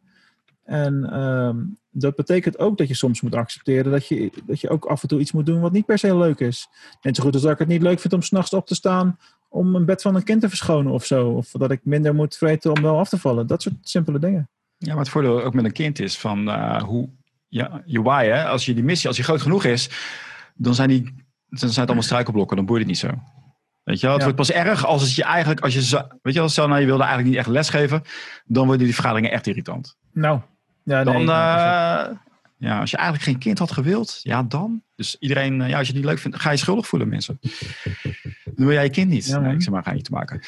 [0.63, 4.85] En um, dat betekent ook dat je soms moet accepteren dat je, dat je ook
[4.85, 6.67] af en toe iets moet doen wat niet per se leuk is.
[7.01, 9.17] Net zo goed als dat ik het niet leuk vind om s'nachts op te staan
[9.49, 11.29] om een bed van een kind te verschonen of zo.
[11.29, 13.47] Of dat ik minder moet vreten om wel af te vallen.
[13.47, 14.49] Dat soort simpele dingen.
[14.77, 17.09] Ja, maar het voordeel ook met een kind is van uh, hoe
[17.47, 18.45] ja, je why, hè?
[18.45, 19.89] als je die missie, als die groot genoeg is,
[20.55, 21.03] dan zijn, die,
[21.47, 23.09] dan zijn het allemaal struikelblokken, dan boeit het niet zo.
[23.83, 24.15] Weet je wel?
[24.15, 26.79] Het wordt pas erg als het je eigenlijk, als je, weet je wel, stel nou
[26.79, 28.01] je wilde eigenlijk niet echt lesgeven,
[28.45, 29.97] dan worden die vergaderingen echt irritant.
[30.11, 30.39] Nou,
[30.83, 32.17] ja, dan, nee, uh,
[32.57, 34.83] ja, als je eigenlijk geen kind had gewild, ja dan.
[34.95, 37.39] Dus iedereen, ja, als je het niet leuk vindt, ga je schuldig voelen mensen.
[38.43, 39.25] Dan wil jij je kind niet.
[39.25, 40.41] Ja, nee, ik zeg maar, ga je niet te maken.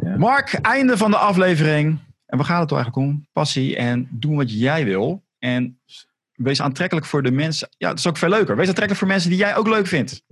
[0.00, 0.16] Ja.
[0.16, 1.98] Mark, einde van de aflevering.
[2.26, 3.26] En we gaan het er eigenlijk om?
[3.32, 5.24] Passie en doen wat jij wil.
[5.38, 5.78] En
[6.34, 7.68] wees aantrekkelijk voor de mensen.
[7.76, 8.56] Ja, dat is ook veel leuker.
[8.56, 10.22] Wees aantrekkelijk voor mensen die jij ook leuk vindt.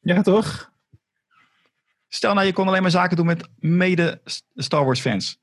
[0.00, 0.70] Ja, toch?
[2.08, 4.20] Stel nou, je kon alleen maar zaken doen met mede
[4.54, 5.38] Star Wars fans.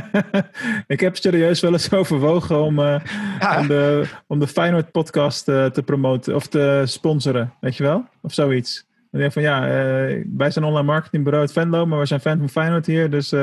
[0.86, 3.00] ik heb serieus wel eens overwogen om, uh,
[3.38, 7.82] ja, om, de, om de Feyenoord podcast uh, te promoten of te sponsoren, weet je
[7.82, 8.04] wel?
[8.22, 8.86] Of zoiets.
[9.10, 12.38] Dan denk van ja, uh, wij zijn online marketingbureau uit Venlo, maar we zijn fan
[12.38, 13.34] van Feyenoord hier, dus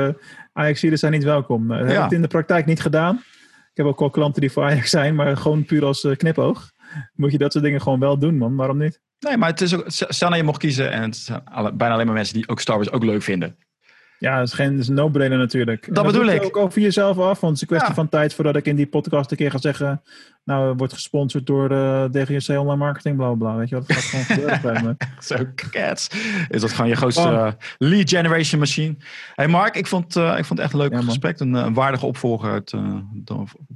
[0.52, 1.68] Ajax zijn niet welkom.
[1.68, 1.84] Dat ja.
[1.84, 3.22] heb ik het in de praktijk niet gedaan.
[3.70, 6.70] Ik heb ook wel klanten die voor Ajax zijn, maar gewoon puur als uh, knipoog.
[7.14, 8.56] Moet je dat soort dingen gewoon wel doen, man.
[8.56, 9.00] Waarom niet?
[9.18, 11.42] Nee, maar het is ook, stel nou je mocht kiezen en het zijn
[11.76, 13.56] bijna alleen maar mensen die ook Star Wars ook leuk vinden.
[14.20, 15.86] Ja, dat is geen is een no-brainer natuurlijk.
[15.86, 16.44] Dat, dat bedoel ik.
[16.44, 17.94] ook over jezelf af, want het is een kwestie ja.
[17.94, 20.02] van tijd voordat ik in die podcast een keer ga zeggen,
[20.44, 23.56] nou, wordt gesponsord door uh, DGC Online Marketing, bla bla.
[23.56, 23.88] Weet je wat?
[23.88, 24.96] Dat gaat gewoon gebeuren bij me.
[25.34, 25.36] Zo
[25.70, 26.08] cats.
[26.48, 28.96] Is dat gewoon je grootste uh, lead generation machine?
[29.34, 31.40] Hey Mark, ik vond, uh, ik vond het echt een leuk ja, gesprek.
[31.40, 32.74] Een, een, waardige opvolger uit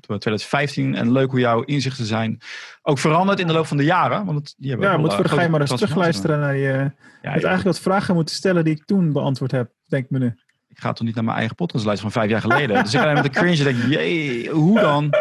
[0.07, 0.95] 2015.
[0.95, 2.40] En leuk hoe jouw inzichten zijn
[2.82, 4.24] ook veranderd in de loop van de jaren.
[4.24, 6.90] Want het, ja, je moet voor de geheim maar eens terugluisteren naar je.
[7.22, 10.35] Ja, je eigenlijk wat vragen moeten stellen die ik toen beantwoord heb, denk me nu.
[10.68, 12.82] Ik ga toch niet naar mijn eigen podcast luisteren van vijf jaar geleden.
[12.82, 15.14] dus ik ga met de cringe denk, jee, hoe dan?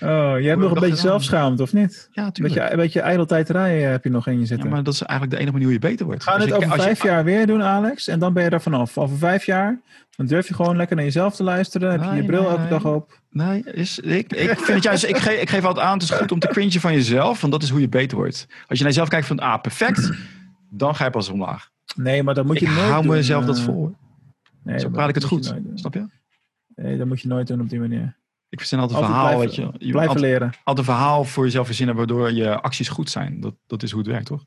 [0.00, 2.08] Oh, je hebt nog een beetje zelfschaamd, of niet?
[2.12, 2.54] Ja, natuurlijk.
[2.54, 4.68] Een beetje, een beetje ijdeltijdrij heb je nog in je zitten.
[4.68, 6.22] Ja, maar dat is eigenlijk de enige manier hoe je beter wordt.
[6.22, 8.08] Ga het over vijf jaar weer doen, Alex.
[8.08, 8.98] En dan ben je er vanaf.
[8.98, 9.80] Over vijf jaar,
[10.16, 11.90] dan durf je gewoon lekker naar jezelf te luisteren.
[11.90, 13.20] Heb je je bril nee, elke dag op.
[13.30, 16.10] Nee, is, ik, ik vind het juist, ik, geef, ik geef altijd aan, het is
[16.10, 17.40] goed om te cringen van jezelf.
[17.40, 18.46] Want dat is hoe je beter wordt.
[18.66, 20.10] Als je naar jezelf kijkt van, ah, perfect.
[20.70, 21.70] Dan ga je pas omlaag.
[21.94, 23.92] Nee, maar dan moet je ik nooit hou doen, mezelf uh, dat voor.
[24.62, 25.54] Nee, Zo praat ik het goed.
[25.74, 26.06] Snap je?
[26.74, 28.16] Nee, dat moet je nooit doen op die manier.
[28.48, 29.34] Ik verzin altijd een verhaal.
[29.34, 30.52] Blijven, weet je, je blijven altijd, leren.
[30.64, 33.40] Altijd een verhaal voor jezelf verzinnen waardoor je acties goed zijn.
[33.40, 34.44] Dat, dat is hoe het werkt, toch?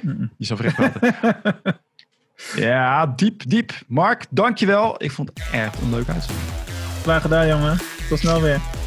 [0.00, 0.30] Mm -mm.
[0.36, 1.14] Jezelf recht praten.
[2.68, 3.72] ja, diep, diep.
[3.88, 5.02] Mark, dankjewel.
[5.02, 6.48] Ik vond het echt een leuk uitzending.
[7.02, 7.78] Klaar gedaan, jongen.
[8.08, 8.79] Tot snel weer.